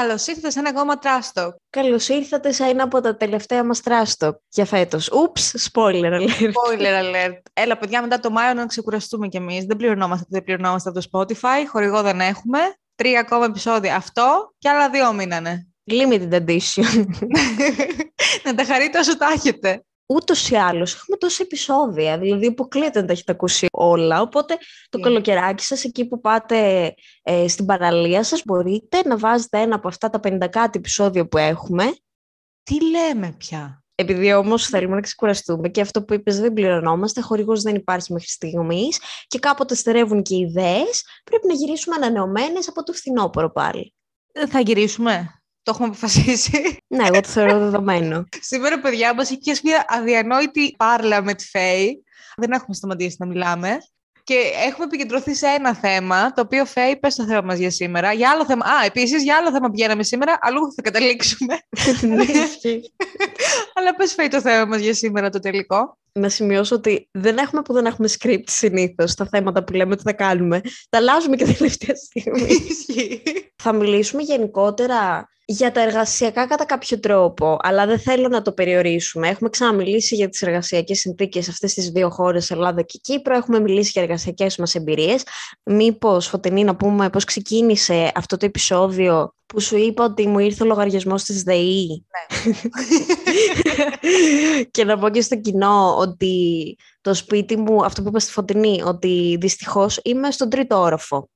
Καλώς 0.00 0.26
ήρθατε 0.26 0.50
σε 0.50 0.58
ένα 0.58 0.68
ακόμα 0.68 0.98
τράστο. 0.98 1.54
Καλώς 1.70 2.08
ήρθατε 2.08 2.52
σε 2.52 2.64
ένα 2.64 2.82
από 2.82 3.00
τα 3.00 3.16
τελευταία 3.16 3.64
μας 3.64 3.80
τράστο 3.80 4.40
για 4.48 4.64
φέτος. 4.64 5.10
Ούψ, 5.12 5.70
spoiler 5.72 6.12
alert. 6.12 6.40
Spoiler 6.40 7.02
alert. 7.02 7.40
Έλα, 7.52 7.78
παιδιά, 7.78 8.02
μετά 8.02 8.20
το 8.20 8.30
Μάιο 8.30 8.54
να 8.54 8.66
ξεκουραστούμε 8.66 9.28
κι 9.28 9.36
εμείς. 9.36 9.64
Δεν 9.64 9.76
πληρωνόμαστε, 9.76 10.26
δεν 10.28 10.44
πληρωνόμαστε 10.44 10.88
από 10.88 11.00
το 11.00 11.08
Spotify. 11.12 11.66
Χορηγό 11.68 12.02
δεν 12.02 12.20
έχουμε. 12.20 12.58
Τρία 12.94 13.20
ακόμα 13.20 13.44
επεισόδια. 13.44 13.96
Αυτό 13.96 14.54
και 14.58 14.68
άλλα 14.68 14.90
δύο 14.90 15.12
μείνανε. 15.12 15.68
Limited 15.90 16.32
edition. 16.32 17.04
να 18.44 18.54
τα 18.54 18.64
χαρείτε 18.64 18.98
όσο 18.98 19.16
τα 19.16 19.26
έχετε 19.34 19.84
ούτως 20.10 20.50
ή 20.50 20.54
άλλως 20.54 20.94
έχουμε 20.94 21.16
τόσα 21.16 21.42
επεισόδια. 21.42 22.18
Δηλαδή, 22.18 22.46
αποκλείεται 22.46 23.00
να 23.00 23.06
τα 23.06 23.12
έχετε 23.12 23.32
ακούσει 23.32 23.66
όλα. 23.72 24.20
Οπότε, 24.20 24.56
το 24.88 24.98
yeah. 24.98 25.02
καλοκαιράκι 25.02 25.64
σας, 25.64 25.84
εκεί 25.84 26.06
που 26.06 26.20
πάτε 26.20 26.94
ε, 27.22 27.48
στην 27.48 27.66
παραλία 27.66 28.22
σας, 28.22 28.42
μπορείτε 28.44 29.02
να 29.04 29.18
βάζετε 29.18 29.58
ένα 29.58 29.74
από 29.74 29.88
αυτά 29.88 30.10
τα 30.10 30.20
50 30.22 30.46
κάτι 30.50 30.78
επεισόδια 30.78 31.26
που 31.26 31.38
έχουμε. 31.38 31.94
Τι 32.62 32.76
λέμε 32.90 33.34
πια; 33.38 33.84
Επειδή 33.94 34.32
όμως 34.32 34.66
θέλουμε 34.66 34.94
να 34.94 35.00
ξεκουραστούμε 35.00 35.68
και 35.68 35.80
αυτό 35.80 36.02
που 36.04 36.14
είπες 36.14 36.40
δεν 36.40 36.52
πληρωνόμαστε, 36.52 37.20
χορηγός 37.20 37.62
δεν 37.62 37.74
υπάρχει 37.74 38.12
μέχρι 38.12 38.28
στιγμής 38.28 39.00
και 39.26 39.38
κάποτε 39.38 39.74
στερεύουν 39.74 40.22
και 40.22 40.34
οι 40.34 40.38
ιδέες, 40.38 41.04
πρέπει 41.24 41.46
να 41.46 41.54
γυρίσουμε 41.54 41.96
ανανεωμένες 41.96 42.68
από 42.68 42.82
το 42.82 42.92
φθινόπωρο 42.92 43.52
πάλι. 43.52 43.94
Ε, 44.32 44.46
θα 44.46 44.60
γυρίσουμε. 44.60 45.39
Το 45.62 45.70
έχουμε 45.70 45.86
αποφασίσει. 45.86 46.78
Ναι, 46.86 47.06
εγώ 47.06 47.20
το 47.20 47.28
θεωρώ 47.28 47.58
δεδομένο. 47.58 48.24
Σήμερα, 48.40 48.80
παιδιά, 48.80 49.14
μας 49.14 49.30
έχει 49.30 49.60
μια 49.64 49.84
αδιανόητη 49.88 50.74
πάρλα 50.78 51.22
με 51.22 51.34
τη 51.34 51.46
Φέη. 51.46 52.04
Δεν 52.36 52.52
έχουμε 52.52 52.74
σταματήσει 52.74 53.16
να 53.18 53.26
μιλάμε. 53.26 53.78
Και 54.24 54.34
έχουμε 54.66 54.84
επικεντρωθεί 54.84 55.34
σε 55.34 55.46
ένα 55.46 55.74
θέμα, 55.74 56.32
το 56.32 56.40
οποίο 56.40 56.64
Φέη, 56.64 56.96
πες 56.96 57.14
το 57.14 57.26
θέμα 57.26 57.40
μας 57.40 57.58
για 57.58 57.70
σήμερα. 57.70 58.12
Για 58.12 58.30
άλλο 58.30 58.44
θέμα, 58.44 58.66
α, 58.66 58.84
επίσης, 58.84 59.22
για 59.22 59.36
άλλο 59.36 59.52
θέμα 59.52 59.70
πηγαίναμε 59.70 60.02
σήμερα, 60.02 60.38
αλλού 60.40 60.72
θα 60.74 60.82
καταλήξουμε. 60.82 61.58
Ναι, 62.00 62.24
Αλλά 63.74 63.94
πες 63.96 64.14
Φέη 64.14 64.28
το 64.28 64.40
θέμα 64.40 64.64
μας 64.64 64.80
για 64.80 64.94
σήμερα 64.94 65.30
το 65.30 65.38
τελικό. 65.38 65.98
Να 66.12 66.28
σημειώσω 66.28 66.74
ότι 66.74 67.08
δεν 67.10 67.38
έχουμε 67.38 67.62
που 67.62 67.72
δεν 67.72 67.86
έχουμε 67.86 68.08
script 68.18 68.44
συνήθως 68.46 69.14
τα 69.14 69.26
θέματα 69.26 69.64
που 69.64 69.72
λέμε 69.72 69.92
ότι 69.92 70.02
θα 70.02 70.12
κάνουμε. 70.12 70.60
Τα 70.88 70.98
αλλάζουμε 70.98 71.36
και 71.36 71.44
τελευταία 71.58 71.96
στιγμή. 71.96 72.58
θα 73.56 73.72
μιλήσουμε 73.72 74.22
γενικότερα 74.22 75.28
για 75.52 75.72
τα 75.72 75.80
εργασιακά 75.80 76.46
κατά 76.46 76.64
κάποιο 76.64 77.00
τρόπο, 77.00 77.56
αλλά 77.60 77.86
δεν 77.86 77.98
θέλω 77.98 78.28
να 78.28 78.42
το 78.42 78.52
περιορίσουμε. 78.52 79.28
Έχουμε 79.28 79.50
ξαναμιλήσει 79.50 80.14
για 80.14 80.28
τις 80.28 80.42
εργασιακές 80.42 80.98
συνθήκες 80.98 81.44
σε 81.44 81.50
αυτές 81.50 81.74
τις 81.74 81.90
δύο 81.90 82.10
χώρες, 82.10 82.50
Ελλάδα 82.50 82.82
και 82.82 82.98
Κύπρο. 83.02 83.36
Έχουμε 83.36 83.60
μιλήσει 83.60 83.90
για 83.90 84.02
εργασιακές 84.02 84.56
μας 84.56 84.74
εμπειρίες. 84.74 85.22
Μήπως, 85.64 86.26
Φωτεινή, 86.26 86.64
να 86.64 86.76
πούμε 86.76 87.10
πώς 87.10 87.24
ξεκίνησε 87.24 88.12
αυτό 88.14 88.36
το 88.36 88.46
επεισόδιο 88.46 89.34
που 89.46 89.60
σου 89.60 89.76
είπα 89.76 90.04
ότι 90.04 90.26
μου 90.26 90.38
ήρθε 90.38 90.62
ο 90.62 90.66
λογαριασμός 90.66 91.24
της 91.24 91.42
ΔΕΗ; 91.42 92.04
Ναι. 92.44 92.52
και 94.70 94.84
να 94.84 94.98
πω 94.98 95.08
και 95.08 95.20
στο 95.20 95.36
κοινό 95.36 95.96
ότι 95.96 96.76
το 97.00 97.14
σπίτι 97.14 97.56
μου, 97.56 97.84
αυτό 97.84 98.02
που 98.02 98.08
είπα 98.08 98.18
στη 98.18 98.32
Φωτεινή, 98.32 98.82
ότι 98.82 99.36
δυστυχώς 99.40 100.00
είμαι 100.02 100.30
στον 100.30 100.48
τρίτο 100.48 100.80
όροφο 100.80 101.28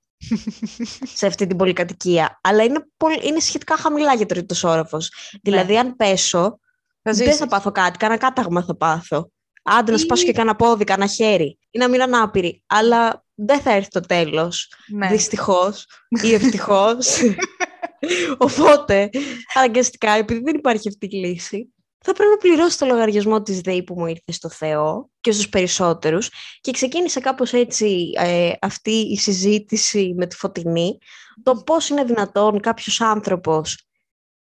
σε 1.15 1.27
αυτή 1.27 1.47
την 1.47 1.57
πολυκατοικία. 1.57 2.41
Αλλά 2.43 2.63
είναι, 2.63 2.87
πολύ, 2.97 3.19
είναι 3.23 3.41
σχετικά 3.41 3.77
χαμηλά 3.77 4.15
για 4.15 4.27
τρίτος 4.27 4.65
όροφος. 4.65 5.11
Ναι. 5.33 5.39
Δηλαδή, 5.43 5.79
αν 5.79 5.97
πέσω, 5.97 6.59
δεν 7.03 7.35
θα 7.35 7.47
πάθω 7.47 7.71
κάτι. 7.71 7.99
Κάνα 7.99 8.17
κάταγμα 8.17 8.65
θα 8.65 8.77
πάθω. 8.77 9.31
Άντε 9.63 9.93
να 9.93 9.99
σπάσω 9.99 10.25
και 10.25 10.33
κάνα 10.33 10.57
πόδι, 10.57 10.85
κάνα 10.85 11.07
χέρι. 11.07 11.59
Ή 11.71 11.79
να 11.79 11.89
μείνω 11.89 12.05
ανάπηρη. 12.05 12.63
Αλλά 12.67 13.25
δεν 13.35 13.61
θα 13.61 13.73
έρθει 13.73 13.89
το 13.89 14.01
τέλος. 14.01 14.73
Ναι. 14.89 15.09
Δυστυχώς 15.09 15.87
ή 16.09 16.35
ευτυχώς. 16.35 17.19
Οπότε, 18.39 19.11
αναγκαστικά, 19.55 20.11
επειδή 20.11 20.41
δεν 20.41 20.55
υπάρχει 20.55 20.89
αυτή 20.89 21.07
η 21.07 21.17
λύση, 21.17 21.74
θα 22.07 22.13
πρέπει 22.13 22.31
να 22.31 22.37
πληρώσει 22.37 22.79
το 22.79 22.87
λογαριασμό 22.87 23.43
της 23.43 23.61
ΔΕΗ 23.61 23.83
που 23.83 23.95
μου 23.95 24.07
ήρθε 24.07 24.33
στο 24.33 24.49
Θεό 24.49 25.11
και 25.21 25.33
στους 25.33 25.49
περισσότερους. 25.49 26.31
Και 26.61 26.71
ξεκίνησε 26.71 27.21
κάπως 27.21 27.53
έτσι 27.53 28.11
ε, 28.17 28.53
αυτή 28.61 28.91
η 28.91 29.17
συζήτηση 29.17 30.15
με 30.17 30.27
τη 30.27 30.37
Φωτεινή. 30.37 30.99
Το 31.43 31.55
πώς 31.55 31.89
είναι 31.89 32.05
δυνατόν 32.05 32.61
κάποιος 32.61 33.01
άνθρωπος 33.01 33.89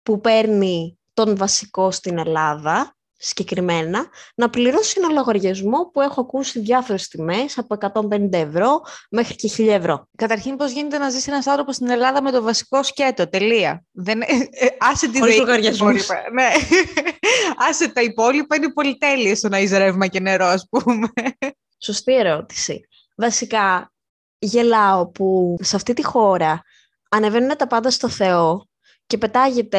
που 0.02 0.20
παίρνει 0.20 0.98
τον 1.12 1.36
βασικό 1.36 1.90
στην 1.90 2.18
Ελλάδα 2.18 2.96
συγκεκριμένα, 3.24 4.06
να 4.34 4.50
πληρώσει 4.50 4.94
ένα 4.98 5.12
λογαριασμό 5.12 5.90
που 5.92 6.00
έχω 6.00 6.20
ακούσει 6.20 6.60
διάφορες 6.60 7.08
τιμές 7.08 7.58
από 7.58 7.76
150 8.10 8.32
ευρώ 8.32 8.80
μέχρι 9.10 9.34
και 9.34 9.50
1000 9.56 9.68
ευρώ. 9.68 10.08
Καταρχήν, 10.16 10.56
πώς 10.56 10.72
γίνεται 10.72 10.98
να 10.98 11.08
ζήσει 11.08 11.30
ένας 11.30 11.46
άνθρωπος 11.46 11.74
στην 11.74 11.90
Ελλάδα 11.90 12.22
με 12.22 12.30
το 12.30 12.42
βασικό 12.42 12.82
σκέτο, 12.82 13.28
τελεία. 13.28 13.84
Δεν, 13.90 14.20
ε, 14.20 14.26
ε, 14.50 14.66
άσε 14.78 15.08
τη 15.08 15.18
Χωρίς 15.18 15.38
λογαριασμούς. 15.38 16.08
Ναι. 16.32 16.48
άσε 17.68 17.88
τα 17.88 18.02
υπόλοιπα, 18.02 18.56
είναι 18.56 18.72
πολυτέλεια 18.72 19.36
στο 19.36 19.48
να 19.48 19.58
είσαι 19.58 19.78
ρεύμα 19.78 20.06
και 20.06 20.20
νερό, 20.20 20.46
ας 20.46 20.66
πούμε. 20.70 21.08
Σωστή 21.78 22.14
ερώτηση. 22.14 22.80
Βασικά, 23.16 23.92
γελάω 24.38 25.06
που 25.06 25.56
σε 25.60 25.76
αυτή 25.76 25.92
τη 25.92 26.04
χώρα 26.04 26.62
ανεβαίνουν 27.08 27.56
τα 27.56 27.66
πάντα 27.66 27.90
στο 27.90 28.08
Θεό 28.08 28.66
και 29.12 29.18
πετάγεται 29.18 29.78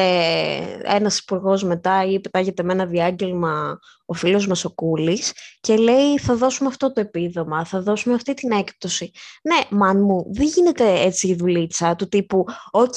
ένας 0.82 1.18
υπουργός 1.18 1.64
μετά 1.64 2.04
ή 2.04 2.20
πετάγεται 2.20 2.62
με 2.62 2.72
ένα 2.72 2.86
διάγγελμα 2.86 3.78
ο 4.06 4.12
φίλος 4.12 4.46
μας 4.46 4.64
ο 4.64 4.70
Κούλης 4.70 5.32
και 5.60 5.76
λέει 5.76 6.18
θα 6.18 6.36
δώσουμε 6.36 6.68
αυτό 6.68 6.92
το 6.92 7.00
επίδομα, 7.00 7.64
θα 7.64 7.80
δώσουμε 7.82 8.14
αυτή 8.14 8.34
την 8.34 8.50
έκπτωση. 8.50 9.10
Ναι, 9.42 9.78
μαν 9.78 10.02
μου, 10.02 10.24
δεν 10.32 10.46
γίνεται 10.46 11.00
έτσι 11.00 11.28
η 11.28 11.34
δουλίτσα 11.34 11.96
του 11.96 12.08
τύπου 12.08 12.44
«ΟΚ, 12.70 12.94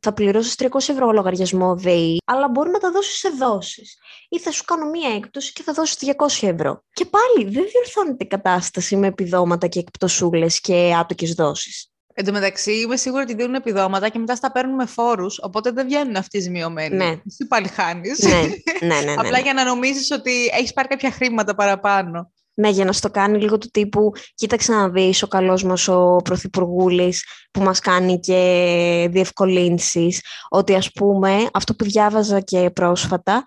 θα 0.00 0.12
πληρώσεις 0.12 0.54
300 0.58 0.66
ευρώ 0.88 1.12
λογαριασμό 1.12 1.76
ΔΕΗ, 1.76 2.18
αλλά 2.24 2.48
μπορεί 2.48 2.70
να 2.70 2.78
τα 2.78 2.90
δώσεις 2.90 3.18
σε 3.18 3.28
δόσεις. 3.28 3.98
Ή 4.28 4.38
θα 4.38 4.50
σου 4.50 4.64
κάνω 4.64 4.90
μία 4.90 5.14
έκπτωση 5.14 5.52
και 5.52 5.62
θα 5.62 5.72
δώσεις 5.72 5.96
200 5.96 6.46
ευρώ». 6.46 6.84
Και 6.92 7.04
πάλι 7.04 7.50
δεν 7.50 7.64
διορθώνεται 7.72 8.24
η 8.24 8.26
κατάσταση 8.26 8.96
με 8.96 9.06
επιδόματα 9.06 9.66
και 9.66 9.78
εκπτωσούλες 9.78 10.60
και 10.60 10.94
άτοκες 10.98 11.34
δόσεις. 11.34 11.91
Εν 12.14 12.24
τω 12.24 12.32
μεταξύ, 12.32 12.72
είμαι 12.72 12.96
σίγουρη 12.96 13.22
ότι 13.22 13.34
δίνουν 13.34 13.54
επιδόματα 13.54 14.08
και 14.08 14.18
μετά 14.18 14.34
στα 14.36 14.52
παίρνουν 14.52 14.74
με 14.74 14.86
φόρους, 14.86 15.38
οπότε 15.42 15.70
δεν 15.70 15.86
βγαίνουν 15.86 16.16
αυτοί 16.16 16.38
οι 16.38 16.40
ζημιωμένοι. 16.40 16.96
Ναι. 16.96 17.04
Εσύ 17.04 17.46
πάλι 17.48 17.68
χάνει. 17.68 18.10
Ναι. 18.18 18.30
ναι, 18.88 19.00
ναι, 19.00 19.12
ναι, 19.12 19.14
Απλά 19.16 19.38
για 19.38 19.52
να 19.52 19.64
νομίζεις 19.64 20.10
ότι 20.10 20.50
έχεις 20.52 20.72
πάρει 20.72 20.88
κάποια 20.88 21.10
χρήματα 21.10 21.54
παραπάνω. 21.54 22.32
Ναι, 22.54 22.68
για 22.68 22.84
να 22.84 22.92
στο 22.92 23.10
κάνει 23.10 23.40
λίγο 23.40 23.58
του 23.58 23.68
τύπου, 23.72 24.12
κοίταξε 24.34 24.72
να 24.72 24.88
δεις 24.88 25.22
ο 25.22 25.26
καλός 25.26 25.64
μας 25.64 25.88
ο 25.88 26.16
Πρωθυπουργούλης 26.24 27.24
που 27.50 27.60
μας 27.60 27.78
κάνει 27.78 28.20
και 28.20 29.08
διευκολύνσεις, 29.10 30.20
ότι 30.48 30.74
ας 30.74 30.92
πούμε 30.92 31.46
αυτό 31.52 31.74
που 31.74 31.84
διάβαζα 31.84 32.40
και 32.40 32.70
πρόσφατα, 32.70 33.42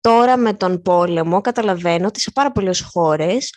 τώρα 0.00 0.36
με 0.36 0.52
τον 0.52 0.82
πόλεμο 0.82 1.40
καταλαβαίνω 1.40 2.06
ότι 2.06 2.20
σε 2.20 2.30
πάρα 2.30 2.52
πολλές 2.52 2.80
χώρες 2.80 3.50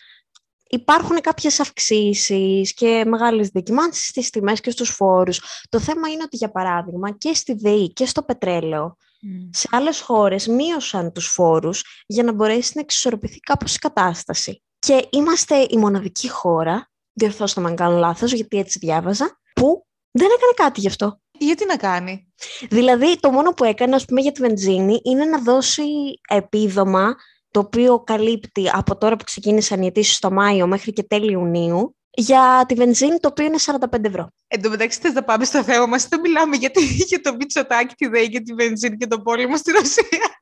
υπάρχουν 0.69 1.22
κάποιες 1.22 1.59
αυξήσεις 1.59 2.74
και 2.74 3.03
μεγάλες 3.07 3.50
δοκιμάνσεις 3.50 4.07
στις 4.07 4.29
τιμές 4.29 4.62
και 4.62 4.72
στους 4.72 4.90
φόρους. 4.90 5.41
Το 5.69 5.79
θέμα 5.79 6.09
είναι 6.09 6.24
ότι, 6.24 6.35
για 6.38 6.51
παράδειγμα, 6.51 7.12
και 7.12 7.34
στη 7.34 7.53
ΔΕΗ 7.53 7.94
και 7.94 8.06
στο 8.06 8.24
πετρέλαιο, 8.24 8.96
σε 9.50 9.68
άλλες 9.72 10.00
χώρες 10.00 10.47
μείωσαν 10.47 11.12
τους 11.12 11.28
φόρους 11.28 12.03
για 12.06 12.24
να 12.24 12.31
μπορέσει 12.31 12.72
να 12.75 12.81
εξισορροπηθεί 12.81 13.40
κάπως 13.40 13.75
η 13.75 13.79
κατάσταση. 13.79 14.63
Και 14.79 15.07
είμαστε 15.09 15.68
η 15.69 15.78
μοναδική 15.78 16.29
χώρα, 16.29 16.91
διορθώστε 17.13 17.62
με 17.62 17.68
αν 17.68 17.75
κάνω 17.75 17.97
λάθος, 17.97 18.34
γιατί 18.34 18.57
έτσι 18.57 18.80
διάβαζα, 18.80 19.40
που 19.53 19.85
δεν 20.12 20.28
έκανε 20.35 20.53
κάτι 20.56 20.80
γι' 20.80 20.88
αυτό. 20.88 21.22
Γιατί 21.38 21.66
να 21.66 21.75
κάνει; 21.75 22.34
Δηλαδή, 22.69 23.19
το 23.19 23.31
μόνο 23.31 23.51
που 23.51 23.63
έκανε, 23.63 23.95
ας 23.95 24.06
πούμε, 24.06 24.22
για 24.22 24.31
τη 24.31 24.41
βενζίνη 24.41 25.00
είναι 25.03 25.25
να 25.25 25.41
δώσει 25.41 25.84
επίδομα 26.30 27.16
το 27.53 27.59
οποίο 27.59 27.99
καλύπτει 27.99 28.69
από 28.71 28.97
τώρα 28.97 29.15
που 29.15 29.23
ξεκίνησαν 29.23 29.81
οι 29.81 29.85
αιτήσεις 29.85 30.15
στο 30.15 30.31
Μάιο 30.31 30.67
μέχρι 30.67 30.94
και 30.94 31.03
τέλη 31.03 31.31
Ιουνίου, 31.31 31.95
για 32.09 32.63
τη 32.67 32.73
βενζίνη, 32.73 33.17
το 33.19 33.27
οποίο 33.27 33.45
είναι 33.45 33.57
45 33.91 34.03
ευρώ. 34.03 34.27
Εν 34.47 34.61
τω 34.61 34.69
μεταξύ, 34.69 35.00
θες 35.00 35.13
να 35.13 35.23
πάμε 35.23 35.45
στο 35.45 35.63
θέμα 35.63 35.85
μας, 35.85 36.07
δεν 36.07 36.19
μιλάμε 36.19 36.55
για, 36.55 36.71
για 37.07 37.21
το 37.21 37.35
Μητσοτάκι, 37.35 37.95
τη 37.95 38.07
ΔΕΗ, 38.07 38.25
για 38.25 38.41
τη 38.41 38.53
βενζίνη 38.53 38.97
και 38.97 39.07
τον 39.07 39.23
πόλεμο 39.23 39.57
στη 39.57 39.71
Ρωσία. 39.71 40.41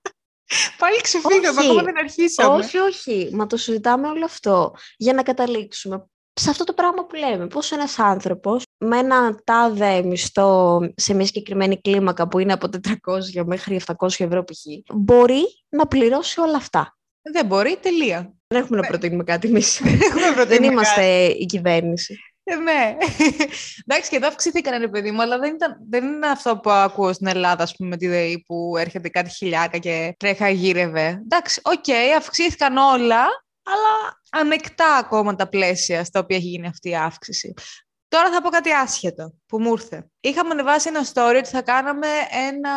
Πάλι 0.77 1.01
ξεφύγαμε, 1.01 1.59
ακόμα 1.59 1.83
δεν 1.83 1.97
αρχίσαμε. 1.97 2.55
Όχι, 2.55 2.77
όχι. 2.77 3.29
Μα 3.33 3.47
το 3.47 3.57
συζητάμε 3.57 4.07
όλο 4.07 4.25
αυτό 4.25 4.73
για 4.97 5.13
να 5.13 5.23
καταλήξουμε 5.23 6.05
σε 6.33 6.49
αυτό 6.49 6.63
το 6.63 6.73
πράγμα 6.73 7.05
που 7.05 7.15
λέμε. 7.15 7.47
Πώς 7.47 7.71
ένας 7.71 7.99
άνθρωπος 7.99 8.63
με 8.77 8.97
ένα 8.97 9.41
τάδε 9.43 10.03
μισθό 10.03 10.79
σε 10.95 11.13
μια 11.13 11.25
συγκεκριμένη 11.25 11.81
κλίμακα 11.81 12.27
που 12.27 12.39
είναι 12.39 12.53
από 12.53 12.67
400 13.05 13.45
μέχρι 13.45 13.81
700 13.85 14.07
ευρώ 14.17 14.43
π.χ. 14.43 14.93
μπορεί 14.93 15.43
να 15.69 15.87
πληρώσει 15.87 16.39
όλα 16.39 16.55
αυτά. 16.55 16.95
Δεν 17.21 17.45
μπορεί, 17.45 17.77
τελεία. 17.81 18.33
Δεν 18.47 18.61
έχουμε 18.61 18.79
να 18.79 18.87
προτείνουμε 18.87 19.23
κάτι 19.23 19.47
εμείς. 19.47 19.81
δεν 20.47 20.63
είμαστε 20.63 21.25
η 21.25 21.45
κυβέρνηση. 21.45 22.19
Ε, 22.43 22.55
ναι. 22.55 22.97
Εντάξει, 23.85 24.09
και 24.09 24.15
εδώ 24.15 24.27
αυξήθηκαν, 24.27 24.79
ρε 24.79 24.87
παιδί 24.87 25.11
μου, 25.11 25.21
αλλά 25.21 25.39
δεν, 25.39 25.53
ήταν, 25.53 25.77
δεν 25.89 26.05
είναι 26.05 26.27
αυτό 26.27 26.57
που 26.57 26.69
ακούω 26.69 27.13
στην 27.13 27.27
Ελλάδα, 27.27 27.63
ας 27.63 27.75
πούμε, 27.75 27.89
με 27.89 27.97
τη 27.97 28.07
ΔΕΗ 28.07 28.43
που 28.45 28.77
έρχεται 28.77 29.09
κάτι 29.09 29.29
χιλιάκα 29.29 29.77
και 29.77 30.15
τρέχα 30.17 30.49
γύρευε. 30.49 31.07
Εντάξει, 31.23 31.61
οκ, 31.63 31.83
okay, 31.87 32.15
αυξήθηκαν 32.17 32.77
όλα, 32.77 33.23
αλλά 33.63 34.21
ανεκτά 34.29 34.95
ακόμα 34.95 35.35
τα 35.35 35.49
πλαίσια 35.49 36.03
στα 36.03 36.19
οποία 36.19 36.37
έχει 36.37 36.47
γίνει 36.47 36.67
αυτή 36.67 36.89
η 36.89 36.95
αύξηση. 36.95 37.53
Τώρα 38.07 38.31
θα 38.31 38.41
πω 38.41 38.49
κάτι 38.49 38.71
άσχετο 38.71 39.33
που 39.45 39.61
μου 39.61 39.71
ήρθε. 39.71 40.09
Είχαμε 40.19 40.49
ανεβάσει 40.49 40.89
ένα 40.89 41.05
story 41.13 41.35
ότι 41.37 41.49
θα 41.49 41.61
κάναμε 41.61 42.07
ένα 42.47 42.71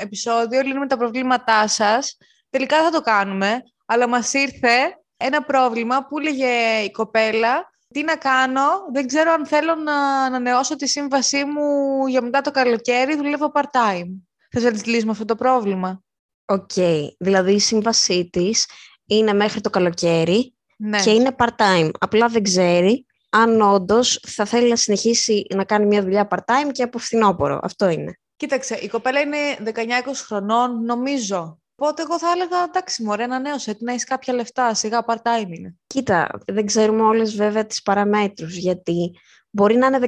επεισόδιο, 0.00 0.60
λύνουμε 0.60 0.86
τα 0.86 0.96
προβλήματά 0.96 1.68
σας. 1.68 2.16
Τελικά 2.50 2.82
θα 2.82 2.90
το 2.90 3.00
κάνουμε, 3.00 3.62
αλλά 3.92 4.08
μας 4.08 4.32
ήρθε 4.32 5.02
ένα 5.16 5.42
πρόβλημα 5.42 6.06
που 6.06 6.18
έλεγε 6.18 6.82
η 6.84 6.90
κοπέλα 6.90 7.70
τι 7.92 8.02
να 8.02 8.16
κάνω, 8.16 8.62
δεν 8.92 9.06
ξέρω 9.06 9.32
αν 9.32 9.46
θέλω 9.46 9.74
να 9.74 9.94
ανανεώσω 10.24 10.76
τη 10.76 10.88
σύμβασή 10.88 11.44
μου 11.44 12.06
για 12.06 12.22
μετά 12.22 12.40
το 12.40 12.50
καλοκαίρι, 12.50 13.16
δουλεύω 13.16 13.52
part-time. 13.54 14.08
Θες 14.50 14.62
να 14.62 14.70
της 14.70 14.84
λύσουμε 14.84 15.10
αυτό 15.10 15.24
το 15.24 15.34
πρόβλημα. 15.34 16.02
Οκ, 16.44 16.72
δηλαδή 17.18 17.52
η 17.52 17.58
σύμβασή 17.58 18.28
της 18.32 18.66
είναι 19.06 19.32
μέχρι 19.32 19.60
το 19.60 19.70
καλοκαίρι 19.70 20.54
Ναι. 20.76 21.02
και 21.02 21.10
είναι 21.10 21.34
part-time. 21.38 21.90
Απλά 21.98 22.28
δεν 22.28 22.42
ξέρει 22.42 23.06
αν 23.30 23.60
όντως 23.60 24.20
θα 24.26 24.44
θέλει 24.44 24.68
να 24.68 24.76
συνεχίσει 24.76 25.46
να 25.54 25.64
κάνει 25.64 25.86
μια 25.86 26.02
δουλειά 26.02 26.28
part-time 26.30 26.70
και 26.72 26.82
από 26.82 26.98
φθινόπωρο. 26.98 27.60
Αυτό 27.62 27.88
είναι. 27.88 28.18
Κοίταξε, 28.36 28.74
η 28.74 28.88
κοπέλα 28.88 29.20
είναι 29.20 29.36
19-20 29.64 30.24
χρονών, 30.26 30.84
νομίζω. 30.84 31.61
Οπότε 31.84 32.02
εγώ 32.02 32.18
θα 32.18 32.30
έλεγα, 32.30 32.62
εντάξει, 32.62 33.02
μωρέ, 33.02 33.22
ανανέωσε, 33.22 33.76
να 33.80 33.92
έχεις 33.92 34.04
κάποια 34.04 34.34
λεφτά, 34.34 34.74
σιγά 34.74 35.04
part-time 35.06 35.48
είναι. 35.48 35.74
Κοίτα, 35.86 36.28
δεν 36.46 36.66
ξέρουμε 36.66 37.02
όλες 37.02 37.34
βέβαια 37.34 37.66
τις 37.66 37.82
παραμέτρους, 37.82 38.56
γιατί 38.56 39.10
μπορεί 39.50 39.76
να 39.76 39.86
είναι 39.86 39.98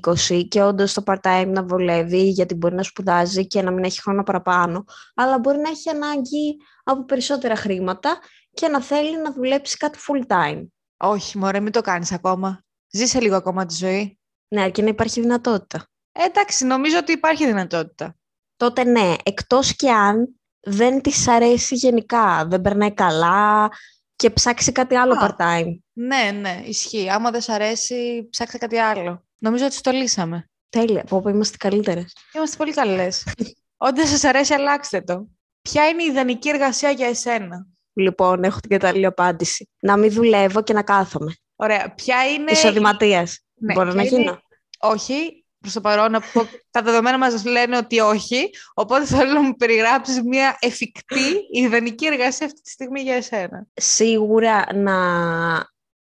19-20 0.00 0.44
και 0.48 0.62
όντως 0.62 0.92
το 0.92 1.02
part-time 1.06 1.46
να 1.48 1.64
βολεύει, 1.64 2.28
γιατί 2.28 2.54
μπορεί 2.54 2.74
να 2.74 2.82
σπουδάζει 2.82 3.46
και 3.46 3.62
να 3.62 3.70
μην 3.70 3.84
έχει 3.84 4.00
χρόνο 4.00 4.22
παραπάνω, 4.22 4.84
αλλά 5.14 5.38
μπορεί 5.38 5.58
να 5.58 5.68
έχει 5.68 5.88
ανάγκη 5.88 6.56
από 6.84 7.04
περισσότερα 7.04 7.56
χρήματα 7.56 8.18
και 8.52 8.68
να 8.68 8.82
θέλει 8.82 9.22
να 9.22 9.32
δουλέψει 9.32 9.76
κάτι 9.76 9.98
full-time. 10.08 10.66
Όχι, 10.96 11.38
μωρέ, 11.38 11.60
μην 11.60 11.72
το 11.72 11.80
κάνεις 11.80 12.12
ακόμα. 12.12 12.64
Ζήσε 12.90 13.20
λίγο 13.20 13.36
ακόμα 13.36 13.66
τη 13.66 13.74
ζωή. 13.74 14.18
Ναι, 14.48 14.62
αρκεί 14.62 14.82
να 14.82 14.88
υπάρχει 14.88 15.20
δυνατότητα. 15.20 15.86
Ε, 16.12 16.24
εντάξει, 16.24 16.64
νομίζω 16.64 16.98
ότι 16.98 17.12
υπάρχει 17.12 17.46
δυνατότητα. 17.46 18.16
Τότε 18.56 18.84
ναι, 18.84 19.14
εκτός 19.22 19.76
και 19.76 19.90
αν 19.90 20.38
δεν 20.64 21.00
της 21.00 21.28
αρέσει 21.28 21.74
γενικά, 21.74 22.46
δεν 22.48 22.60
περνάει 22.60 22.92
καλά 22.94 23.68
και 24.16 24.30
ψάξει 24.30 24.72
κάτι 24.72 24.94
άλλο 24.94 25.12
Α. 25.12 25.34
part-time. 25.38 25.78
Ναι, 25.92 26.30
ναι, 26.40 26.62
ισχύει. 26.64 27.10
Άμα 27.10 27.30
δεν 27.30 27.40
σ' 27.40 27.48
αρέσει, 27.48 28.26
ψάξτε 28.30 28.58
κάτι 28.58 28.78
άλλο. 28.78 29.24
Νομίζω 29.38 29.64
ότι 29.64 29.80
το 29.80 29.90
λύσαμε. 29.90 30.48
Τέλεια, 30.68 31.04
πω 31.04 31.20
πω 31.20 31.28
είμαστε 31.28 31.56
καλύτερες. 31.56 32.12
Είμαστε 32.34 32.56
πολύ 32.56 32.72
καλές. 32.72 33.24
Ό,τι 33.76 33.94
δεν 34.00 34.06
σας 34.06 34.24
αρέσει, 34.24 34.54
αλλάξτε 34.54 35.00
το. 35.00 35.26
Ποια 35.62 35.88
είναι 35.88 36.02
η 36.02 36.06
ιδανική 36.06 36.48
εργασία 36.48 36.90
για 36.90 37.06
εσένα; 37.06 37.66
Λοιπόν, 37.92 38.44
έχω 38.44 38.60
την 38.60 38.70
κατάλληλη 38.70 39.06
απάντηση. 39.06 39.68
Να 39.80 39.96
μην 39.96 40.12
δουλεύω 40.12 40.62
και 40.62 40.72
να 40.72 40.82
κάθομαι. 40.82 41.34
Ωραία. 41.56 41.94
Ποια 41.94 42.16
είναι... 42.32 42.50
Εισοδηματίας. 42.50 43.40
Ναι, 43.54 43.74
Μπορώ 43.74 43.92
ποια 43.92 44.02
να 44.02 44.02
είναι- 44.08 44.18
γίνω; 44.20 44.38
Όχι, 44.78 45.43
προς 45.64 45.72
το 45.72 45.80
παρόν, 45.80 46.10
να 46.10 46.20
πω, 46.20 46.48
τα 46.70 46.82
δεδομένα 46.82 47.18
μας 47.18 47.44
λένε 47.44 47.76
ότι 47.76 48.00
όχι. 48.00 48.50
Οπότε 48.74 49.04
θέλω 49.04 49.32
να 49.32 49.42
μου 49.42 49.54
περιγράψεις 49.56 50.22
μια 50.22 50.56
εφικτή 50.60 51.48
ιδανική 51.52 52.06
εργασία 52.06 52.46
αυτή 52.46 52.60
τη 52.60 52.70
στιγμή 52.70 53.00
για 53.00 53.14
εσένα. 53.14 53.66
Σίγουρα 53.74 54.66
να 54.74 54.94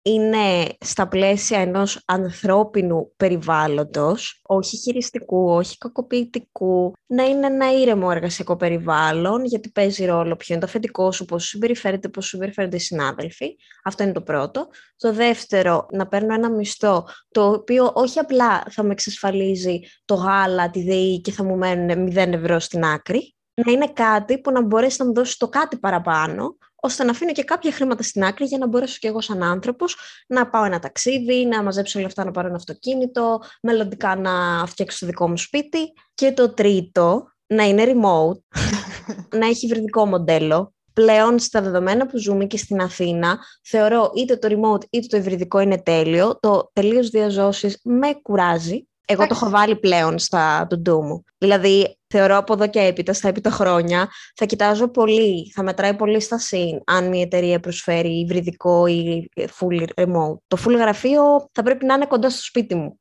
είναι 0.03 0.67
στα 0.81 1.09
πλαίσια 1.09 1.59
ενός 1.59 2.03
ανθρώπινου 2.05 3.13
περιβάλλοντος, 3.17 4.41
όχι 4.43 4.77
χειριστικού, 4.77 5.51
όχι 5.51 5.79
κακοποιητικού, 5.79 6.93
να 7.07 7.25
είναι 7.25 7.47
ένα 7.47 7.73
ήρεμο 7.73 8.09
εργασιακό 8.11 8.57
περιβάλλον, 8.57 9.45
γιατί 9.45 9.71
παίζει 9.71 10.05
ρόλο 10.05 10.37
ποιο 10.37 10.55
είναι 10.55 10.65
το 10.65 10.69
αφεντικό 10.69 11.13
σου, 11.13 11.25
πώς 11.25 11.43
σου 11.43 11.49
συμπεριφέρεται, 11.49 12.09
πώς 12.09 12.25
σου 12.25 12.31
συμπεριφέρονται 12.31 12.77
οι 12.77 12.81
συνάδελφοι. 12.81 13.57
Αυτό 13.85 14.03
είναι 14.03 14.13
το 14.13 14.23
πρώτο. 14.23 14.69
Το 14.97 15.13
δεύτερο, 15.13 15.87
να 15.93 16.07
παίρνω 16.07 16.35
ένα 16.35 16.51
μισθό, 16.51 17.09
το 17.31 17.51
οποίο 17.51 17.91
όχι 17.95 18.19
απλά 18.19 18.63
θα 18.71 18.83
με 18.83 18.93
εξασφαλίζει 18.93 19.81
το 20.05 20.15
γάλα, 20.15 20.71
τη 20.71 20.83
ΔΕΗ 20.83 21.21
και 21.21 21.33
θα 21.33 21.45
μου 21.45 21.57
μένουν 21.57 22.09
0 22.13 22.17
ευρώ 22.17 22.59
στην 22.59 22.85
άκρη, 22.85 23.35
να 23.55 23.73
είναι 23.73 23.89
κάτι 23.93 24.41
που 24.41 24.51
να 24.51 24.63
μπορέσει 24.63 24.97
να 24.99 25.07
μου 25.07 25.15
δώσει 25.15 25.39
το 25.39 25.49
κάτι 25.49 25.79
παραπάνω, 25.79 26.57
ώστε 26.85 27.05
να 27.05 27.11
αφήνω 27.11 27.33
και 27.33 27.43
κάποια 27.43 27.73
χρήματα 27.73 28.03
στην 28.03 28.25
άκρη 28.25 28.45
για 28.45 28.59
να 28.59 28.67
μπορέσω 28.67 28.97
και 29.01 29.09
εγώ 29.09 29.21
σαν 29.21 29.43
άνθρωπος 29.43 29.97
να 30.27 30.49
πάω 30.49 30.65
ένα 30.65 30.79
ταξίδι, 30.79 31.47
να 31.47 31.63
μαζέψω 31.63 32.01
λεφτά 32.01 32.25
να 32.25 32.31
πάρω 32.31 32.47
ένα 32.47 32.57
αυτοκίνητο, 32.57 33.41
μελλοντικά 33.63 34.17
να 34.17 34.67
φτιάξω 34.67 34.99
το 34.99 35.07
δικό 35.07 35.29
μου 35.29 35.37
σπίτι. 35.37 35.93
Και 36.15 36.33
το 36.33 36.55
τρίτο, 36.55 37.25
να 37.47 37.65
είναι 37.65 37.85
remote, 37.87 38.59
να 39.39 39.47
έχει 39.47 39.67
υβριδικό 39.67 40.07
μοντέλο. 40.07 40.75
Πλέον 40.93 41.39
στα 41.39 41.63
δεδομένα 41.63 42.07
που 42.07 42.19
ζούμε 42.19 42.45
και 42.45 42.57
στην 42.57 42.81
Αθήνα, 42.81 43.39
θεωρώ 43.65 44.11
είτε 44.15 44.37
το 44.37 44.49
remote 44.51 44.85
είτε 44.91 45.07
το 45.07 45.17
υβριδικό 45.17 45.61
είναι 45.61 45.79
τέλειο. 45.79 46.39
Το 46.41 46.71
τελείως 46.73 47.09
διαζώσεις 47.09 47.81
με 47.83 48.13
κουράζει. 48.23 48.87
Εγώ 49.07 49.27
το 49.27 49.35
έχω 49.35 49.51
βάλει 49.51 49.77
πλέον 49.77 50.19
στα 50.19 50.67
to-do 50.71 51.01
μου. 51.03 51.25
Δηλαδή, 51.39 51.99
θεωρώ 52.13 52.37
από 52.37 52.53
εδώ 52.53 52.69
και 52.69 52.81
έπειτα, 52.81 53.13
στα 53.13 53.29
έπειτα 53.29 53.51
χρόνια, 53.51 54.09
θα 54.35 54.45
κοιτάζω 54.45 54.89
πολύ, 54.89 55.51
θα 55.55 55.63
μετράει 55.63 55.95
πολύ 55.95 56.21
στα 56.21 56.39
συν 56.39 56.81
αν 56.85 57.09
μια 57.09 57.23
εταιρεία 57.23 57.61
προσφέρει 57.61 58.19
υβριδικό 58.19 58.87
ή 58.87 59.29
full 59.37 59.87
remote. 59.95 60.37
Το 60.47 60.57
full 60.65 60.77
γραφείο 60.77 61.49
θα 61.53 61.63
πρέπει 61.63 61.85
να 61.85 61.95
είναι 61.95 62.07
κοντά 62.07 62.31
στο 62.31 62.43
σπίτι 62.43 62.75
μου. 62.75 63.01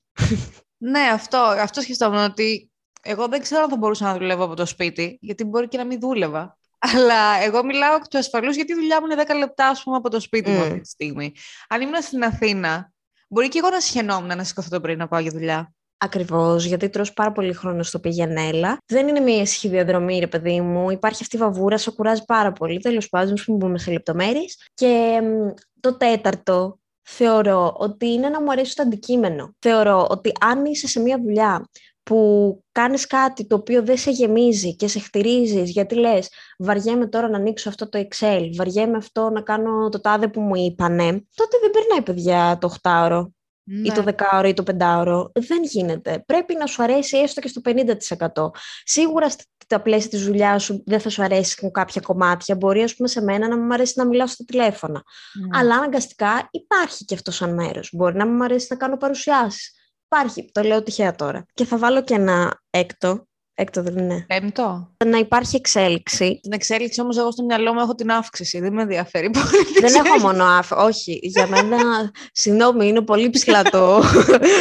Ναι, 0.78 1.00
αυτό, 1.00 1.38
αυτό 1.38 1.82
σκεφτόμουν 1.82 2.24
ότι 2.24 2.72
εγώ 3.02 3.28
δεν 3.28 3.42
ξέρω 3.42 3.64
αν 3.64 3.70
θα 3.70 3.78
μπορούσα 3.78 4.06
να 4.06 4.14
δουλεύω 4.14 4.44
από 4.44 4.56
το 4.56 4.66
σπίτι, 4.66 5.18
γιατί 5.22 5.44
μπορεί 5.44 5.68
και 5.68 5.78
να 5.78 5.86
μην 5.86 6.00
δούλευα. 6.00 6.58
Αλλά 6.80 7.44
εγώ 7.44 7.64
μιλάω 7.64 7.96
εκ 7.96 8.08
του 8.08 8.18
ασφαλούς 8.18 8.56
γιατί 8.56 8.72
η 8.72 8.76
δουλειά 8.76 9.02
μου 9.02 9.08
είναι 9.12 9.24
10 9.28 9.38
λεπτά 9.38 9.68
ας 9.68 9.84
πούμε, 9.84 9.96
από 9.98 10.10
το 10.10 10.20
σπίτι 10.20 10.50
μου 10.50 10.58
Μμ. 10.58 10.62
αυτή 10.62 10.80
τη 10.80 10.88
στιγμή. 10.88 11.34
Αν 11.70 11.82
ήμουν 11.82 12.02
στην 12.02 12.24
Αθήνα, 12.24 12.92
μπορεί 13.30 13.48
και 13.48 13.58
εγώ 13.58 13.70
να 13.70 13.80
σχαινόμουν 13.80 14.38
να 14.38 14.44
σηκωθώ 14.44 14.70
το 14.70 14.82
πρωί 14.82 14.96
να 14.96 15.08
πάω 15.08 15.20
για 15.20 15.32
δουλειά. 15.32 15.74
Ακριβώς, 16.04 16.66
γιατί 16.66 16.90
τρως 16.90 17.14
πάρα 17.14 17.32
πολύ 17.32 17.54
χρόνο 17.54 17.84
στο 17.84 18.00
πηγενέλα. 18.00 18.78
Δεν 18.86 19.08
είναι 19.08 19.20
μια 19.20 19.42
ισχύ 19.42 19.68
διαδρομή, 19.68 20.20
ρε 20.20 20.28
παιδί 20.28 20.62
μου. 20.62 20.90
Υπάρχει 20.90 21.24
αυτή 21.24 21.36
η 21.36 21.40
βαβούρα, 21.40 21.78
σε 21.78 21.92
κουράζει 21.92 22.26
πάρα 22.26 22.52
πολύ. 22.52 22.80
Τέλος 22.80 23.10
πάντων, 23.10 23.34
μην 23.48 23.58
μπούμε 23.58 23.78
σε 23.78 23.92
λεπτομέρειες. 23.92 24.70
Και 24.74 25.22
μ, 25.24 25.50
το 25.80 25.98
τέταρτο, 25.98 26.80
θεωρώ 27.02 27.76
ότι 27.78 28.08
είναι 28.08 28.30
να 28.30 28.42
μου 28.42 28.52
αρέσει 28.52 28.76
το 28.76 28.82
αντικείμενο. 28.82 29.56
Θεωρώ 29.60 30.08
ότι 30.10 30.32
αν 30.40 30.66
είσαι 30.66 30.88
σε 30.88 31.00
μια 31.00 31.20
δουλειά 31.22 31.70
που 32.04 32.64
κάνεις 32.72 33.08
κάτι 33.08 33.48
το 33.48 33.56
οποίο 33.56 33.84
δεν 33.84 33.98
σε 33.98 34.12
γεμίζει 34.12 34.76
και 34.76 34.88
σε 34.88 35.00
χτυρίζεις 35.00 35.70
γιατί 35.70 35.96
λες 35.96 36.30
βαριέμαι 36.58 37.08
τώρα 37.08 37.30
να 37.30 37.38
ανοίξω 37.38 37.70
αυτό 37.70 37.90
το 37.90 38.08
Excel, 38.08 38.50
βαριέμαι 38.56 38.98
αυτό 38.98 39.30
να 39.30 39.42
κάνω 39.42 39.90
το 39.90 40.02
τάδε 40.02 40.28
που 40.28 40.42
μου 40.42 40.56
είπανε, 40.56 41.06
τότε 41.36 41.58
δεν 41.62 41.72
περνάει 41.72 42.02
παιδιά 42.04 42.58
το 42.62 42.76
8ωρο 42.82 43.26
Ναι. 43.74 43.88
ή 43.88 43.92
το 43.92 44.04
10ωρο 44.06 44.48
ή 44.48 44.54
το 44.54 44.64
5ωρο. 44.72 45.30
Δεν 45.34 45.64
γίνεται. 45.64 46.24
Πρέπει 46.26 46.56
να 46.56 46.66
σου 46.66 46.84
αρέσει 46.84 47.18
έστω 47.18 47.42
και 47.42 47.48
στο 47.48 47.62
50%. 47.66 48.50
Σίγουρα 48.84 49.30
στα 49.30 49.82
πλαίσια 49.82 50.10
της 50.10 50.26
δουλειάς 50.26 50.64
σου 50.64 50.84
δεν 50.86 51.00
θα 51.00 51.10
σου 51.10 51.24
αρέσει 51.24 51.72
κάποια 51.72 52.02
κομμάτια. 52.02 52.56
Μπορεί, 52.56 52.84
ας 52.84 52.96
πούμε, 52.96 53.08
σε 53.08 53.22
μένα 53.22 53.48
να 53.48 53.58
μου 53.58 53.74
αρέσει 53.74 53.94
να 53.96 54.06
μιλάω 54.06 54.28
στα 54.28 54.44
τηλέφωνα. 54.44 55.04
Ναι. 55.40 55.60
Αλλά 55.60 55.76
αναγκαστικά 55.76 56.48
υπάρχει 56.52 57.06
και 57.06 57.14
αυτός 57.14 57.36
σαν 57.36 57.54
μέρος. 57.54 57.90
Μπορεί 57.94 58.16
να 58.16 58.28
μου 58.28 58.44
αρέσει 58.44 58.68
να 58.70 58.76
κάνω 58.76 58.98
παρουσιάσεις. 58.98 59.72
Υπάρχει. 60.06 60.50
Το 60.52 60.62
λέω 60.62 60.84
τυχαία 60.84 61.16
τώρα. 61.16 61.46
Και 61.54 61.66
θα 61.66 61.78
βάλω 61.78 62.04
και 62.04 62.14
ένα 62.14 62.62
έκτο. 62.70 63.28
Έκτο 63.62 63.82
δεν 63.82 63.98
είναι. 63.98 64.26
Πέμπτο. 64.28 64.96
Να 65.06 65.18
υπάρχει 65.18 65.56
εξέλιξη. 65.56 66.40
Την 66.42 66.52
εξέλιξη 66.52 67.02
όμως 67.02 67.18
εγώ 67.18 67.32
στο 67.32 67.44
μυαλό 67.44 67.74
μου 67.74 67.80
έχω 67.80 67.96
την 67.96 68.12
αύξηση. 68.12 68.60
Δεν 68.60 68.74
με 68.74 68.82
ενδιαφέρει 68.82 69.30
πολύ. 69.30 69.66
την 69.66 69.74
Δεν 69.74 69.84
έχω 69.84 70.00
εξέλιξη. 70.00 70.26
μόνο 70.26 70.44
άφ. 70.44 70.72
Όχι. 70.72 71.20
Για 71.22 71.48
μένα, 71.48 72.12
συγγνώμη, 72.32 72.88
είναι 72.88 73.02
πολύ 73.02 73.30
ψηλά 73.30 73.64
το, 73.64 74.02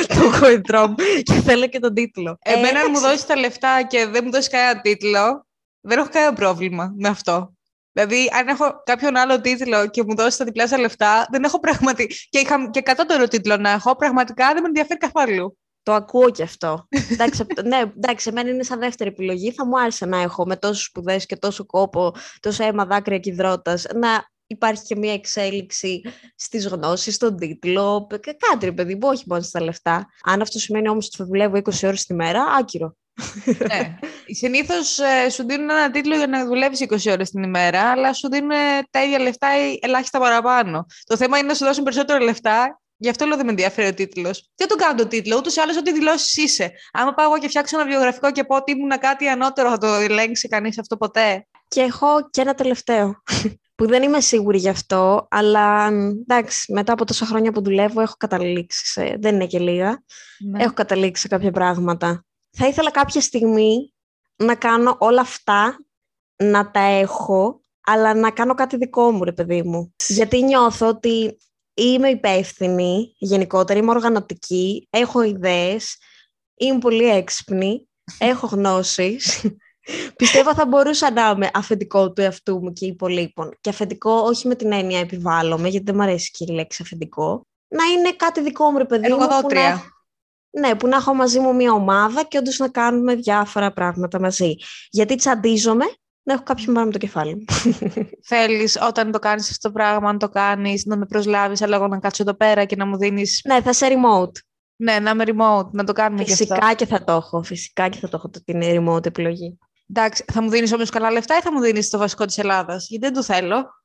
το 0.09 0.31
χοϊτρό 0.39 0.89
μου 0.89 0.95
και 1.23 1.33
θέλω 1.33 1.67
και 1.67 1.79
τον 1.79 1.95
τίτλο. 1.95 2.39
Εμένα 2.43 2.81
αν 2.81 2.87
μου 2.91 2.99
εντάξει. 2.99 3.07
δώσει 3.07 3.27
τα 3.27 3.37
λεφτά 3.37 3.83
και 3.83 4.07
δεν 4.07 4.23
μου 4.25 4.31
δώσει 4.31 4.51
κανένα 4.51 4.81
τίτλο, 4.81 5.47
δεν 5.81 5.99
έχω 5.99 6.09
κανένα 6.13 6.33
πρόβλημα 6.33 6.95
με 6.97 7.09
αυτό. 7.09 7.55
Δηλαδή, 7.93 8.31
αν 8.39 8.49
έχω 8.49 8.83
κάποιον 8.85 9.17
άλλο 9.17 9.41
τίτλο 9.41 9.89
και 9.89 10.03
μου 10.07 10.15
δώσει 10.17 10.39
τα 10.39 10.45
διπλάσια 10.45 10.79
λεφτά, 10.79 11.27
δεν 11.31 11.45
έχω 11.45 11.61
πραγματικά. 11.61 12.15
Και, 12.29 12.39
είχα 12.39 12.71
και 12.71 12.81
κατώτερο 12.81 13.29
τίτλο 13.29 13.57
να 13.57 13.71
έχω, 13.71 13.97
πραγματικά 13.97 14.53
δεν 14.53 14.63
με 14.63 14.69
ενδιαφέρει 14.69 14.99
καθόλου. 14.99 15.59
Το 15.83 15.93
ακούω 15.93 16.31
και 16.31 16.43
αυτό. 16.43 16.87
εντάξει, 17.11 17.43
απ' 17.43 17.55
το- 17.55 17.63
ναι, 17.63 17.83
εντάξει, 17.97 18.29
εμένα 18.29 18.51
είναι 18.51 18.63
σαν 18.63 18.79
δεύτερη 18.79 19.11
επιλογή. 19.11 19.53
Θα 19.53 19.67
μου 19.67 19.81
άρεσε 19.81 20.07
να 20.07 20.21
έχω 20.21 20.47
με 20.47 20.57
τόσου 20.57 20.83
σπουδές 20.83 21.27
και 21.27 21.37
τόσο 21.37 21.67
κόπο, 21.67 22.15
τόσο 22.41 22.65
αίμα, 22.65 22.85
δάκρυα 22.87 23.19
και 23.19 23.31
υδρότας, 23.31 23.87
να 23.95 24.29
υπάρχει 24.47 24.83
και 24.83 24.97
μια 24.97 25.13
εξέλιξη 25.13 26.03
στις 26.37 26.67
γνώσεις, 26.67 27.15
στον 27.15 27.37
τίτλο, 27.37 28.07
και 28.21 28.37
κάτι 28.49 28.65
ρε 28.65 28.73
παιδί 28.73 28.95
μου, 28.95 29.01
όχι 29.03 29.25
μόνο 29.27 29.43
στα 29.43 29.63
λεφτά. 29.63 30.07
Αν 30.25 30.41
αυτό 30.41 30.59
σημαίνει 30.59 30.89
όμως 30.89 31.07
ότι 31.07 31.17
θα 31.17 31.25
δουλεύω 31.25 31.57
20 31.57 31.87
ώρες 31.87 32.05
τη 32.05 32.15
μέρα, 32.15 32.43
άκυρο. 32.45 32.95
ναι. 33.59 33.97
Συνήθως 34.27 34.99
σου 35.31 35.47
δίνουν 35.47 35.71
ένα 35.71 35.91
τίτλο 35.91 36.17
για 36.17 36.27
να 36.27 36.47
δουλεύεις 36.47 36.81
20 36.81 37.11
ώρες 37.11 37.31
την 37.31 37.43
ημέρα, 37.43 37.91
αλλά 37.91 38.13
σου 38.13 38.29
δίνουν 38.31 38.51
τα 38.91 39.05
ίδια 39.05 39.19
λεφτά 39.19 39.49
ή 39.71 39.79
ελάχιστα 39.81 40.19
παραπάνω. 40.19 40.87
Το 41.05 41.17
θέμα 41.17 41.39
είναι 41.39 41.47
να 41.49 41.55
σου 41.55 41.65
δώσουν 41.65 41.85
περισσότερα 41.85 42.21
λεφτά. 42.21 42.81
Γι' 43.03 43.09
αυτό 43.09 43.25
λέω 43.25 43.37
δεν 43.37 43.45
με 43.45 43.51
ενδιαφέρει 43.51 43.89
ο 43.89 43.95
τίτλος. 43.95 44.51
Δεν 44.57 44.69
τον 44.69 44.79
κάνω 44.79 44.95
το 44.95 45.07
τίτλο, 45.07 45.37
ούτως 45.37 45.57
ή 45.57 45.61
άλλως 45.61 45.77
ό,τι 45.77 45.93
δηλώσεις 45.93 46.37
είσαι. 46.37 46.73
Άμα 46.93 47.15
πάω 47.15 47.27
εγώ 47.27 47.39
και 47.39 47.49
φτιάξω 47.49 47.81
ένα 47.81 47.89
βιογραφικό 47.89 48.33
και 48.33 48.45
πω 48.45 48.57
ότι 48.57 48.73
ήμουν 48.73 48.99
κάτι 48.99 49.29
ανώτερο, 49.29 49.71
θα 49.71 49.79
το 49.79 49.87
ελέγξει 49.87 50.49
κανείς 50.49 50.79
αυτό 50.79 50.97
ποτέ. 50.97 51.47
Και 51.69 51.81
έχω 51.81 52.29
και 52.31 52.41
ένα 52.41 52.55
τελευταίο. 52.55 53.23
που 53.81 53.87
δεν 53.87 54.03
είμαι 54.03 54.21
σίγουρη 54.21 54.59
γι' 54.59 54.69
αυτό, 54.69 55.27
αλλά 55.31 55.87
εντάξει, 56.27 56.73
μετά 56.73 56.93
από 56.93 57.05
τόσα 57.05 57.27
χρόνια 57.27 57.53
που 57.53 57.63
δουλεύω 57.63 58.01
έχω 58.01 58.15
καταλήξει, 58.19 58.87
σε, 58.87 59.17
δεν 59.21 59.35
είναι 59.35 59.47
και 59.47 59.59
λίγα, 59.59 60.03
ναι. 60.39 60.63
έχω 60.63 60.73
καταλήξει 60.73 61.23
σε 61.23 61.29
κάποια 61.29 61.51
πράγματα. 61.51 62.25
Θα 62.51 62.67
ήθελα 62.67 62.91
κάποια 62.91 63.21
στιγμή 63.21 63.95
να 64.37 64.55
κάνω 64.55 64.97
όλα 64.99 65.21
αυτά, 65.21 65.79
να 66.37 66.71
τα 66.71 66.81
έχω, 66.81 67.63
αλλά 67.81 68.15
να 68.15 68.31
κάνω 68.31 68.55
κάτι 68.55 68.77
δικό 68.77 69.11
μου, 69.11 69.25
ρε 69.25 69.33
παιδί 69.33 69.63
μου. 69.63 69.95
Γιατί 70.09 70.43
νιώθω 70.43 70.89
ότι 70.89 71.39
είμαι 71.75 72.09
υπεύθυνη, 72.09 73.15
γενικότερα 73.19 73.79
είμαι 73.79 73.91
οργανωτική, 73.91 74.87
έχω 74.91 75.23
ιδέες, 75.23 75.97
είμαι 76.57 76.79
πολύ 76.79 77.09
έξυπνη, 77.09 77.89
έχω 78.19 78.47
γνώσεις 78.47 79.45
Πιστεύω 80.17 80.55
θα 80.55 80.67
μπορούσα 80.67 81.11
να 81.11 81.31
είμαι 81.31 81.51
αφεντικό 81.55 82.13
του 82.13 82.21
εαυτού 82.21 82.63
μου 82.63 82.73
και 82.73 82.87
υπολείπων. 82.87 83.57
Και 83.61 83.71
αφεντικό 83.71 84.13
όχι 84.13 84.49
με 84.49 84.55
την 84.55 84.73
έννοια 84.73 84.99
επιβάλλομαι, 84.99 85.69
γιατί 85.69 85.85
δεν 85.85 85.95
μου 85.95 86.03
αρέσει 86.03 86.31
και 86.31 86.45
η 86.49 86.55
λέξη 86.55 86.83
αφεντικό. 86.83 87.47
Να 87.69 87.85
είναι 87.85 88.13
κάτι 88.13 88.43
δικό 88.43 88.71
μου, 88.71 88.79
ρε 88.79 88.85
παιδί 88.85 89.13
μου. 89.13 89.17
Που 89.17 89.55
να... 89.55 89.83
Ναι, 90.51 90.75
που 90.75 90.87
να 90.87 90.97
έχω 90.97 91.15
μαζί 91.15 91.39
μου 91.39 91.55
μια 91.55 91.73
ομάδα 91.73 92.25
και 92.25 92.39
όντως 92.39 92.59
να 92.59 92.69
κάνουμε 92.69 93.15
διάφορα 93.15 93.73
πράγματα 93.73 94.21
μαζί. 94.21 94.55
Γιατί 94.91 95.15
τσαντίζομαι 95.15 95.85
να 96.31 96.37
έχω 96.37 96.43
κάποιον 96.43 96.75
πάνω 96.75 96.87
με 96.87 96.93
το 96.93 96.99
κεφάλι 96.99 97.35
μου. 97.35 97.45
Θέλεις 98.31 98.79
όταν 98.83 99.11
το 99.11 99.19
κάνεις 99.19 99.51
αυτό 99.51 99.69
το 99.69 99.75
πράγμα, 99.75 100.13
να 100.13 100.19
το 100.19 100.29
κάνεις, 100.29 100.85
να 100.85 100.97
με 100.97 101.07
προσλάβεις, 101.07 101.63
αλλά 101.63 101.77
εγώ 101.77 101.89
να 101.89 101.99
κάτσω 101.99 102.23
εδώ 102.23 102.35
πέρα 102.35 102.65
και 102.65 102.77
να 102.77 102.87
μου 102.87 102.99
δίνεις. 102.99 103.41
Ναι, 103.45 103.61
θα 103.61 103.73
σε 103.73 103.87
remote. 103.89 104.33
Ναι, 104.77 104.99
να 104.99 105.11
είμαι 105.11 105.25
remote, 105.27 105.71
να 105.71 105.85
το 105.85 105.93
κάνουμε 105.93 106.25
φυσικά 106.25 106.57
και 106.57 106.65
αυτό. 106.65 106.77
και 106.77 106.87
θα 106.87 107.05
το 107.05 107.13
έχω. 107.13 107.43
Φυσικά 107.43 107.89
και 107.89 107.99
θα 107.99 108.09
το 108.09 108.17
έχω 108.17 108.31
την 108.45 108.61
remote 108.63 109.07
επιλογή. 109.07 109.59
Εντάξει, 109.91 110.25
θα 110.33 110.43
μου 110.43 110.51
δίνεις 110.51 110.73
όμως 110.73 110.91
καλά 110.91 111.11
λεφτά 111.11 111.37
ή 111.37 111.41
θα 111.41 111.53
μου 111.53 111.61
δίνεις 111.61 111.91
το 111.91 111.99
βασικό 111.99 112.25
της 112.25 112.39
Ελλάδας, 112.39 112.87
γιατί 112.89 113.05
δεν 113.05 113.15
το 113.15 113.23
θέλω. 113.23 113.79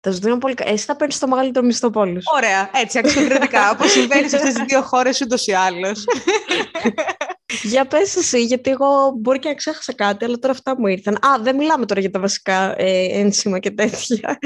Θα 0.00 0.12
σου 0.12 0.18
δίνω 0.20 0.38
πολύ. 0.38 0.54
Εσύ 0.58 0.84
θα 0.84 0.96
παίρνεις 0.96 1.18
το 1.18 1.28
μεγαλύτερο 1.28 1.66
μισθό 1.66 1.90
πόλη. 1.90 2.20
Ωραία, 2.34 2.70
έτσι 2.72 2.98
αξιοκριτικά. 2.98 3.70
Όπως 3.70 3.90
συμβαίνει 3.90 4.28
σε 4.28 4.36
αυτές 4.36 4.52
τις 4.52 4.64
δύο 4.64 4.82
χώρες 4.82 5.20
ούτως 5.20 5.46
ή 5.46 5.52
άλλως. 5.52 6.04
για 7.62 7.86
πες 7.86 8.16
εσύ, 8.16 8.44
γιατί 8.44 8.70
εγώ 8.70 9.12
μπορεί 9.16 9.38
και 9.38 9.48
να 9.48 9.54
ξέχασα 9.54 9.94
κάτι, 9.94 10.24
αλλά 10.24 10.38
τώρα 10.38 10.52
αυτά 10.52 10.78
μου 10.78 10.86
ήρθαν. 10.86 11.14
Α, 11.14 11.38
δεν 11.40 11.56
μιλάμε 11.56 11.86
τώρα 11.86 12.00
για 12.00 12.10
τα 12.10 12.20
βασικά 12.20 12.74
ε, 12.78 13.18
ένσημα 13.18 13.58
και 13.58 13.70
τέτοια. 13.70 14.38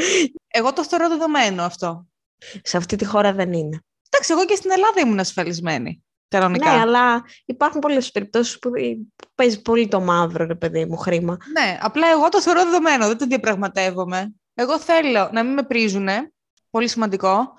Εγώ 0.49 0.73
το 0.73 0.85
θεωρώ 0.85 1.09
δεδομένο 1.09 1.63
αυτό. 1.63 2.07
Σε 2.63 2.77
αυτή 2.77 2.97
τη 2.97 3.05
χώρα 3.05 3.33
δεν 3.33 3.53
είναι. 3.53 3.81
Εντάξει, 4.11 4.33
εγώ 4.33 4.45
και 4.45 4.55
στην 4.55 4.71
Ελλάδα 4.71 5.01
ήμουν 5.01 5.19
ασφαλισμένη. 5.19 6.03
Κανονικά. 6.29 6.75
Ναι, 6.75 6.81
αλλά 6.81 7.23
υπάρχουν 7.45 7.81
πολλές 7.81 8.11
περιπτώσεις 8.11 8.59
που 8.59 8.71
παίζει 9.35 9.63
πολύ 9.63 9.89
το 9.89 10.01
μαύρο, 10.01 10.47
ρε 10.47 10.55
παιδί 10.55 10.85
μου, 10.85 10.97
χρήμα. 10.97 11.37
Ναι, 11.53 11.79
απλά 11.81 12.09
εγώ 12.09 12.29
το 12.29 12.41
θεωρώ 12.41 12.65
δεδομένο, 12.65 13.07
δεν 13.07 13.19
το 13.19 13.27
διαπραγματεύομαι. 13.27 14.35
Εγώ 14.55 14.79
θέλω 14.79 15.31
να 15.33 15.43
μην 15.43 15.53
με 15.53 15.63
πρίζουνε, 15.63 16.33
πολύ 16.71 16.89
σημαντικό. 16.89 17.53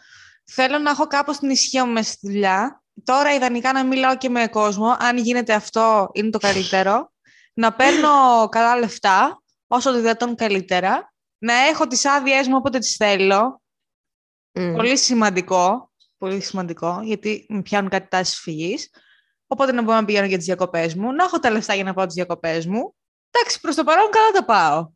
Θέλω 0.46 0.78
να 0.78 0.90
έχω 0.90 1.08
κάπως 1.08 1.38
την 1.38 1.50
ισχύ 1.50 1.82
μου 1.82 1.92
μέσα 1.92 2.12
στη 2.12 2.28
δουλειά. 2.28 2.79
Τώρα 3.04 3.34
ιδανικά 3.34 3.74
να 3.74 3.86
μιλάω 3.86 4.18
και 4.18 4.30
με 4.30 4.48
κόσμο. 4.48 4.96
Αν 5.00 5.18
γίνεται 5.18 5.54
αυτό, 5.54 6.10
είναι 6.14 6.30
το 6.30 6.38
καλύτερο. 6.38 7.12
να 7.54 7.74
παίρνω 7.74 8.10
καλά 8.50 8.78
λεφτά, 8.78 9.42
όσο 9.68 9.92
το 9.92 9.98
δυνατόν 10.00 10.36
καλύτερα. 10.36 11.14
Να 11.38 11.54
έχω 11.54 11.88
τις 11.88 12.06
άδειές 12.06 12.48
μου 12.48 12.56
όποτε 12.58 12.80
τις 12.80 12.96
θέλω. 12.96 13.62
Πολύ 14.52 14.98
σημαντικό 14.98 15.90
πολύ 16.20 16.42
σημαντικό, 16.42 17.00
γιατί 17.04 17.46
με 17.50 17.62
πιάνουν 17.62 17.90
κάτι 17.90 18.08
τάσεις 18.08 18.40
φυγής. 18.40 18.90
Οπότε 19.48 19.72
να 19.72 19.82
μπορώ 19.82 20.00
να 20.00 20.06
πηγαίνω 20.06 20.26
για 20.26 20.38
τις 20.38 20.46
διακοπές 20.46 20.96
μου, 20.96 21.12
να 21.14 21.24
έχω 21.24 21.40
τα 21.40 21.50
λεφτά 21.50 21.74
για 21.74 21.84
να 21.84 21.94
πάω 21.94 22.06
τις 22.06 22.16
διακοπές 22.16 22.66
μου. 22.66 22.96
Εντάξει, 23.32 23.60
προς 23.60 23.76
το 23.76 23.84
παρόν 23.84 24.10
καλά 24.10 24.32
τα 24.32 24.46
πάω. 24.46 24.90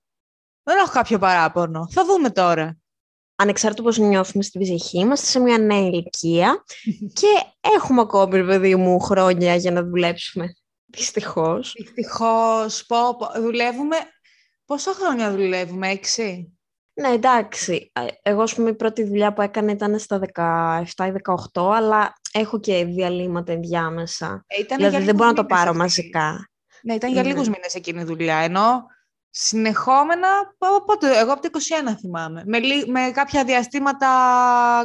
Δεν 0.64 0.78
έχω 0.78 0.92
κάποιο 0.92 1.20
παράπονο. 1.20 1.88
Θα 1.92 2.06
δούμε 2.06 2.30
τώρα. 2.30 2.78
Ανεξάρτητα 3.36 3.84
πώς 3.84 3.98
νιώθουμε 3.98 4.44
στη 4.44 4.60
ψυχή, 4.60 5.00
είμαστε 5.00 5.26
σε 5.26 5.40
μια 5.40 5.58
νέα 5.58 5.80
ηλικία 5.80 6.64
και 7.20 7.28
έχουμε 7.78 8.02
ακόμη, 8.02 8.46
παιδί 8.46 8.76
μου, 8.76 9.00
χρόνια 9.00 9.56
για 9.56 9.72
να 9.72 9.84
δουλέψουμε. 9.84 10.54
Δυστυχώς. 10.86 11.74
Δυστυχώς. 11.78 12.88
Δουλεύουμε. 13.36 13.98
Πόσα 14.66 14.94
χρόνια 14.94 15.32
δουλεύουμε, 15.32 15.90
έξι; 15.90 16.58
Ναι, 16.94 17.08
εντάξει. 17.08 17.92
Εγώ, 18.22 18.42
ας 18.42 18.54
πούμε, 18.56 18.70
η 18.70 18.74
πρώτη 18.76 19.04
δουλειά 19.04 19.34
που 19.34 19.42
έκανα 19.42 19.72
ήταν 19.72 20.00
στα 20.00 20.20
17 20.20 21.08
ή 21.08 21.12
18, 21.54 21.72
αλλά 21.76 22.14
έχω 22.32 22.60
και 22.60 22.86
διαλύματα 22.86 23.52
ενδιάμεσα. 23.52 24.44
Ε, 24.48 24.60
ήταν 24.60 24.78
δηλαδή 24.78 25.04
δεν 25.04 25.16
μπορώ 25.16 25.30
να 25.30 25.36
το 25.36 25.46
πάρω 25.46 25.74
μαζικά. 25.74 26.48
Ναι, 26.84 26.94
ήταν 26.94 27.12
για 27.12 27.24
λίγους 27.24 27.50
μήνες 27.50 27.76
εκείνη 27.76 28.02
η 28.02 28.04
δουλειά, 28.04 28.36
ενώ 28.36 28.86
συνεχόμενα, 29.36 30.28
πότε, 30.86 31.20
εγώ 31.20 31.34
από 31.34 31.42
το 31.42 31.50
21 31.92 31.96
θυμάμαι, 32.00 32.44
με, 32.46 32.60
με 32.88 33.12
κάποια 33.14 33.44
διαστήματα, 33.44 34.08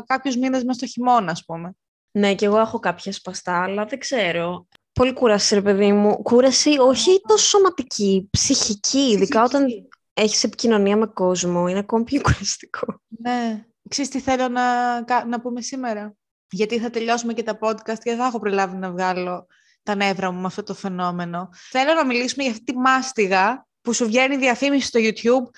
κάποιους 0.06 0.36
μήνες 0.36 0.64
μέσα 0.64 0.78
στο 0.78 0.86
χειμώνα, 0.86 1.30
ας 1.30 1.44
πούμε. 1.44 1.72
Ναι, 2.10 2.34
και 2.34 2.44
εγώ 2.44 2.58
έχω 2.58 2.78
κάποια 2.78 3.12
σπαστά, 3.12 3.62
αλλά 3.62 3.84
δεν 3.84 3.98
ξέρω. 3.98 4.66
Πολύ 4.92 5.12
κούραση, 5.12 5.54
ρε 5.54 5.62
παιδί 5.62 5.92
μου. 5.92 6.22
Κούραση 6.22 6.76
όχι 6.78 7.20
τόσο 7.26 7.46
σωματική, 7.46 8.28
ψυχική, 8.30 9.10
ειδικά 9.10 9.42
όταν 9.42 9.66
έχεις 10.14 10.44
επικοινωνία 10.44 10.96
με 10.96 11.06
κόσμο, 11.06 11.68
είναι 11.68 11.78
ακόμη 11.78 12.04
πιο 12.04 12.20
κουραστικό. 12.20 13.00
Ναι. 13.08 13.64
Ξέρεις 13.88 14.10
τι 14.10 14.20
θέλω 14.20 14.48
να, 14.48 15.24
να 15.24 15.40
πούμε 15.40 15.60
σήμερα; 15.60 16.14
Γιατί 16.50 16.78
θα 16.78 16.90
τελειώσουμε 16.90 17.32
και 17.32 17.42
τα 17.42 17.58
podcast 17.60 17.98
και 17.98 18.10
δεν 18.10 18.16
θα 18.16 18.26
έχω 18.26 18.38
προλάβει 18.38 18.76
να 18.76 18.90
βγάλω 18.90 19.46
τα 19.82 19.94
νεύρα 19.94 20.30
μου 20.30 20.40
με 20.40 20.46
αυτό 20.46 20.62
το 20.62 20.74
φαινόμενο. 20.74 21.48
Θέλω 21.70 21.94
να 21.94 22.06
μιλήσουμε 22.06 22.42
για 22.42 22.52
αυτή 22.52 22.64
τη 22.64 22.76
μάστιγα 22.76 23.67
που 23.88 23.94
σου 23.94 24.06
βγαίνει 24.06 24.36
διαφήμιση 24.36 24.86
στο 24.86 25.00
YouTube. 25.02 25.50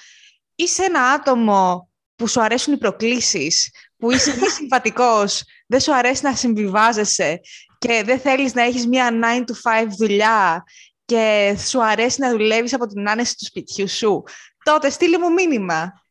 Είσαι 0.54 0.84
ένα 0.84 1.02
άτομο 1.02 1.90
που 2.16 2.26
σου 2.26 2.42
αρέσουν 2.42 2.74
οι 2.74 2.78
προκλήσεις, 2.78 3.70
που 3.96 4.10
είσαι 4.10 4.36
μη 4.40 4.48
συμπατικός, 4.56 5.44
δεν 5.66 5.80
σου 5.80 5.94
αρέσει 5.94 6.24
να 6.24 6.34
συμβιβάζεσαι 6.34 7.40
και 7.78 8.02
δεν 8.04 8.20
θέλεις 8.20 8.54
να 8.54 8.62
έχεις 8.62 8.86
μια 8.86 9.10
9 9.22 9.38
to 9.38 9.82
5 9.82 9.86
δουλειά 9.98 10.64
και 11.04 11.56
σου 11.66 11.84
αρέσει 11.84 12.20
να 12.20 12.30
δουλεύεις 12.30 12.74
από 12.74 12.86
την 12.86 13.08
άνεση 13.08 13.36
του 13.36 13.44
σπιτιού 13.44 13.88
σου 13.88 14.24
τότε 14.64 14.90
στείλε 14.90 15.18
μου 15.18 15.32
μήνυμα. 15.32 16.02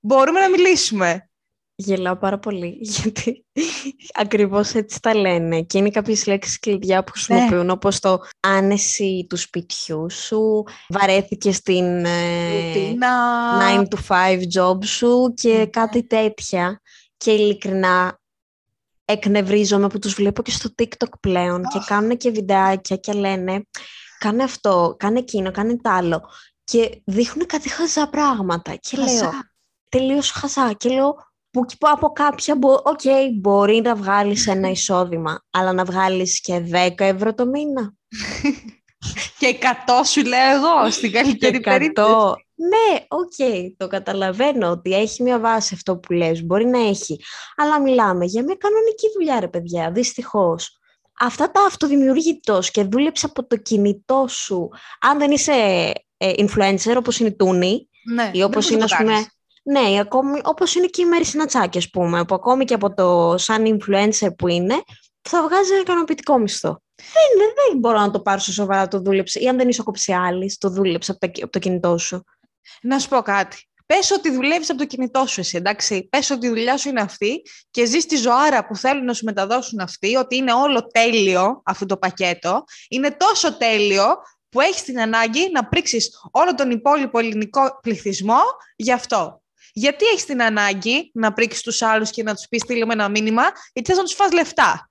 Μπορούμε 0.00 0.40
να 0.40 0.48
μιλήσουμε. 0.48 1.27
Γελάω 1.80 2.16
πάρα 2.16 2.38
πολύ, 2.38 2.78
γιατί 2.94 3.44
ακριβώς 4.14 4.74
έτσι 4.74 5.00
τα 5.00 5.14
λένε. 5.14 5.62
Και 5.62 5.78
είναι 5.78 5.90
κάποιες 5.90 6.26
λέξεις 6.26 6.58
κλειδιά 6.58 7.04
που 7.04 7.12
χρησιμοποιούν, 7.12 7.66
ναι. 7.66 7.72
όπως 7.72 8.00
το 8.00 8.18
άνεση 8.40 9.26
του 9.28 9.36
σπιτιού 9.36 10.10
σου, 10.10 10.64
βαρέθηκε 10.88 11.52
στην 11.52 12.04
ε, 12.04 12.94
9 13.78 13.82
to 13.82 13.98
5 14.08 14.40
job 14.54 14.84
σου 14.84 15.34
και 15.36 15.56
ναι. 15.56 15.66
κάτι 15.66 16.06
τέτοια. 16.06 16.80
Και 17.16 17.30
ειλικρινά 17.30 18.20
εκνευρίζομαι 19.04 19.86
που 19.86 19.98
τους 19.98 20.14
βλέπω 20.14 20.42
και 20.42 20.50
στο 20.50 20.70
TikTok 20.78 21.12
πλέον 21.20 21.62
και 21.62 21.78
κάνουν 21.86 22.16
και 22.16 22.30
βιντεάκια 22.30 22.96
και 22.96 23.12
λένε 23.12 23.66
κάνε 24.18 24.42
αυτό, 24.42 24.94
κάνε 24.98 25.18
εκείνο, 25.18 25.50
κάνε 25.50 25.76
τ' 25.76 25.86
άλλο 25.86 26.28
και 26.64 27.02
δείχνουν 27.04 27.46
κάτι 27.46 27.68
χαζά 27.68 28.08
πράγματα. 28.08 28.74
Και 28.74 28.96
χαζά. 28.96 29.12
λέω, 29.12 29.30
τελείως 29.88 30.30
χαζά. 30.30 30.72
Και 30.72 30.88
λέω, 30.88 31.27
που 31.60 31.88
από 31.88 32.08
κάποια, 32.08 32.58
οκ, 32.60 33.00
okay, 33.02 33.30
μπορεί 33.40 33.80
να 33.84 33.94
βγάλεις 33.94 34.46
ένα 34.46 34.68
εισόδημα, 34.68 35.44
αλλά 35.50 35.72
να 35.72 35.84
βγάλεις 35.84 36.40
και 36.40 36.62
10 36.72 36.90
ευρώ 36.96 37.34
το 37.34 37.46
μήνα. 37.46 37.94
και 39.38 39.58
100 39.60 39.66
σου 40.04 40.24
λέω 40.24 40.54
εγώ, 40.54 40.90
στην 40.90 41.12
καλύτερη 41.12 41.60
περίπτωση. 41.60 42.46
Ναι, 42.54 42.98
οκ, 43.08 43.32
okay, 43.38 43.72
το 43.76 43.86
καταλαβαίνω 43.86 44.70
ότι 44.70 44.94
έχει 44.94 45.22
μια 45.22 45.38
βάση 45.38 45.74
αυτό 45.74 45.96
που 45.96 46.12
λες, 46.12 46.42
μπορεί 46.44 46.66
να 46.66 46.78
έχει. 46.78 47.20
Αλλά 47.56 47.80
μιλάμε 47.80 48.24
για 48.24 48.42
μια 48.42 48.56
κανονική 48.58 49.06
δουλειά, 49.14 49.40
ρε 49.40 49.48
παιδιά, 49.48 49.90
δυστυχώς. 49.90 50.78
Αυτά 51.20 51.50
τα 51.50 51.64
αυτοδημιουργητός 51.66 52.70
και 52.70 52.84
δούλεψε 52.84 53.26
από 53.26 53.46
το 53.46 53.56
κινητό 53.56 54.26
σου. 54.28 54.68
Αν 55.00 55.18
δεν 55.18 55.30
είσαι 55.30 55.52
ε, 56.16 56.32
influencer 56.36 56.94
όπως 56.96 57.18
είναι 57.18 57.28
η 57.28 57.36
Τούνη 57.36 57.88
ναι, 58.14 58.30
ή 58.32 58.42
όπως 58.42 58.70
είναι, 58.70 58.84
ας 58.84 58.96
πούμε, 58.96 59.26
ναι, 59.70 59.98
ακόμη, 60.00 60.40
όπως 60.44 60.74
είναι 60.74 60.86
και 60.86 61.02
η 61.02 61.04
Μέρη 61.04 61.24
Συνατσάκη, 61.24 61.78
ας 61.78 61.90
πούμε, 61.90 62.24
που 62.24 62.34
ακόμη 62.34 62.64
και 62.64 62.74
από 62.74 62.94
το 62.94 63.34
σαν 63.38 63.78
influencer 63.78 64.28
που 64.38 64.48
είναι, 64.48 64.82
θα 65.22 65.42
βγάζει 65.42 65.72
ένα 65.72 65.80
ικανοποιητικό 65.80 66.38
μισθό. 66.38 66.82
Δεν, 66.94 67.38
δεν, 67.38 67.52
δεν 67.68 67.78
μπορώ 67.78 67.98
να 67.98 68.10
το 68.10 68.20
πάρω 68.20 68.38
σε 68.38 68.52
σοβαρά 68.52 68.88
το 68.88 69.00
δούλεψε. 69.00 69.40
Ή 69.40 69.48
αν 69.48 69.56
δεν 69.56 69.68
είσαι 69.68 69.82
κόψη 69.82 70.12
άλλη, 70.12 70.56
το 70.58 70.70
δούλεψε 70.70 71.10
από, 71.10 71.32
από 71.42 71.52
το 71.52 71.58
κινητό 71.58 71.98
σου. 71.98 72.24
Να 72.82 72.98
σου 72.98 73.08
πω 73.08 73.22
κάτι. 73.22 73.68
Πες 73.86 74.10
ότι 74.10 74.30
δουλεύεις 74.30 74.70
από 74.70 74.78
το 74.78 74.86
κινητό 74.86 75.26
σου 75.26 75.40
εσύ, 75.40 75.56
εντάξει. 75.56 76.08
Πες 76.08 76.30
ότι 76.30 76.46
η 76.46 76.48
δουλειά 76.48 76.76
σου 76.76 76.88
είναι 76.88 77.00
αυτή 77.00 77.42
και 77.70 77.84
ζει 77.84 77.98
τη 77.98 78.16
ζωάρα 78.16 78.66
που 78.66 78.76
θέλουν 78.76 79.04
να 79.04 79.12
σου 79.12 79.24
μεταδώσουν 79.24 79.80
αυτοί, 79.80 80.16
ότι 80.16 80.36
είναι 80.36 80.52
όλο 80.52 80.86
τέλειο 80.86 81.62
αυτό 81.64 81.86
το 81.86 81.96
πακέτο. 81.96 82.64
Είναι 82.88 83.10
τόσο 83.10 83.56
τέλειο 83.56 84.04
που 84.48 84.60
έχεις 84.60 84.82
την 84.82 85.00
ανάγκη 85.00 85.50
να 85.52 85.68
πρίξεις 85.68 86.10
όλο 86.30 86.54
τον 86.54 86.70
υπόλοιπο 86.70 87.18
ελληνικό 87.18 87.78
πληθυσμό 87.82 88.40
γι' 88.76 88.92
αυτό. 88.92 89.42
Γιατί 89.78 90.04
έχεις 90.06 90.24
την 90.24 90.42
ανάγκη 90.42 91.10
να 91.14 91.32
πρίξεις 91.32 91.62
τους 91.62 91.82
άλλους 91.82 92.10
και 92.10 92.22
να 92.22 92.34
τους 92.34 92.46
πεις 92.48 92.62
στείλουμε 92.62 92.92
ένα 92.92 93.08
μήνυμα, 93.08 93.42
γιατί 93.72 93.88
θες 93.88 93.96
να 93.96 94.04
τους 94.04 94.14
φας 94.14 94.32
λεφτά. 94.32 94.90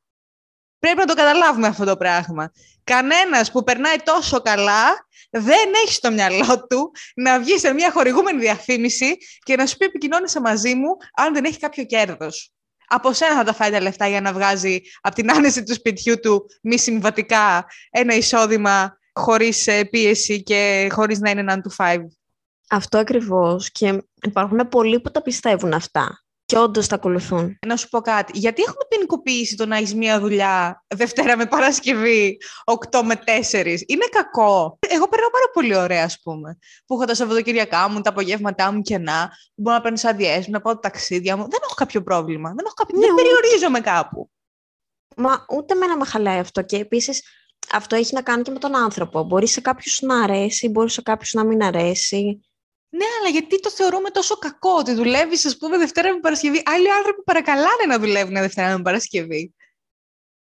Πρέπει 0.79 0.97
να 0.97 1.05
το 1.05 1.13
καταλάβουμε 1.13 1.67
αυτό 1.67 1.85
το 1.85 1.97
πράγμα. 1.97 2.51
Κανένας 2.83 3.51
που 3.51 3.63
περνάει 3.63 3.95
τόσο 4.03 4.41
καλά 4.41 5.07
δεν 5.29 5.71
έχει 5.83 5.93
στο 5.93 6.11
μυαλό 6.11 6.65
του 6.69 6.91
να 7.15 7.39
βγει 7.39 7.59
σε 7.59 7.73
μια 7.73 7.91
χορηγούμενη 7.91 8.39
διαφήμιση 8.39 9.17
και 9.43 9.55
να 9.55 9.65
σου 9.65 9.77
πει 9.77 9.85
επικοινώνησε 9.85 10.41
μαζί 10.41 10.75
μου 10.75 10.97
αν 11.15 11.33
δεν 11.33 11.45
έχει 11.45 11.59
κάποιο 11.59 11.83
κέρδος. 11.83 12.51
Από 12.87 13.13
σένα 13.13 13.35
θα 13.35 13.43
τα 13.43 13.53
φάει 13.53 13.71
τα 13.71 13.81
λεφτά 13.81 14.07
για 14.07 14.21
να 14.21 14.33
βγάζει 14.33 14.81
από 15.01 15.15
την 15.15 15.31
άνεση 15.31 15.63
του 15.63 15.73
σπιτιού 15.73 16.19
του 16.19 16.45
μη 16.61 16.77
συμβατικά 16.77 17.65
ένα 17.89 18.13
εισόδημα 18.13 18.97
χωρίς 19.13 19.67
ε, 19.67 19.83
πίεση 19.83 20.43
και 20.43 20.89
χωρίς 20.91 21.19
να 21.19 21.29
είναι 21.29 21.39
έναν 21.39 21.63
to 21.67 21.85
five. 21.85 22.05
Αυτό 22.69 22.97
ακριβώς 22.97 23.71
και 23.71 24.03
υπάρχουν 24.21 24.69
πολλοί 24.69 24.99
που 24.99 25.11
τα 25.11 25.21
πιστεύουν 25.21 25.73
αυτά 25.73 26.21
και 26.47 26.57
όντως 26.57 26.87
τα 26.87 26.95
ακολουθούν. 26.95 27.59
Να 27.65 27.75
σου 27.75 27.89
πω 27.89 28.01
κάτι. 28.01 28.37
Γιατί 28.37 28.61
έχουμε 28.61 28.83
ποινικοποιήσει 28.89 29.55
το 29.55 29.65
να 29.65 29.77
έχεις 29.77 29.95
μία 29.95 30.19
δουλειά 30.19 30.83
Δευτέρα 30.95 31.37
με 31.37 31.45
Παρασκευή, 31.45 32.37
8 32.91 33.01
με 33.03 33.15
4. 33.15 33.77
Είναι 33.85 34.05
κακό. 34.11 34.79
Εγώ 34.87 35.07
περνάω 35.07 35.29
πάρα 35.29 35.49
πολύ 35.53 35.75
ωραία, 35.75 36.03
ας 36.03 36.21
πούμε. 36.21 36.57
Που 36.85 36.95
έχω 36.95 37.05
τα 37.05 37.15
Σαββατοκυριακά 37.15 37.89
μου, 37.89 38.01
τα 38.01 38.09
απογεύματά 38.09 38.71
μου 38.71 38.81
κενά, 38.81 39.29
που 39.55 39.61
μπορώ 39.61 39.75
να 39.75 39.81
παίρνω 39.81 39.97
αδειέ 40.03 40.37
μου, 40.37 40.45
να 40.49 40.61
πάω 40.61 40.73
τα 40.73 40.79
ταξίδια 40.79 41.37
μου. 41.37 41.41
Δεν 41.41 41.59
έχω 41.63 41.73
κάποιο 41.73 42.03
πρόβλημα. 42.03 42.49
Δεν, 42.49 42.65
έχω 42.65 42.73
κάποιο... 42.73 42.99
Ναι, 42.99 43.05
δεν 43.05 43.15
περιορίζομαι 43.15 43.79
κάπου. 43.79 44.29
Μα 45.15 45.45
ούτε 45.57 45.75
με 45.75 45.85
να 45.85 45.97
με 45.97 46.05
χαλάει 46.05 46.39
αυτό. 46.39 46.61
Και 46.61 46.77
επίσης 46.77 47.23
αυτό 47.71 47.95
έχει 47.95 48.13
να 48.13 48.21
κάνει 48.21 48.41
και 48.41 48.51
με 48.51 48.59
τον 48.59 48.75
άνθρωπο. 48.75 49.23
Μπορεί 49.23 49.47
σε 49.47 49.61
κάποιους 49.61 50.01
να 50.01 50.23
αρέσει, 50.23 50.69
μπορεί 50.69 50.89
σε 50.89 51.01
κάποιους 51.01 51.33
να 51.33 51.43
μην 51.43 51.63
αρέσει. 51.63 52.41
Ναι, 52.89 53.05
αλλά 53.19 53.29
γιατί 53.29 53.59
το 53.59 53.69
θεωρούμε 53.69 54.09
τόσο 54.09 54.35
κακό 54.35 54.69
ότι 54.69 54.93
δουλεύεις, 54.93 55.45
ας 55.45 55.57
πούμε, 55.57 55.77
Δευτέρα 55.77 56.13
με 56.13 56.19
Παρασκευή. 56.19 56.61
Άλλοι 56.65 56.91
άνθρωποι 56.91 57.23
παρακαλάνε 57.23 57.85
να 57.87 57.99
δουλεύουν 57.99 58.33
Δευτέρα 58.33 58.77
με 58.77 58.83
Παρασκευή. 58.83 59.53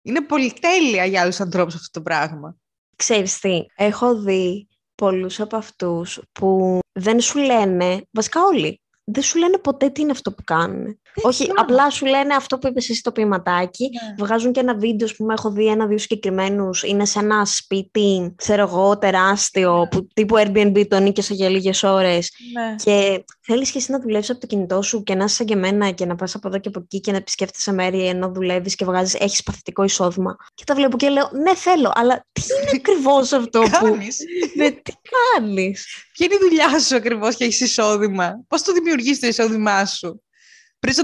Είναι 0.03 0.21
πολυτέλεια 0.21 1.05
για 1.05 1.21
άλλους 1.21 1.41
ανθρώπους 1.41 1.75
αυτό 1.75 1.91
το 1.91 2.03
πράγμα. 2.03 2.57
Ξέρεις 2.97 3.39
τι, 3.39 3.67
έχω 3.77 4.21
δει 4.21 4.69
πολλούς 4.95 5.41
από 5.41 5.57
αυτούς 5.57 6.21
που 6.33 6.79
δεν 6.93 7.21
σου 7.21 7.39
λένε, 7.39 8.07
βασικά 8.11 8.45
όλοι, 8.45 8.81
δεν 9.05 9.23
σου 9.23 9.39
λένε 9.39 9.59
ποτέ 9.59 9.91
τι 9.91 10.01
είναι 10.01 10.11
αυτό 10.11 10.33
που 10.33 10.43
κάνουν. 10.45 11.01
Όχι, 11.23 11.51
απλά 11.55 11.91
σου 11.91 12.07
λένε 12.07 12.35
αυτό 12.35 12.59
που 12.59 12.69
είπες 12.69 12.89
εσύ 12.89 12.99
στο 12.99 13.13
ποιηματάκι. 13.13 13.85
Ναι. 13.85 14.25
Βγάζουν 14.25 14.53
και 14.53 14.61
ένα 14.61 14.77
βίντεο 14.77 15.09
που 15.17 15.27
έχω 15.31 15.51
δει 15.51 15.67
ένα-δύο 15.67 15.99
συγκεκριμένους. 15.99 16.83
Είναι 16.83 17.05
σε 17.05 17.19
ένα 17.19 17.45
σπίτι, 17.45 18.35
ξέρω 18.37 18.63
εγώ, 18.63 18.99
τεράστιο, 18.99 19.79
ναι. 19.79 19.89
που 19.89 20.07
τύπου 20.15 20.35
Airbnb 20.39 20.87
το 20.89 20.99
νίκησε 20.99 21.35
για 21.35 21.49
λίγες 21.49 21.83
ώρες. 21.83 22.33
Ναι. 22.53 22.75
Και 22.85 23.25
θέλεις 23.41 23.71
και 23.71 23.79
εσύ 23.79 23.91
να 23.91 24.01
δουλεύει 24.01 24.31
από 24.31 24.41
το 24.41 24.47
κινητό 24.47 24.83
σου 24.83 25.03
και 25.03 25.15
να 25.15 25.25
είσαι 25.25 25.35
σαν 25.35 25.47
και 25.47 25.53
εμένα 25.53 25.91
και 25.91 26.07
να 26.07 26.15
πας 26.15 26.35
από 26.35 26.49
εδώ 26.49 26.59
και 26.59 26.69
από 26.69 26.81
εκεί 26.83 27.01
και 27.01 27.11
να 27.11 27.17
επισκέφτεσαι 27.17 27.73
μέρη 27.73 28.07
ενώ 28.07 28.33
δουλεύεις 28.35 28.75
και 28.75 28.85
βγάζεις, 28.85 29.15
έχεις 29.15 29.43
παθητικό 29.43 29.83
εισόδημα. 29.85 30.37
Και 30.55 30.65
τα 30.65 30.75
βλέπω 30.75 30.97
και 30.97 31.09
λέω, 31.09 31.31
Ναι, 31.33 31.55
θέλω, 31.55 31.93
αλλά 31.95 32.25
τι 32.33 32.43
είναι 32.61 32.71
ακριβώς 32.81 33.33
αυτό 33.33 33.61
που. 33.61 33.87
ναι, 34.57 34.71
τι 34.71 34.93
κάνεις; 35.37 35.87
Ποια 36.13 36.27
είναι 36.27 36.35
η 36.35 36.39
δουλειά 36.49 36.81
σου 36.81 36.97
ακριβώς 36.97 37.37
και 37.37 37.45
έχεις 37.45 37.61
εισόδημα; 37.61 38.45
Πώς 38.49 38.63
το 38.63 38.73
δημιουργείς 38.73 39.21
το 39.21 39.27
εισόδημά 39.27 39.85
σου; 39.85 40.23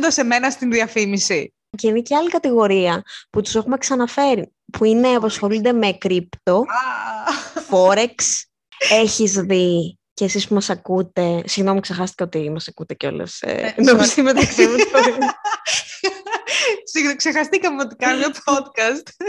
Σε 0.09 0.23
μένα 0.23 0.51
στην 0.51 0.71
διαφήμιση. 0.71 1.55
Και 1.77 1.89
είναι 1.89 2.01
και 2.01 2.17
άλλη 2.17 2.29
κατηγορία 2.29 3.03
που 3.31 3.41
τους 3.41 3.55
έχουμε 3.55 3.79
ξαναφέρει, 3.79 4.53
που 4.73 4.85
είναι 4.85 5.09
απασχολούνται 5.09 5.73
με 5.73 5.93
κρύπτο, 5.93 6.65
forex, 7.71 8.15
έχεις 8.91 9.33
δει 9.33 9.99
και 10.15 10.25
εσείς 10.25 10.49
που 10.49 10.55
μας 10.55 10.71
ακούτε, 10.71 11.43
συγγνώμη 11.47 11.81
ξεχάστηκα 11.81 12.25
ότι 12.25 12.51
μας 12.51 12.69
ακούτε 12.69 12.95
κιόλας, 12.95 13.41
ε, 13.41 13.75
ναι, 13.77 13.93
νομίζω 13.93 14.23
μεταξύ 14.23 14.67
μου. 14.67 14.77
Ξεχαστήκαμε 17.17 17.83
ότι 17.83 17.97
κάνουμε 17.97 18.27
podcast. 18.45 19.27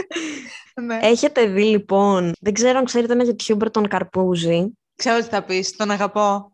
ναι. 0.82 0.98
Έχετε 1.02 1.46
δει 1.46 1.64
λοιπόν, 1.64 2.32
δεν 2.40 2.52
ξέρω 2.52 2.78
αν 2.78 2.84
ξέρετε 2.84 3.12
ένα 3.12 3.24
YouTuber 3.24 3.70
τον 3.70 3.88
Καρπούζη. 3.88 4.72
Ξέρω 4.96 5.18
τι 5.18 5.28
θα 5.28 5.42
πεις, 5.42 5.76
τον 5.76 5.90
αγαπώ. 5.90 6.53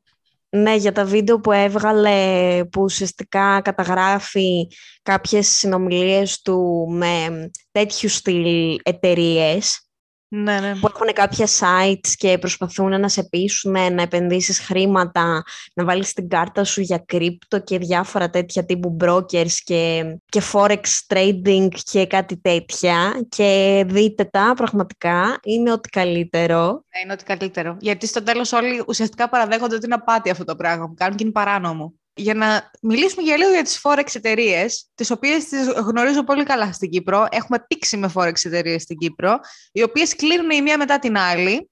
Ναι, 0.53 0.75
για 0.75 0.93
τα 0.93 1.05
βίντεο 1.05 1.41
που 1.41 1.53
έβγαλε 1.53 2.65
που 2.65 2.83
ουσιαστικά 2.83 3.61
καταγράφει 3.61 4.67
κάποιες 5.03 5.49
συνομιλίες 5.49 6.41
του 6.43 6.87
με 6.91 7.51
τέτοιου 7.71 8.09
στυλ 8.09 8.79
εταιρείες. 8.83 9.90
Ναι, 10.33 10.61
ναι. 10.61 10.75
Που 10.81 10.89
έχουν 10.95 11.13
κάποια 11.13 11.47
sites 11.47 12.09
και 12.17 12.39
προσπαθούν 12.39 13.01
να 13.01 13.09
σε 13.09 13.23
πείσουν 13.23 13.73
να 13.73 14.03
επενδύσεις 14.03 14.59
χρήματα, 14.61 15.43
να 15.75 15.85
βάλεις 15.85 16.13
την 16.13 16.29
κάρτα 16.29 16.65
σου 16.65 16.81
για 16.81 17.03
κρύπτο 17.07 17.61
και 17.61 17.79
διάφορα 17.79 18.31
τέτοια 18.31 18.65
τύπου 18.65 18.97
brokers 19.01 19.53
και, 19.65 20.05
και 20.29 20.43
forex 20.53 20.83
trading 21.07 21.69
και 21.91 22.07
κάτι 22.07 22.37
τέτοια. 22.37 23.27
Και 23.29 23.85
δείτε 23.89 24.25
τα 24.25 24.53
πραγματικά, 24.57 25.39
είναι 25.43 25.73
ό,τι 25.73 25.89
καλύτερο. 25.89 26.65
Ναι, 26.67 27.01
είναι 27.05 27.13
ό,τι 27.13 27.25
καλύτερο. 27.25 27.77
Γιατί 27.81 28.07
στο 28.07 28.23
τέλος 28.23 28.53
όλοι 28.53 28.85
ουσιαστικά 28.87 29.29
παραδέχονται 29.29 29.75
ότι 29.75 29.85
είναι 29.85 29.95
απάτη 29.95 30.31
αυτό 30.31 30.45
το 30.45 30.57
πράγμα 30.57 30.87
που 30.87 30.95
κάνουν 30.95 31.17
και 31.17 31.23
είναι 31.23 31.33
παράνομο 31.33 31.95
για 32.15 32.35
να 32.35 32.71
μιλήσουμε 32.83 33.23
για 33.23 33.37
λίγο 33.37 33.51
για 33.51 33.63
τις 33.63 33.81
Forex 33.83 34.15
εταιρείες, 34.15 34.89
τις 34.95 35.11
οποίες 35.11 35.45
τις 35.45 35.67
γνωρίζω 35.69 36.25
πολύ 36.25 36.45
καλά 36.45 36.73
στην 36.73 36.91
Κύπρο. 36.91 37.27
Έχουμε 37.31 37.65
πήξει 37.69 37.97
με 37.97 38.13
Forex 38.15 38.45
εταιρείες 38.45 38.83
στην 38.83 38.97
Κύπρο, 38.97 39.39
οι 39.73 39.83
οποίες 39.83 40.17
κλείνουν 40.17 40.51
η 40.51 40.63
μία 40.63 40.79
μετά 40.79 40.99
την 40.99 41.17
άλλη. 41.17 41.71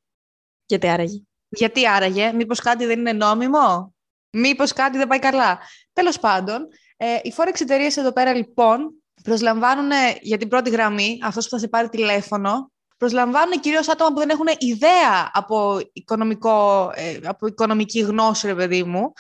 Γιατί 0.67 0.89
άραγε. 0.89 1.23
Γιατί 1.49 1.89
άραγε, 1.89 2.33
μήπως 2.33 2.61
κάτι 2.61 2.85
δεν 2.87 2.99
είναι 2.99 3.13
νόμιμο, 3.13 3.95
μήπως 4.31 4.73
κάτι 4.73 4.99
δεν 4.99 5.07
πάει 5.07 5.19
καλά; 5.19 5.59
Τέλος 5.93 6.19
πάντων, 6.19 6.69
ε, 6.97 7.15
οι 7.23 7.35
Forex 7.37 7.61
εταιρείες 7.61 7.97
εδώ 7.97 8.13
πέρα 8.13 8.35
λοιπόν 8.35 8.93
προσλαμβάνουν 9.23 9.91
για 10.21 10.39
την 10.39 10.49
πρώτη 10.49 10.71
γραμμή, 10.71 11.19
αυτός 11.23 11.45
που 11.45 11.51
θα 11.51 11.59
σε 11.59 11.69
πάρει 11.69 11.89
τηλέφωνο, 11.89 12.73
προσλαμβάνουν 12.97 13.61
κυρίως 13.61 13.89
άτομα 13.89 14.13
που 14.13 14.19
δεν 14.19 14.29
έχουν 14.29 14.47
ιδέα 14.59 15.31
από, 15.33 15.81
οικονομικό, 15.93 16.91
ε, 16.95 17.19
από 17.25 17.47
οικονομική 17.47 18.01
γνώση, 18.01 18.47
ρε 18.47 18.55
παιδί 18.55 18.83
μου, 18.83 19.13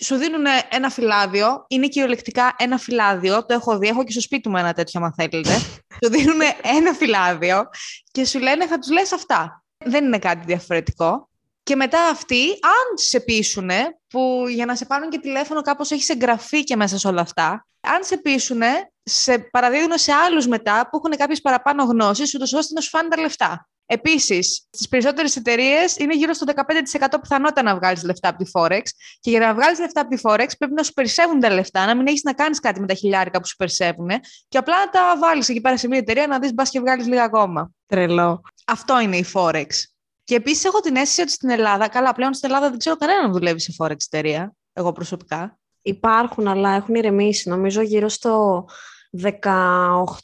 σου 0.00 0.16
δίνουν 0.16 0.44
ένα 0.70 0.90
φυλάδιο, 0.90 1.64
είναι 1.68 1.88
κυριολεκτικά 1.88 2.54
ένα 2.58 2.78
φυλάδιο, 2.78 3.46
το 3.46 3.54
έχω 3.54 3.78
δει, 3.78 3.88
έχω 3.88 4.04
και 4.04 4.12
στο 4.12 4.20
σπίτι 4.20 4.48
μου 4.48 4.56
ένα 4.56 4.72
τέτοιο, 4.72 5.00
αν 5.04 5.14
θέλετε. 5.16 5.58
σου 6.04 6.10
δίνουν 6.10 6.40
ένα 6.62 6.92
φυλάδιο 6.92 7.68
και 8.10 8.24
σου 8.24 8.38
λένε 8.38 8.66
θα 8.66 8.78
τους 8.78 8.90
λες 8.90 9.12
αυτά. 9.12 9.64
Δεν 9.84 10.04
είναι 10.04 10.18
κάτι 10.18 10.44
διαφορετικό. 10.46 11.28
Και 11.62 11.76
μετά 11.76 12.08
αυτοί, 12.08 12.48
αν 12.50 12.96
σε 12.98 13.20
πείσουν, 13.20 13.70
που 14.08 14.44
για 14.48 14.66
να 14.66 14.76
σε 14.76 14.84
πάρουν 14.84 15.10
και 15.10 15.18
τηλέφωνο 15.18 15.62
κάπως 15.62 15.90
έχεις 15.90 16.08
εγγραφεί 16.08 16.64
και 16.64 16.76
μέσα 16.76 16.98
σε 16.98 17.08
όλα 17.08 17.20
αυτά, 17.20 17.66
αν 17.80 18.04
σε 18.04 18.16
πείσουν, 18.16 18.60
σε 19.02 19.38
παραδίδουν 19.38 19.98
σε 19.98 20.12
άλλους 20.12 20.46
μετά 20.46 20.88
που 20.90 20.96
έχουν 20.96 21.16
κάποιες 21.16 21.40
παραπάνω 21.40 21.84
γνώσεις, 21.84 22.34
ούτως 22.34 22.52
ώστε 22.52 22.74
να 22.74 22.80
σου 22.80 22.88
φάνε 22.88 23.08
τα 23.08 23.20
λεφτά. 23.20 23.68
Επίσης, 23.86 24.66
στις 24.70 24.88
περισσότερες 24.88 25.36
εταιρείες 25.36 25.96
είναι 25.96 26.14
γύρω 26.14 26.32
στο 26.32 26.46
15% 26.46 27.18
πιθανότητα 27.20 27.62
να 27.62 27.74
βγάλεις 27.74 28.02
λεφτά 28.02 28.28
από 28.28 28.44
τη 28.44 28.50
Forex. 28.54 28.82
Και 29.20 29.30
για 29.30 29.40
να 29.40 29.54
βγάλεις 29.54 29.78
λεφτά 29.78 30.00
από 30.00 30.10
τη 30.10 30.20
Forex 30.24 30.46
πρέπει 30.58 30.74
να 30.74 30.82
σου 30.82 30.92
περισσεύουν 30.92 31.40
τα 31.40 31.50
λεφτά, 31.50 31.86
να 31.86 31.96
μην 31.96 32.06
έχεις 32.06 32.22
να 32.22 32.32
κάνεις 32.32 32.60
κάτι 32.60 32.80
με 32.80 32.86
τα 32.86 32.94
χιλιάρικα 32.94 33.40
που 33.40 33.46
σου 33.46 33.56
περισσεύουν 33.56 34.08
και 34.48 34.58
απλά 34.58 34.78
να 34.78 34.90
τα 34.90 35.18
βάλεις 35.18 35.48
εκεί 35.48 35.60
πέρα 35.60 35.76
σε 35.76 35.88
μια 35.88 35.98
εταιρεία 35.98 36.26
να 36.26 36.38
δεις 36.38 36.54
μπας 36.54 36.70
και 36.70 36.80
βγάλεις 36.80 37.06
λίγα 37.06 37.22
ακόμα. 37.22 37.70
Τρελό. 37.86 38.42
Αυτό 38.66 39.00
είναι 39.00 39.16
η 39.16 39.24
Forex. 39.34 39.66
Και 40.24 40.34
επίσης 40.34 40.64
έχω 40.64 40.80
την 40.80 40.96
αίσθηση 40.96 41.20
ότι 41.20 41.30
στην 41.30 41.50
Ελλάδα, 41.50 41.88
καλά, 41.88 42.12
πλέον 42.12 42.34
στην 42.34 42.50
Ελλάδα 42.50 42.70
δεν 42.70 42.78
ξέρω 42.78 42.96
κανέναν 42.96 43.26
να 43.26 43.32
δουλεύει 43.32 43.60
σε 43.60 43.74
Forex 43.78 43.96
εταιρεία, 44.12 44.52
εγώ 44.72 44.92
προσωπικά. 44.92 45.58
Υπάρχουν, 45.82 46.48
αλλά 46.48 46.70
έχουν 46.70 46.94
ηρεμήσει. 46.94 47.48
Νομίζω 47.48 47.82
γύρω 47.82 48.08
στο 48.08 48.64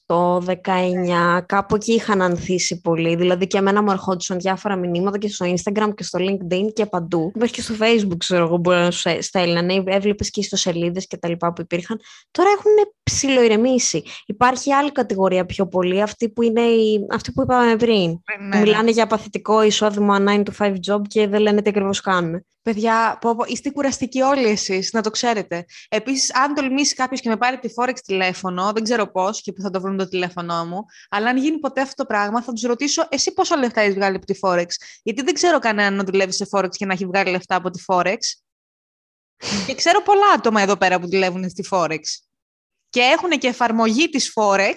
18, 0.07 0.39
19, 0.39 1.41
κάπου 1.47 1.75
εκεί 1.75 1.93
είχαν 1.93 2.23
ανθίσει 2.23 2.81
πολύ. 2.81 3.17
Δηλαδή 3.17 3.47
και 3.47 3.59
εμένα 3.59 3.83
μου 3.83 3.91
ερχόντουσαν 3.91 4.39
διάφορα 4.39 4.77
μηνύματα 4.77 5.19
και 5.19 5.29
στο 5.29 5.47
Instagram 5.47 5.95
και 5.95 6.03
στο 6.03 6.19
LinkedIn 6.23 6.73
και 6.73 6.87
παντού. 6.87 7.33
Μέχρι 7.35 7.53
και 7.53 7.63
στο 7.63 7.75
Facebook, 7.79 8.17
ξέρω 8.19 8.45
εγώ, 8.45 8.57
μπορεί 8.57 8.79
να 8.79 8.91
σου 8.91 9.11
στέλνανε. 9.23 9.83
Έβλεπες 9.87 10.31
και 10.31 10.43
στο 10.43 10.57
σελίδε 10.57 11.01
και 11.01 11.17
τα 11.17 11.29
λοιπά 11.29 11.53
που 11.53 11.61
υπήρχαν. 11.61 12.01
Τώρα 12.31 12.49
έχουν 12.51 12.93
ψιλοειρεμήσει. 13.13 14.03
Υπάρχει 14.27 14.73
άλλη 14.73 14.93
κατηγορία 14.93 15.47
πιο 15.47 15.67
πολύ, 15.67 16.03
αυτή 16.03 16.29
που, 16.29 16.43
είναι 16.43 16.61
η... 16.61 17.07
αυτή 17.11 17.33
που 17.33 17.43
είπαμε 17.43 17.77
πριν. 17.77 18.09
Ναι, 18.09 18.47
ναι. 18.49 18.61
Μιλάνε 18.61 18.91
για 18.91 19.07
παθητικό 19.07 19.63
εισόδημα 19.63 20.25
9 20.29 20.43
to 20.43 20.51
5 20.59 20.75
job 20.87 21.01
και 21.09 21.27
δεν 21.27 21.41
λένε 21.41 21.63
τι 21.63 21.69
ακριβώς 21.69 22.01
κάνουν. 22.01 22.47
Παιδιά, 22.63 23.19
πω, 23.21 23.37
πω, 23.37 23.45
είστε 23.47 23.71
κουραστικοί 23.71 24.21
όλοι 24.21 24.47
εσείς, 24.47 24.93
να 24.93 25.03
το 25.03 25.11
ξέρετε. 25.11 25.65
Επίσης, 25.89 26.35
αν 26.35 26.55
τολμήσει 26.55 26.95
κάποιος 26.95 27.21
και 27.21 27.29
με 27.29 27.37
πάρει 27.37 27.59
τη 27.59 27.69
Forex 27.77 27.95
τηλέφωνο, 28.05 28.73
δεν 28.73 28.83
ξέρω 28.83 29.11
πώς 29.11 29.43
και 29.43 29.53
που 29.53 29.61
θα 29.61 29.71
το 29.71 29.81
βρουν 29.81 29.97
το 29.97 30.09
τηλέφωνό 30.09 30.65
μου, 30.67 30.85
αλλά 31.11 31.29
αν 31.29 31.37
γίνει 31.37 31.59
ποτέ 31.59 31.81
αυτό 31.81 31.95
το 31.95 32.05
πράγμα, 32.05 32.43
θα 32.43 32.53
τους 32.53 32.63
ρωτήσω 32.63 33.07
εσύ 33.09 33.33
πόσα 33.33 33.57
λεφτά 33.57 33.81
έχεις 33.81 33.95
βγάλει 33.95 34.17
από 34.17 34.27
τη 34.27 34.39
Forex; 34.43 34.67
Γιατί 35.03 35.23
δεν 35.23 35.35
ξέρω 35.35 35.59
κανέναν 35.59 35.95
να 35.95 36.05
δουλεύει 36.05 36.33
σε 36.33 36.47
Forex 36.51 36.71
και 36.71 36.87
να 36.87 36.93
έχει 36.93 37.07
βγάλει 37.07 37.31
λεφτά 37.31 37.55
από 37.55 37.71
τη 37.71 37.83
Forex. 37.87 38.19
και 39.67 39.75
ξέρω 39.75 40.03
πολλά 40.03 40.27
άτομα 40.35 40.61
εδώ 40.61 40.77
πέρα 40.77 41.01
που 41.01 41.09
δουλεύουν 41.09 41.49
στη 41.49 41.65
Forex. 41.71 42.01
Και 42.93 43.01
έχουν 43.01 43.31
και 43.31 43.49
εφαρμογή 43.49 44.09
της 44.09 44.33
Forex, 44.35 44.77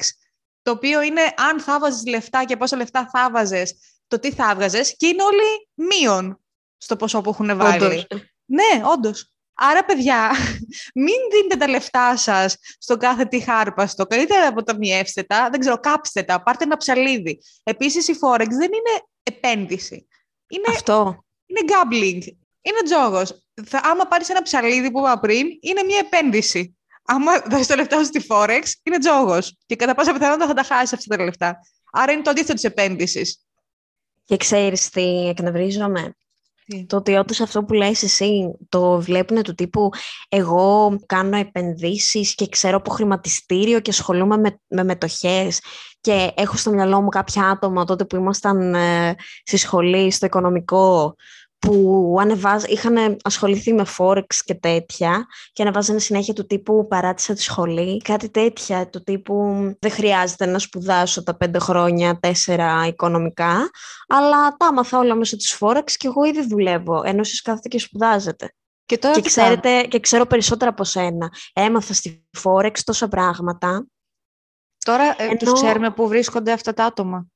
το 0.62 0.72
οποίο 0.72 1.02
είναι 1.02 1.22
αν 1.38 1.60
θα 1.60 1.80
βάζεις 1.80 2.06
λεφτά 2.06 2.44
και 2.44 2.58
πόσα 2.58 2.78
λεφτά 2.78 3.10
θα 3.14 3.30
βάζε, 3.32 3.64
το 4.08 4.20
τι 4.20 4.32
θα 4.32 4.50
έβγαζε, 4.52 4.82
και 4.98 5.08
είναι 5.08 5.24
όλοι 5.24 5.70
μείον 5.74 6.40
στο 6.78 6.96
ποσό 6.96 7.22
που 7.22 7.30
έχουν 7.30 7.58
βάλει. 7.58 8.08
Ναι, 8.46 8.82
όντως. 8.84 9.32
Άρα, 9.54 9.86
παιδιά, 9.86 10.32
Μην 11.04 11.16
δίνετε 11.32 11.56
τα 11.56 11.68
λεφτά 11.68 12.18
σας 12.18 12.58
στο 12.78 12.98
κάθε 12.98 13.26
τι 13.26 13.40
χάρπαστο. 13.40 14.06
Καλύτερα 14.06 14.48
αποταμιεύστε 14.48 15.24
τα, 15.24 15.50
δεν 15.50 15.60
ξέρω, 15.60 15.80
κάψτε 15.80 16.24
τα, 16.24 16.44
πάρτε 16.44 16.64
ένα 16.64 16.78
ψαλίδι. 16.78 17.42
Επίσης, 17.64 18.08
η 18.08 18.18
Forex 18.22 18.48
δεν 18.50 18.72
είναι 18.74 19.02
επένδυση. 19.24 20.08
Είναι, 20.48 20.66
Αυτό. 20.70 21.26
είναι 21.46 21.60
gambling. 21.68 22.22
Είναι 22.62 22.82
τζόγος. 22.84 23.48
Άμα 23.72 24.06
πάρεις 24.06 24.30
ένα 24.30 24.42
ψαλίδι 24.42 24.92
που 24.92 25.00
είπα 25.00 25.20
πριν, 25.20 25.48
είναι 25.60 25.84
μια 25.84 25.98
επένδυση. 25.98 26.75
Άμα 27.06 27.32
δώσεις 27.50 27.68
τα 27.68 27.76
λεφτά 27.76 27.98
σου 27.98 28.06
στη 28.06 28.26
Forex, 28.30 28.64
είναι 28.84 28.98
τζόγος. 28.98 29.58
Και 29.66 29.76
κατά 29.76 29.96
πάσα 29.96 30.14
πιθανότητα 30.14 30.48
θα 30.48 30.54
τα 30.54 30.64
χάσεις 30.64 30.94
αυτά 30.94 31.16
τα 31.16 31.24
λεφτά. 31.24 31.60
Άρα 31.92 32.12
είναι 32.12 32.22
το 32.22 32.30
αντίθετο 32.30 32.54
της 32.54 32.64
επένδυσης. 32.64 33.40
Και 34.26 34.38
ξέρεις 34.38 34.90
τι 34.90 35.28
εκνευρίζομαι; 35.28 36.16
Τι; 36.66 36.86
Το 36.86 36.96
ότι 36.96 37.16
όντως 37.16 37.40
αυτό 37.40 37.64
που 37.64 37.74
λες 37.74 38.04
εσύ 38.04 38.58
το 38.70 39.02
βλέπουν 39.02 39.44
του 39.44 39.56
τύπου 39.56 39.90
εγώ 40.30 40.98
κάνω 41.06 41.38
επενδύσεις 41.38 42.36
και 42.36 42.50
ξέρω 42.50 42.78
από 42.78 42.92
χρηματιστήριο 42.92 43.80
και 43.80 43.90
ασχολούμαι 43.90 44.38
με, 44.38 44.60
με 44.68 44.84
μετοχές 44.84 45.60
και 46.02 46.32
έχω 46.36 46.58
στο 46.58 46.72
μυαλό 46.72 47.02
μου 47.02 47.10
κάποια 47.10 47.50
άτομα 47.50 47.86
τότε 47.86 48.06
που 48.06 48.16
ήμασταν 48.16 48.76
ε, 48.76 49.16
στη 49.44 49.58
σχολή, 49.58 50.12
στο 50.12 50.26
οικονομικό 50.26 51.16
που 51.60 52.16
ανεβάζ, 52.20 52.64
είχαν 52.64 53.18
ασχοληθεί 53.24 53.74
με 53.74 53.86
Forex 53.98 54.36
και 54.46 54.54
τέτοια 54.54 55.26
και 55.52 55.62
ανεβάζανε 55.62 56.00
συνέχεια 56.00 56.34
του 56.34 56.46
τύπου 56.46 56.88
παράτησα 56.88 57.34
τη 57.34 57.42
σχολή. 57.42 58.02
Κάτι 58.02 58.30
τέτοια 58.30 58.90
του 58.90 59.04
τύπου 59.04 59.36
δεν 59.80 59.92
χρειάζεται 59.92 60.46
να 60.46 60.60
σπουδάσω 60.60 61.24
τα 61.24 61.38
πέντε 61.38 61.60
χρόνια, 61.60 62.20
τέσσερα 62.20 62.88
οικονομικά, 62.88 63.70
αλλά 64.08 64.56
τα 64.58 64.68
άμαθα 64.68 64.98
όλα 65.00 65.16
μέσω 65.16 65.36
της 65.38 65.58
Forex 65.60 65.92
και 65.92 66.08
εγώ 66.08 66.24
ήδη 66.24 66.48
δουλεύω, 66.48 67.02
ενώ 67.06 67.20
εσείς 67.20 67.42
κάθετε 67.42 67.68
και 67.68 67.80
σπουδάζετε. 67.80 68.54
Και 68.86 68.98
τώρα 68.98 69.16
Και, 69.16 69.22
τι 69.22 69.28
ξέρετε, 69.28 69.82
και 69.84 70.00
ξέρω 70.00 70.26
περισσότερα 70.26 70.70
από 70.70 70.84
σένα. 70.84 71.34
Έμαθα 71.54 71.94
στη 71.94 72.26
Forex 72.44 72.72
τόσα 72.84 73.08
πράγματα. 73.08 73.88
Τώρα 74.86 75.04
ε, 75.04 75.24
Ενώ- 75.24 75.36
τους 75.36 75.54
ξέρουμε 75.54 75.92
πού 75.92 76.08
βρίσκονται 76.08 76.52
αυτά 76.52 76.74
τα 76.74 76.86
άτομα. 76.86 77.28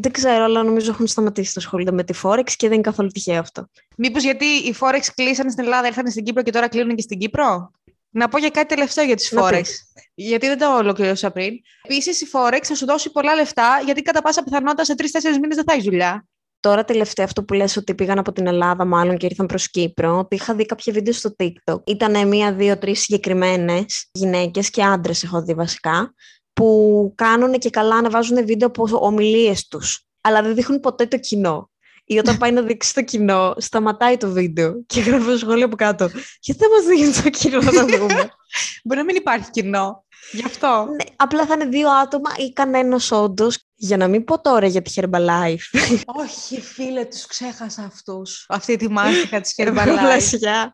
Δεν 0.00 0.12
ξέρω, 0.12 0.44
αλλά 0.44 0.62
νομίζω 0.62 0.90
έχουν 0.90 1.06
σταματήσει 1.06 1.52
να 1.54 1.62
ασχολούνται 1.62 1.92
με 1.92 2.04
τη 2.04 2.18
Forex 2.22 2.50
και 2.56 2.66
δεν 2.66 2.72
είναι 2.72 2.82
καθόλου 2.82 3.08
τυχαίο 3.08 3.38
αυτό. 3.38 3.68
Μήπως 3.96 4.22
γιατί 4.22 4.44
οι 4.44 4.74
Forex 4.80 5.00
κλείσανε 5.14 5.50
στην 5.50 5.64
Ελλάδα, 5.64 5.86
ήρθαν 5.86 6.10
στην 6.10 6.24
Κύπρο 6.24 6.42
και 6.42 6.50
τώρα 6.50 6.68
κλείνουν 6.68 6.96
και 6.96 7.02
στην 7.02 7.18
Κύπρο; 7.18 7.70
Να 8.10 8.28
πω 8.28 8.38
για 8.38 8.48
κάτι 8.48 8.74
τελευταίο 8.74 9.04
για 9.04 9.16
τις 9.16 9.32
Να 9.32 9.42
Forex. 9.42 9.60
πεις. 9.60 9.92
Γιατί 10.14 10.46
δεν 10.46 10.58
το 10.58 10.76
ολοκλήρωσα 10.76 11.30
πριν. 11.30 11.54
Επίσης, 11.82 12.20
η 12.20 12.26
Forex 12.32 12.60
θα 12.62 12.74
σου 12.74 12.86
δώσει 12.86 13.10
πολλά 13.10 13.34
λεφτά, 13.34 13.80
γιατί 13.84 14.02
κατά 14.02 14.22
πάσα 14.22 14.42
πιθανότητα 14.42 14.84
σε 14.84 14.94
τρει-τέσσερι 14.94 15.38
μήνες 15.38 15.56
δεν 15.56 15.64
θα 15.64 15.72
έχει 15.72 15.82
δουλειά. 15.82 16.26
Τώρα 16.60 16.84
τελευταία 16.84 17.24
αυτό 17.24 17.44
που 17.44 17.54
λες 17.54 17.76
ότι 17.76 17.94
πήγαν 17.94 18.18
από 18.18 18.32
την 18.32 18.46
Ελλάδα 18.46 18.84
μάλλον 18.84 19.16
και 19.16 19.26
ήρθαν 19.26 19.46
προς 19.46 19.70
Κύπρο, 19.70 20.18
ότι 20.18 20.34
είχα 20.34 20.54
δει 20.54 20.66
κάποια 20.66 20.92
βίντεο 20.92 21.12
στο 21.12 21.34
TikTok. 21.38 21.82
Ήταν 21.86 22.28
μία, 22.28 22.52
δύο, 22.52 22.78
τρεις 22.78 23.00
συγκεκριμένες 23.00 24.08
γυναίκες 24.12 24.70
και 24.70 24.82
άντρες 24.82 25.22
έχω 25.22 25.42
δει 25.42 25.54
βασικά, 25.54 26.14
που 26.58 27.12
κάνουν 27.14 27.52
και 27.52 27.70
καλά 27.70 27.94
ανεβάζουν 27.96 28.46
βίντεο 28.46 28.68
από 28.68 28.88
ομιλίες 28.92 29.68
τους, 29.68 30.06
αλλά 30.20 30.42
δεν 30.42 30.54
δείχνουν 30.54 30.80
ποτέ 30.80 31.06
το 31.06 31.18
κοινό. 31.18 31.70
Ή 32.04 32.18
όταν 32.18 32.36
πάει 32.36 32.52
να 32.52 32.62
δείξει 32.62 32.94
το 32.94 33.02
κοινό, 33.02 33.54
σταματάει 33.56 34.16
το 34.16 34.30
βίντεο 34.30 34.82
και 34.86 35.00
γράφει 35.00 35.36
σχόλιο 35.36 35.64
από 35.64 35.76
κάτω. 35.76 36.10
Γιατί 36.40 36.60
δεν 36.60 36.70
μας 36.70 36.84
δείχνει 36.84 37.22
το 37.22 37.30
κοινό 37.30 37.60
να 37.60 37.72
το 37.72 37.86
δούμε. 37.86 38.30
Μπορεί 38.84 39.00
να 39.00 39.04
μην 39.04 39.16
υπάρχει 39.16 39.50
κοινό. 39.50 40.04
Γι' 40.32 40.44
αυτό. 40.44 40.86
ναι, 40.90 41.14
απλά 41.16 41.46
θα 41.46 41.54
είναι 41.54 41.64
δύο 41.64 41.90
άτομα 41.90 42.30
ή 42.36 42.52
κανένας 42.52 43.10
όντως. 43.10 43.58
Για 43.74 43.96
να 43.96 44.08
μην 44.08 44.24
πω 44.24 44.40
τώρα 44.40 44.66
για 44.66 44.82
τη 44.82 44.92
Herbalife. 44.94 45.78
Όχι, 46.06 46.60
φίλε, 46.60 47.04
τους 47.04 47.26
ξέχασα 47.26 47.82
αυτούς. 47.82 48.44
Αυτή 48.48 48.76
τη 48.76 48.90
μάστιγα 48.90 49.40
της 49.40 49.54
Herbalife. 49.58 50.68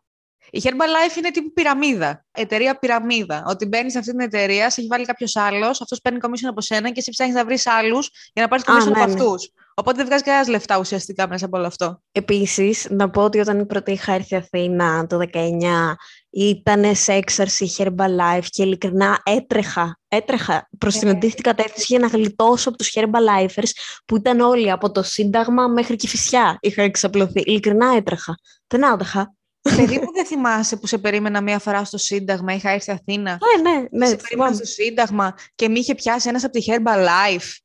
Πλασιά. 0.55 0.71
Η 0.71 0.75
Herbalife 0.75 1.17
είναι 1.17 1.31
τύπου 1.31 1.53
πυραμίδα. 1.53 2.25
Εταιρεία 2.33 2.79
πυραμίδα. 2.79 3.45
Ότι 3.47 3.67
μπαίνεις 3.67 3.93
σε 3.93 3.99
αυτή 3.99 4.11
την 4.11 4.21
εταιρεία, 4.21 4.71
σε 4.71 4.81
έχει 4.81 4.89
βάλει 4.89 5.05
κάποιος 5.05 5.37
άλλος, 5.37 5.81
αυτός 5.81 6.01
παίρνει 6.01 6.19
commission 6.23 6.49
από 6.49 6.61
σένα 6.61 6.89
και 6.89 6.99
εσύ 6.99 7.11
ψάχνεις 7.11 7.37
να 7.37 7.45
βρεις 7.45 7.67
άλλους 7.67 8.11
για 8.33 8.43
να 8.43 8.49
πάρεις 8.49 8.65
Α, 8.65 8.73
commission 8.73 8.93
ναι, 8.93 9.03
από 9.03 9.13
ναι. 9.13 9.13
αυτούς. 9.13 9.51
Οπότε 9.77 9.97
δεν 9.97 10.07
βγάζει 10.07 10.23
κανένας 10.23 10.49
λεφτά 10.49 10.79
ουσιαστικά 10.79 11.29
μέσα 11.29 11.47
από 11.47 11.57
όλο 11.57 11.67
αυτό. 11.67 12.03
Επίσης, 12.13 12.87
να 12.91 13.11
πω 13.11 13.23
ότι 13.23 13.39
όταν 13.39 13.67
πρώτα 13.67 13.93
είχα 13.93 14.13
έρθει 14.13 14.37
Αθήνα 14.37 15.07
το 15.07 15.19
19, 15.33 15.97
ήταν 16.31 16.95
σε 16.95 17.13
έξαρση 17.13 17.75
Herbalife 17.79 18.45
και 18.49 18.63
ειλικρινά 18.63 19.21
έτρεχα, 19.25 19.99
έτρεχα 20.09 20.69
προς 20.79 20.99
την 20.99 21.09
Ε. 21.09 21.11
αντίθετη 21.11 21.43
κατεύθυνση 21.43 21.87
για 21.89 21.99
να 21.99 22.07
γλιτώσω 22.07 22.69
από 22.69 22.79
τους 22.79 22.93
Herbalifers 22.95 23.71
που 24.05 24.17
ήταν 24.17 24.41
όλοι 24.41 24.71
από 24.71 24.91
το 24.91 25.03
Σύνταγμα 25.03 25.67
μέχρι 25.69 25.97
και 25.97 26.09
φυσιά 26.09 26.59
είχαν 26.61 26.85
εξαπλωθεί. 26.85 27.41
Ειλικρινά 27.45 27.95
έτρεχα. 27.97 28.35
Δεν 28.67 28.87
άντεχα. 28.87 29.35
Παιδί 29.77 29.99
μου 29.99 30.13
δεν 30.13 30.27
θυμάσαι 30.27 30.77
που 30.77 30.87
σε 30.87 30.99
περίμενα 30.99 31.41
μία 31.41 31.59
φορά 31.59 31.85
στο 31.85 31.99
Σύνταγμα, 31.99 32.53
είχα 32.55 32.71
έρθει 32.71 32.91
Αθήνα; 32.91 33.39
Ναι, 33.63 33.71
ναι, 33.71 33.77
ναι. 33.79 34.07
σε 34.07 34.17
περίμενα 34.17 34.29
θυμάμαι. 34.29 34.55
στο 34.55 34.65
Σύνταγμα 34.65 35.35
και 35.55 35.69
με 35.69 35.79
είχε 35.79 35.95
πιάσει 35.95 36.29
ένας 36.29 36.45
από 36.45 36.59
τη 36.59 36.65
Herbalife 36.69 37.57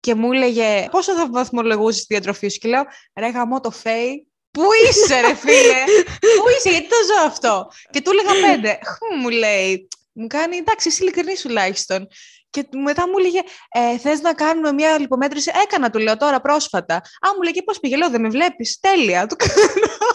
και 0.00 0.14
μου 0.14 0.32
έλεγε 0.32 0.88
πόσο 0.90 1.12
θα 1.14 1.28
βαθμολογούσες 1.30 2.00
τη 2.00 2.14
διατροφή 2.14 2.48
σου; 2.48 2.58
Και 2.58 2.68
λέω 2.68 2.82
ρε 3.20 3.28
γαμώ 3.28 3.60
το 3.60 3.70
φέι 3.70 4.26
Πού 4.50 4.62
είσαι 4.90 5.20
ρε 5.20 5.34
φίλε, 5.34 5.84
πού 6.20 6.44
είσαι, 6.56 6.70
γιατί 6.70 6.88
το 6.88 6.96
ζω 7.06 7.26
αυτό; 7.26 7.68
Και 7.90 8.00
του 8.00 8.10
έλεγα 8.10 8.48
πέντε. 8.48 8.78
Χμ, 8.84 9.20
μου 9.20 9.28
λέει, 9.28 9.88
μου 10.12 10.26
κάνει, 10.26 10.56
εντάξει, 10.56 10.88
εσύ 10.88 11.02
ειλικρινής 11.02 11.40
τουλάχιστον. 11.40 12.08
Και 12.50 12.66
μετά 12.84 13.08
μου 13.08 13.14
έλεγε, 13.18 13.40
ε, 13.70 13.98
θες 13.98 14.20
να 14.20 14.34
κάνουμε 14.34 14.72
μια 14.72 14.98
λιπομέτρηση; 14.98 15.50
Έκανα, 15.62 15.90
του 15.90 15.98
λέω 15.98 16.16
τώρα 16.16 16.40
πρόσφατα. 16.40 16.94
Α, 16.96 17.28
μου 17.36 17.42
λέει, 17.42 17.52
και 17.52 17.62
πώς 17.62 17.80
πήγε, 17.80 17.96
λέω, 17.96 18.10
δεν 18.10 18.20
με 18.20 18.28
βλέπεις. 18.28 18.78
Τέλεια, 18.80 19.26
του 19.26 19.36
κάνω. 19.36 20.11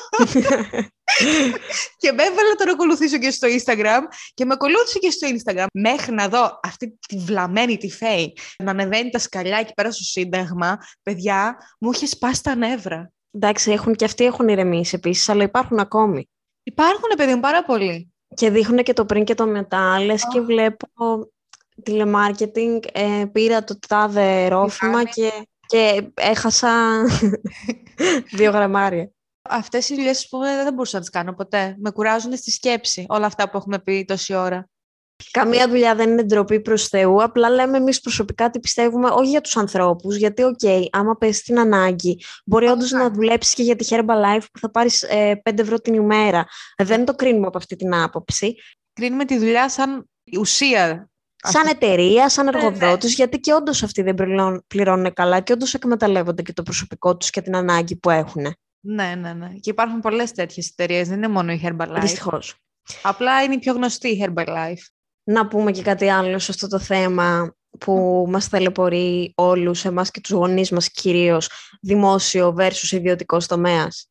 Και 1.97 2.11
με 2.11 2.23
έβαλε 2.23 2.49
να 2.49 2.55
τον 2.55 2.69
ακολουθήσω 2.69 3.17
και 3.17 3.31
στο 3.31 3.47
Instagram 3.47 4.01
και 4.33 4.45
με 4.45 4.53
ακολούθησε 4.53 4.99
και 4.99 5.11
στο 5.11 5.27
Instagram 5.27 5.65
μέχρι 5.73 6.13
να 6.13 6.27
δω 6.27 6.59
αυτή 6.63 6.97
τη 7.07 7.17
βλαμμένη 7.17 7.77
τη 7.77 7.89
Φέη 7.89 8.37
να 8.63 8.71
ανεβαίνει 8.71 9.09
τα 9.09 9.19
σκαλιά 9.19 9.57
εκεί 9.57 9.73
πέρα 9.73 9.91
στο 9.91 10.03
Σύνταγμα. 10.03 10.77
Παιδιά, 11.03 11.57
μου 11.79 11.91
είχε 11.91 12.05
σπάσει 12.05 12.43
τα 12.43 12.55
νεύρα. 12.55 13.11
Εντάξει, 13.31 13.71
έχουν, 13.71 13.95
και 13.95 14.05
αυτοί 14.05 14.25
έχουν 14.25 14.47
ηρεμήσει 14.47 14.95
επίσης, 14.95 15.29
αλλά 15.29 15.43
υπάρχουν 15.43 15.79
ακόμη. 15.79 16.29
Υπάρχουν, 16.63 17.09
παιδί 17.17 17.33
μου, 17.33 17.39
πάρα 17.39 17.63
πολύ. 17.63 18.11
Και 18.33 18.49
δείχνουν 18.49 18.83
και 18.83 18.93
το 18.93 19.05
πριν 19.05 19.23
και 19.23 19.35
το 19.35 19.47
μετά, 19.47 19.99
λες 19.99 20.23
και 20.31 20.41
βλέπω 20.41 20.87
τηλεμάρκετινγκ, 21.83 22.81
ε, 22.91 23.25
πήρα 23.31 23.63
το 23.63 23.79
τάδε 23.87 24.47
ρόφημα 24.47 25.03
και, 25.03 25.31
και 25.65 26.11
έχασα 26.13 27.03
δύο 28.37 28.51
γραμμάρια. 28.51 29.11
Αυτές 29.49 29.89
οι 29.89 29.95
δουλειές 29.95 30.27
που 30.29 30.37
δεν 30.37 30.73
μπορούσα 30.73 30.95
να 30.95 31.01
τις 31.01 31.09
κάνω 31.09 31.33
ποτέ. 31.33 31.75
Με 31.79 31.91
κουράζουν 31.91 32.37
στη 32.37 32.51
σκέψη 32.51 33.05
όλα 33.09 33.25
αυτά 33.25 33.49
που 33.49 33.57
έχουμε 33.57 33.79
πει 33.79 34.05
τόση 34.05 34.33
ώρα. 34.33 34.69
Καμία 35.31 35.67
δουλειά 35.67 35.95
δεν 35.95 36.09
είναι 36.09 36.23
ντροπή 36.23 36.59
προς 36.61 36.87
Θεού, 36.87 37.23
απλά 37.23 37.49
λέμε 37.49 37.77
εμείς 37.77 38.01
προσωπικά 38.01 38.49
τι 38.49 38.59
πιστεύουμε, 38.59 39.09
όχι 39.09 39.29
για 39.29 39.41
τους 39.41 39.57
ανθρώπους, 39.57 40.15
γιατί 40.15 40.43
οκ, 40.43 40.59
άμα 40.91 41.15
πέσει 41.17 41.43
την 41.43 41.59
ανάγκη, 41.59 42.21
μπορεί 42.45 42.67
όντως 42.67 42.91
να 42.91 43.11
δουλέψεις 43.11 43.53
και 43.53 43.63
για 43.63 43.75
τη 43.75 43.87
Herbalife 43.89 44.45
που 44.51 44.59
θα 44.59 44.71
πάρεις 44.71 45.03
ε, 45.03 45.41
5 45.49 45.59
ευρώ 45.59 45.79
την 45.79 45.93
ημέρα. 45.93 46.45
Δεν 46.83 47.05
το 47.05 47.15
κρίνουμε 47.15 47.47
από 47.47 47.57
αυτή 47.57 47.75
την 47.75 47.95
άποψη. 47.95 48.55
Κρίνουμε 48.93 49.25
τη 49.25 49.37
δουλειά 49.37 49.69
σαν 49.69 50.09
ουσία. 50.39 51.09
Σαν 51.43 51.67
εταιρεία, 51.67 52.29
σαν 52.29 52.45
ναι. 52.45 52.51
εργοδότης, 52.53 53.13
γιατί 53.13 53.39
και 53.39 53.53
όντως 53.53 53.83
αυτοί 53.83 54.01
δεν 54.01 54.15
πληρώνουν, 54.15 54.63
πληρώνουν 54.67 55.13
καλά 55.13 55.39
και 55.39 55.53
όντως 55.53 55.73
εκμεταλλεύονται 55.73 56.41
και 56.41 56.53
το 56.53 56.63
προσωπικό 56.63 57.17
τους 57.17 57.29
και 57.29 57.41
την 57.41 57.55
ανάγκη 57.55 57.95
που 57.95 58.09
έχουν. 58.09 58.55
Ναι, 58.79 59.15
ναι, 59.15 59.33
ναι. 59.33 59.49
Και 59.59 59.69
υπάρχουν 59.69 59.99
πολλές 59.99 60.31
τέτοιες 60.31 60.69
εταιρείες. 60.69 61.07
Δεν 61.07 61.17
είναι 61.17 61.27
μόνο 61.27 61.51
η 61.51 61.61
Herbalife. 61.63 61.97
Δυστυχώς. 61.99 62.55
Απλά 63.01 63.43
είναι 63.43 63.53
η 63.53 63.59
πιο 63.59 63.73
γνωστή 63.73 64.07
η 64.07 64.25
Herbalife. 64.25 64.81
Να 65.23 65.47
πούμε 65.47 65.71
και 65.71 65.81
κάτι 65.81 66.09
άλλο 66.09 66.39
σε 66.39 66.51
αυτό 66.51 66.67
το 66.67 66.79
θέμα 66.79 67.55
που 67.79 68.25
μας 68.29 68.49
ταλαιπωρεί 68.49 69.33
όλους, 69.35 69.85
εμάς 69.85 70.11
και 70.11 70.21
τους 70.21 70.31
γονείς 70.31 70.71
μας 70.71 70.89
κυρίως, 70.91 71.49
δημόσιο 71.81 72.55
versus 72.59 72.91
ιδιωτικός 72.91 73.47
τομέας. 73.47 74.09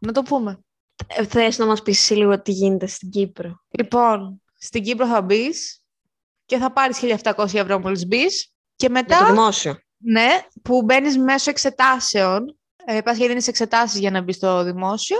Να 0.00 0.12
το 0.12 0.22
πούμε. 0.22 0.58
Ε, 1.06 1.24
θες 1.24 1.58
να 1.58 1.66
μας 1.66 1.82
πεις 1.82 1.98
εσύ 1.98 2.14
λίγο 2.14 2.42
τι 2.42 2.52
γίνεται 2.52 2.86
στην 2.86 3.10
Κύπρο; 3.10 3.62
Λοιπόν, 3.68 4.42
στην 4.58 4.82
Κύπρο 4.82 5.06
θα 5.06 5.22
μπεις 5.22 5.82
και 6.44 6.56
θα 6.56 6.72
πάρεις 6.72 7.00
1.700 7.02 7.58
ευρώ 7.58 7.78
μόλις 7.78 8.06
μπεις. 8.06 8.52
Και 8.76 8.86
Για 8.90 9.04
το 9.04 9.14
μετά, 9.14 9.26
δημόσιο. 9.26 9.78
ναι, 9.96 10.28
που 10.62 10.82
μπαίνεις 10.82 11.18
μέσω 11.18 11.50
εξετάσεων. 11.50 12.58
Ε, 12.90 13.00
Πα 13.00 13.16
και 13.16 13.26
δίνει 13.26 13.42
εξετάσεις 13.46 13.98
για 13.98 14.10
να 14.10 14.20
μπεις 14.20 14.36
στο 14.36 14.64
δημόσιο. 14.64 15.16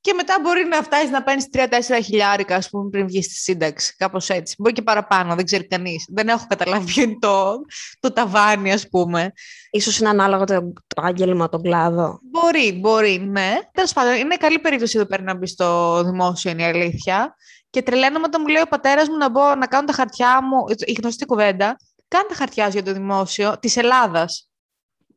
Και 0.00 0.12
μετά 0.12 0.38
μπορεί 0.42 0.64
να 0.64 0.82
φτάσεις 0.82 1.10
να 1.10 1.22
παίρνεις 1.22 1.48
3-4 1.52 2.02
χιλιάρικα, 2.04 2.56
ας 2.56 2.70
πούμε, 2.70 2.90
πριν 2.90 3.06
βγεις 3.06 3.24
στη 3.24 3.34
σύνταξη. 3.34 3.94
Κάπως 3.96 4.28
έτσι. 4.28 4.54
Μπορεί 4.58 4.72
και 4.72 4.82
παραπάνω, 4.82 5.34
δεν 5.34 5.44
ξέρει 5.44 5.66
κανείς. 5.66 6.04
Δεν 6.08 6.28
έχω 6.28 6.44
καταλάβει 6.48 6.84
ποιο 6.84 7.02
είναι 7.02 7.16
το, 7.20 7.60
το 8.00 8.12
ταβάνι, 8.12 8.72
ας 8.72 8.88
πούμε. 8.88 9.32
Ίσως 9.70 9.98
είναι 9.98 10.08
ανάλογα 10.08 10.44
το, 10.44 10.72
το 10.86 11.02
άγγελμα, 11.02 11.48
τον 11.48 11.62
κλάδο. 11.62 12.18
Μπορεί, 12.22 12.72
μπορεί, 12.72 13.18
ναι. 13.18 13.58
Τέλος 13.72 13.92
πάντων, 13.92 14.14
είναι 14.14 14.36
καλή 14.36 14.58
περίπτωση 14.58 14.98
εδώ 14.98 15.06
πέρα 15.06 15.22
να 15.22 15.34
μπεις 15.34 15.50
στο 15.50 16.02
δημόσιο, 16.04 16.50
είναι 16.50 16.62
η 16.62 16.64
αλήθεια. 16.64 17.36
Και 17.70 17.82
τρελαίνομαι 17.82 18.24
όταν 18.26 18.40
μου 18.44 18.52
λέει 18.52 18.62
ο 18.62 18.68
πατέρας 18.68 19.08
μου 19.08 19.16
να 19.16 19.30
μπω 19.30 19.54
να 19.54 19.66
κάνω 19.66 19.86
τα 19.86 19.92
χαρτιά 19.92 20.42
μου. 20.42 20.64
Η 20.84 20.92
γνωστή 20.92 21.26
κουβέντα. 21.26 21.76
Κάνε 22.08 22.24
τα 22.28 22.34
χαρτιά 22.34 22.64
σου 22.64 22.70
για 22.70 22.82
το 22.82 22.92
δημόσιο 22.92 23.58
της 23.58 23.76
Ελλάδας. 23.76 24.51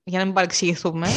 Για 0.08 0.20
να 0.20 0.26
μην 0.26 0.34
παρεξηγηθούμε. 0.34 1.08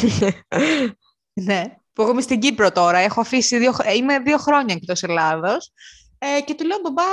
ναι. 1.45 1.63
Που 1.93 2.01
εγώ 2.01 2.11
είμαι 2.11 2.21
στην 2.21 2.39
Κύπρο 2.39 2.71
τώρα. 2.71 2.97
Έχω 2.97 3.21
αφήσει 3.21 3.57
δύο, 3.57 3.71
χ- 3.71 3.95
είμαι 3.95 4.19
δύο 4.19 4.37
χρόνια 4.37 4.75
εκτός 4.75 5.03
Ελλάδος. 5.03 5.71
Ε, 6.17 6.41
και 6.41 6.53
του 6.55 6.65
λέω, 6.65 6.77
μπαμπά, 6.83 7.03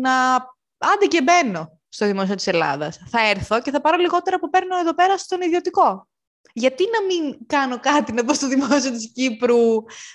να 0.00 0.34
άντε 0.78 1.06
και 1.08 1.22
μπαίνω 1.22 1.80
στο 1.88 2.06
δημόσιο 2.06 2.34
της 2.34 2.46
Ελλάδας. 2.46 2.98
Θα 3.10 3.28
έρθω 3.28 3.60
και 3.60 3.70
θα 3.70 3.80
πάρω 3.80 3.96
λιγότερα 3.96 4.38
που 4.38 4.50
παίρνω 4.50 4.78
εδώ 4.78 4.94
πέρα 4.94 5.18
στον 5.18 5.40
ιδιωτικό. 5.40 6.08
Γιατί 6.52 6.84
να 6.84 7.06
μην 7.06 7.46
κάνω 7.46 7.80
κάτι 7.80 8.12
να 8.12 8.24
πω 8.24 8.34
στο 8.34 8.48
δημόσιο 8.48 8.90
της 8.90 9.12
Κύπρου, 9.12 9.58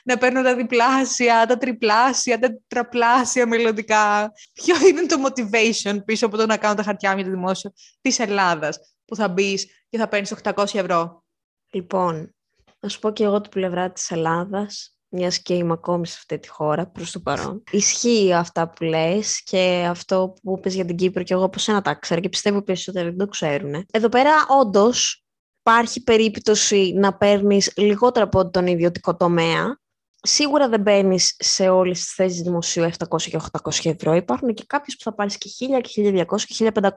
να 0.04 0.18
παίρνω 0.18 0.42
τα 0.44 0.56
διπλάσια, 0.56 1.46
τα 1.46 1.58
τριπλάσια, 1.58 2.40
τα 2.40 2.48
τετραπλάσια 2.48 3.48
μελλοντικά. 3.48 4.32
Ποιο 4.54 4.88
είναι 4.88 5.06
το 5.06 5.16
motivation 5.26 6.06
πίσω 6.06 6.26
από 6.26 6.38
το 6.38 6.46
να 6.46 6.58
κάνω 6.58 6.76
τα 6.76 6.84
χαρτιά 6.84 7.10
μου 7.12 7.16
για 7.18 7.26
το 7.26 7.32
δημόσιο 7.32 7.72
της 8.02 8.20
Ελλάδας, 8.20 8.78
που 9.06 9.16
θα 9.16 9.28
μπεις 9.28 9.68
και 9.94 10.00
θα 10.00 10.08
παίρνεις 10.08 10.34
800 10.44 10.66
ευρώ. 10.74 11.24
Λοιπόν, 11.72 12.36
να 12.80 12.90
σου 12.90 13.00
πω 13.00 13.12
και 13.12 13.24
εγώ 13.24 13.42
την 13.42 13.52
πλευρά 13.52 13.92
της 13.92 14.12
Ελλάδας 14.12 14.98
μιας 15.10 15.42
και 15.42 15.54
είμαι 15.54 15.74
ακόμη 15.74 16.08
σε 16.08 16.16
αυτή 16.18 16.40
τη 16.40 16.48
χώρα 16.48 16.88
προς 16.88 17.12
το 17.12 17.20
παρόν. 17.20 17.64
Ισχύει 17.72 18.34
αυτά 18.34 18.70
που 18.70 18.84
λες 18.84 19.44
και 19.44 19.86
αυτό 19.90 20.34
που 20.44 20.56
είπες 20.58 20.76
για 20.76 20.86
την 20.86 20.96
Κύπρο 20.96 21.24
και 21.24 21.34
εγώ 21.34 21.44
από 21.44 21.60
σένα 21.60 21.82
τα 21.82 21.94
ξέρω 21.94 22.22
και 22.22 22.30
πιστεύω 22.30 22.56
ότι 22.56 22.66
περισσότεροι 22.66 23.08
δεν 23.10 23.18
το 23.18 23.28
ξέρουν. 23.28 23.86
Εδώ 23.92 24.10
πέρα 24.10 24.32
όντως 24.62 25.24
υπάρχει 25.60 26.04
περίπτωση 26.04 26.94
να 26.96 27.18
παίρνεις 27.18 27.74
λιγότερο 27.76 28.26
από 28.26 28.50
τον 28.50 28.68
ιδιωτικό 28.68 29.16
τομέα. 29.16 29.80
Σίγουρα 30.26 30.70
δεν 30.70 30.84
παίρνει 30.84 31.20
σε 31.38 31.70
όλες 31.70 32.00
τις 32.00 32.14
θέσεις 32.14 32.42
δημοσίου 32.42 32.90
700 33.10 33.22
και 33.22 33.40
800 33.64 33.70
ευρώ. 33.84 34.14
Υπάρχουν 34.14 34.54
και 34.54 34.64
κάποιες 34.68 34.96
που 34.96 35.04
θα 35.04 35.14
πάρεις 35.14 35.38
και 35.38 35.50
1000 35.78 35.82
και 35.82 36.26
1200 36.30 36.42
και 36.42 36.72
1500. 36.74 36.90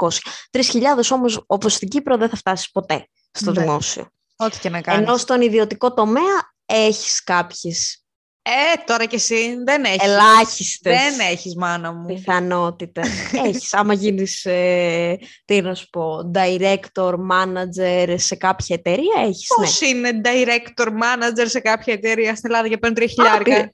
3.000 0.50 0.62
όμως 1.10 1.42
όπως 1.46 1.74
στην 1.74 1.88
Κύπρο 1.88 2.16
δεν 2.16 2.28
θα 2.28 2.36
φτάσεις 2.36 2.70
ποτέ 2.70 3.08
στο 3.30 3.52
ναι. 3.52 3.60
δημόσιο. 3.60 4.06
Ό,τι 4.36 4.58
και 4.58 4.70
να 4.70 4.80
κάνεις. 4.80 5.06
Ενώ 5.06 5.16
στον 5.16 5.40
ιδιωτικό 5.40 5.94
τομέα 5.94 6.54
έχεις 6.66 7.24
κάποιες 7.24 8.05
ε, 8.48 8.82
τώρα 8.84 9.04
κι 9.04 9.14
εσύ 9.14 9.56
δεν 9.64 9.84
έχεις. 9.84 10.02
Ελάχιστες. 10.02 10.96
Δεν 10.96 11.20
έχεις, 11.30 11.56
μάνα 11.56 11.92
μου. 11.92 12.06
Πιθανότητες. 12.06 13.08
έχεις. 13.46 13.74
Άμα 13.74 13.94
γίνεις, 13.94 14.44
ε, 14.44 15.18
τι 15.44 15.60
να 15.60 15.74
σου 15.74 15.88
πω, 15.90 16.30
director, 16.34 17.14
manager 17.14 18.14
σε 18.16 18.34
κάποια 18.36 18.76
εταιρεία, 18.76 19.22
έχεις. 19.26 19.48
Πώς 19.56 19.80
ναι. 19.80 19.88
είναι 19.88 20.20
director, 20.24 20.86
manager 20.86 21.44
σε 21.44 21.60
κάποια 21.60 21.92
εταιρεία 21.92 22.34
στην 22.34 22.50
Ελλάδα 22.50 22.68
για 22.68 22.78
παίρνουν 22.78 23.08
χιλιάρικα; 23.08 23.72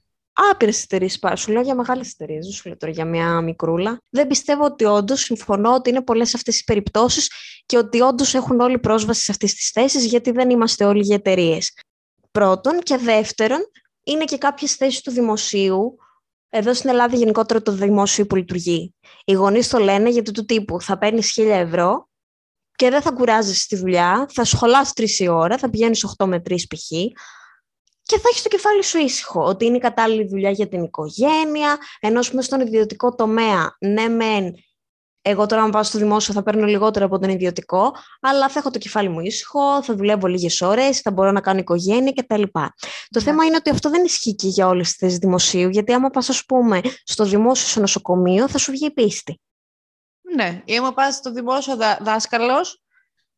Άπειρες 0.50 0.82
εταιρείες 0.82 1.18
πάω. 1.18 1.37
Σου 1.37 1.52
λέω 1.52 1.62
για 1.62 1.74
μεγάλες 1.74 2.11
εταιρείες, 2.11 2.44
δεν 2.44 2.54
σου 2.54 2.68
λέω 2.68 2.76
τώρα 2.76 2.92
για 2.92 3.04
μια 3.04 3.40
μικρούλα. 3.40 4.00
Δεν 4.08 4.26
πιστεύω 4.26 4.64
ότι 4.64 4.85
όντως 4.85 5.20
συμφωνώ 5.20 5.74
ότι 5.74 5.90
είναι 5.90 6.02
πολλές 6.02 6.35
αυτές 6.35 6.61
οι 6.61 6.64
περιπτώσεις 6.64 7.30
και 7.66 7.76
ότι 7.76 8.00
όντως 8.00 8.35
έχουν 8.35 8.61
όλοι 8.61 8.78
πρόσβαση 8.78 9.22
σε 9.22 9.30
αυτές 9.30 9.54
τις 9.54 9.70
θέσεις, 9.70 10.04
γιατί 10.04 10.30
δεν 10.30 10.50
είμαστε 10.50 10.85
όλοι 10.85 11.02
για 11.02 11.14
εταιρείες. 11.14 11.72
Πρώτον. 12.30 12.78
Και 12.78 12.96
δεύτερον, 12.96 13.61
είναι 14.02 14.24
και 14.24 14.38
κάποιες 14.38 14.74
θέσεις 14.74 15.00
του 15.00 15.10
δημοσίου. 15.10 15.96
Εδώ 16.48 16.74
στην 16.74 16.90
Ελλάδα 16.90 17.16
γενικότερα 17.16 17.62
το 17.62 17.72
δημόσιο 17.72 18.26
που 18.26 18.36
λειτουργεί. 18.36 18.94
Οι 19.24 19.32
γονείς 19.32 19.68
το 19.68 19.78
λένε 19.78 20.10
γιατί 20.10 20.32
του 20.32 20.44
τύπου 20.44 20.80
θα 20.80 20.98
παίρνεις 20.98 21.34
1000 21.40 21.44
ευρώ 21.44 22.08
και 22.74 22.90
δεν 22.90 23.02
θα 23.02 23.12
κουράζει 23.12 23.54
στη 23.54 23.76
δουλειά, 23.76 24.26
θα 24.32 24.44
σχολάς 24.44 24.92
τρεις 24.92 25.18
η 25.18 25.28
ώρα, 25.28 25.58
θα 25.58 25.70
πηγαίνεις 25.70 26.14
8 26.18 26.26
με 26.26 26.42
3 26.48 26.54
π.χ. 26.68 26.88
Και 28.02 28.18
θα 28.18 28.28
έχεις 28.28 28.42
το 28.42 28.48
κεφάλι 28.48 28.84
σου 28.84 28.98
ήσυχο, 28.98 29.44
ότι 29.44 29.64
είναι 29.64 29.76
η 29.76 29.80
κατάλληλη 29.80 30.28
δουλειά 30.28 30.50
για 30.50 30.68
την 30.68 30.82
οικογένεια, 30.82 31.78
ενώ 32.00 32.22
στον 32.22 32.60
ιδιωτικό 32.60 33.14
τομέα, 33.14 33.76
ναι, 33.80 34.08
μεν 34.08 34.54
εγώ 35.22 35.46
τώρα, 35.46 35.62
αν 35.62 35.70
πάω 35.70 35.82
στο 35.82 35.98
δημόσιο, 35.98 36.35
θα 36.35 36.42
παίρνω 36.42 36.66
λιγότερο 36.66 37.04
από 37.04 37.18
τον 37.18 37.30
ιδιωτικό, 37.30 37.94
αλλά 38.20 38.48
θα 38.48 38.58
έχω 38.58 38.70
το 38.70 38.78
κεφάλι 38.78 39.08
μου 39.08 39.20
ήσυχο, 39.20 39.82
θα 39.82 39.94
δουλεύω 39.94 40.26
λίγες 40.26 40.61
ώρες, 40.61 41.00
θα 41.00 41.11
μπορώ 41.11 41.30
να 41.32 41.40
κάνω 41.40 41.58
οικογένεια 41.58 42.12
κτλ. 42.12 42.42
Το 42.52 42.70
ναι. 43.11 43.20
θέμα 43.20 43.44
είναι 43.44 43.56
ότι 43.56 43.70
αυτό 43.70 43.90
δεν 43.90 44.04
ισχύει 44.04 44.35
και 44.35 44.48
για 44.48 44.66
όλες 44.66 44.88
τις 44.88 44.96
θέσει 44.96 45.16
δημοσίου, 45.16 45.68
γιατί 45.68 45.92
άμα 45.92 46.08
πας, 46.08 46.28
ας 46.28 46.44
πούμε, 46.44 46.80
στο 47.04 47.24
δημόσιο 47.24 47.68
σε 47.68 47.80
νοσοκομείο, 47.80 48.48
θα 48.48 48.58
σου 48.58 48.72
βγει 48.72 48.87
η 48.87 48.90
πίστη. 48.90 49.40
Ναι, 50.35 50.62
ή 50.64 50.76
άμα 50.76 50.92
πας 50.92 51.14
στο 51.14 51.32
δημόσιο 51.32 51.76
δά, 51.76 51.98
δάσκαλος, 52.00 52.82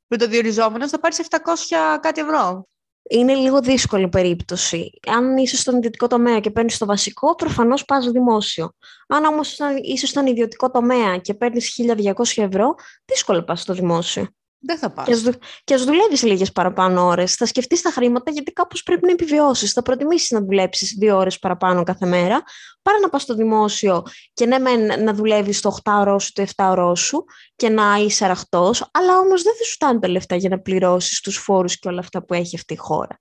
με 0.07 0.17
το 0.17 0.27
διοριζόμενο, 0.27 0.89
θα 0.89 1.01
πάρεις 1.01 1.19
700 1.19 1.99
κάτι 2.01 2.21
ευρώ 2.21 2.67
είναι 3.11 3.35
λίγο 3.35 3.61
δύσκολη 3.61 4.09
περίπτωση. 4.09 4.91
Αν 5.07 5.37
είσαι 5.37 5.57
στον 5.57 5.77
ιδιωτικό 5.77 6.07
τομέα 6.07 6.41
και 6.41 6.51
παίρνεις 6.51 6.79
το 6.79 6.87
βασικό, 6.87 7.35
προφανώς 7.35 7.85
πας 7.85 8.11
δημόσιο. 8.11 8.73
Αν 9.09 9.25
όμως 9.25 9.59
είσαι 9.83 10.07
στον 10.07 10.27
ιδιωτικό 10.27 10.71
τομέα 10.71 11.19
και 11.19 11.35
παίρνεις 11.35 11.81
1.200 11.97 12.43
ευρώ, 12.43 12.75
δύσκολο 13.05 13.43
πας 13.43 13.61
στο 13.61 13.75
δημόσιο. 13.75 14.27
Δεν 14.67 14.79
θα 14.79 14.93
πας. 14.93 15.23
Και 15.65 15.75
α 15.75 15.79
δουλεύεις 15.79 16.23
λίγες 16.23 16.53
παραπάνω 16.53 17.07
ώρες. 17.07 17.35
Θα 17.35 17.47
σκεφτείς 17.47 17.83
τα 17.83 17.91
χρήματα 17.91 18.31
γιατί 18.31 18.53
κάπως 18.53 18.83
πρέπει 18.83 19.07
να 19.07 19.13
επιβιώσεις. 19.13 19.73
Θα 19.73 19.83
προτιμήσεις 19.83 20.31
να 20.31 20.41
δουλέψεις 20.41 20.97
δύο 20.99 21.17
ώρες 21.17 21.39
παραπάνω 21.39 21.83
κάθε 21.83 22.07
μέρα, 22.07 22.43
παρά 22.83 22.99
να 23.01 23.09
πας 23.09 23.23
στο 23.23 23.35
δημόσιο 23.35 24.03
και 24.33 24.47
ναι, 24.47 24.59
να 24.97 25.15
δουλεύεις 25.15 25.61
το 25.61 25.77
8 25.85 25.93
ώρο 26.01 26.19
σου, 26.19 26.33
το 26.33 26.45
7 26.57 26.69
ώρο 26.71 26.95
σου 26.95 27.25
και 27.57 27.69
να 27.69 27.97
είσαι 27.97 28.25
αραχτός, 28.25 28.89
αλλά 28.93 29.19
όμως 29.19 29.43
δεν 29.43 29.55
θα 29.59 29.65
σου 29.65 29.73
φτάνουν 29.73 30.01
τα 30.01 30.09
λεφτά 30.09 30.37
για 30.37 30.49
να 30.49 30.61
πληρώσεις 30.61 31.21
τους 31.21 31.37
φόρους 31.37 31.79
και 31.79 31.89
όλα 31.89 32.01
αυτά 32.01 32.25
που 32.25 32.35
έχει 32.35 32.57
αυτή 32.57 32.73
η 32.73 32.77
χώρα. 32.77 33.21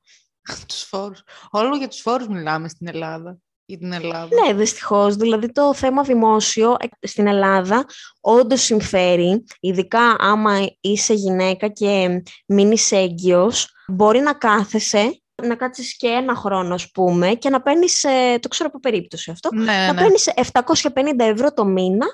τους 0.68 0.84
φόρους. 0.84 1.22
Όλο 1.50 1.76
για 1.76 1.88
τους 1.88 2.02
φόρους 2.02 2.28
μιλάμε 2.28 2.70
στην 2.70 2.88
Ελλάδα 2.88 3.38
για 3.66 3.78
την 3.78 3.94
Ελλάδα. 3.94 4.28
Ναι, 4.46 4.54
δυστυχώς. 4.54 5.16
Δηλαδή 5.16 5.52
το 5.52 5.74
θέμα 5.74 6.04
δημόσιο 6.04 6.76
ε, 6.80 7.08
στην 7.08 7.28
Ελλάδα 7.28 7.86
όντως 8.22 8.62
συμφέρει, 8.62 9.44
ειδικά 9.60 10.16
άμα 10.20 10.60
είσαι 10.82 11.14
γυναίκα 11.14 11.68
και 11.68 12.22
μείνει 12.48 12.78
έγκυος, 12.90 13.72
μπορεί 13.88 14.20
να 14.20 14.34
κάθεσαι 14.34 15.18
να 15.44 15.56
κάτσεις 15.56 15.98
και 15.98 16.08
ένα 16.08 16.36
χρόνο, 16.36 16.74
ας 16.74 16.92
πούμε, 16.92 17.34
και 17.34 17.50
να 17.50 17.62
παίρνεις, 17.62 18.04
ε, 18.04 18.40
το 18.40 18.48
ξέρω 18.48 18.70
από 18.70 18.80
περίπτωση 18.80 19.32
αυτό, 19.32 19.56
ναι, 19.56 19.64
να 19.66 19.94
ναι. 19.94 20.02
παίρνεις 20.02 20.28
750 20.36 21.20
ευρώ 21.20 21.54
το 21.54 21.66
μήνα 21.66 22.06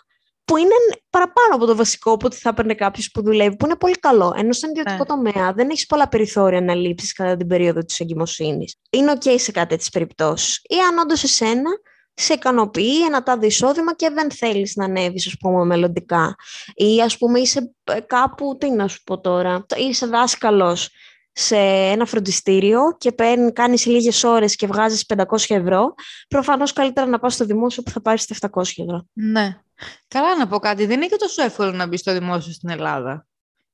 που 0.49 0.57
είναι 0.57 0.73
παραπάνω 1.09 1.55
από 1.55 1.65
το 1.65 1.75
βασικό 1.75 2.17
που 2.17 2.31
θα 2.31 2.49
έπαιρνε 2.49 2.73
κάποιος 2.73 3.12
που 3.12 3.23
δουλεύει, 3.23 3.55
που 3.55 3.65
είναι 3.65 3.75
πολύ 3.75 3.93
καλό. 3.93 4.33
Ενώ 4.38 4.51
στον 4.53 4.69
ιδιωτικό 4.69 4.97
ναι. 4.97 5.05
τομέα 5.05 5.53
δεν 5.53 5.69
έχεις 5.69 5.85
πολλά 5.85 6.07
περιθώρια 6.07 6.62
να 6.62 6.75
λείψει 6.75 7.13
κατά 7.13 7.35
την 7.38 7.47
περίοδο 7.47 7.79
της 7.79 7.99
εγκυμοσύνης. 7.99 8.75
Είναι 8.89 9.13
OK 9.15 9.35
σε 9.38 9.51
κάτι 9.51 9.75
τι 9.75 9.89
περιπτώσεις. 9.91 10.62
Ή 10.63 10.75
αν 10.89 10.97
όντως 10.97 11.23
εσένα 11.23 11.69
σε 12.13 12.33
ικανοποιεί 12.33 13.05
ένα 13.05 13.23
τάδε 13.23 13.45
εισόδημα 13.45 13.95
και 13.95 14.09
δεν 14.09 14.31
θέλεις 14.31 14.75
να 14.75 14.85
ανέβεις, 14.85 15.27
ας 15.27 15.35
πούμε, 15.39 15.65
μελλοντικά. 15.65 16.35
Ή 16.73 17.01
ας 17.01 17.17
πούμε 17.17 17.39
είσαι 17.39 17.73
ε, 17.83 17.99
κάπου, 17.99 18.57
τι 18.59 18.71
να 18.71 18.88
σου 18.88 19.03
πω 19.03 19.19
τώρα, 19.19 19.65
είσαι 19.75 20.05
δάσκαλος 20.05 20.89
σε 21.31 21.55
ένα 21.91 22.05
φροντιστήριο 22.05 22.81
και 22.97 23.12
παίρνει, 23.12 23.51
κάνεις 23.51 23.85
λίγες 23.85 24.23
ώρες 24.23 24.55
και 24.55 24.67
βγάζεις 24.67 25.05
500 25.15 25.23
ευρώ, 25.47 25.93
προφανώς 26.27 26.73
καλύτερα 26.73 27.07
να 27.07 27.19
πας 27.19 27.33
στο 27.33 27.45
δημόσιο 27.45 27.83
που 27.83 27.91
θα 27.91 28.01
πάρεις 28.01 28.31
700 28.39 28.62
ευρώ. 28.77 29.07
Ναι. 29.13 29.62
Καλά 30.07 30.35
να 30.37 30.47
πω 30.47 30.59
κάτι, 30.59 30.85
δεν 30.85 30.97
είναι 30.97 31.07
και 31.07 31.15
τόσο 31.15 31.43
εύκολο 31.43 31.71
να 31.71 31.87
μπει 31.87 31.97
στο 31.97 32.13
δημόσιο 32.13 32.53
στην 32.53 32.69
Ελλάδα. 32.69 33.27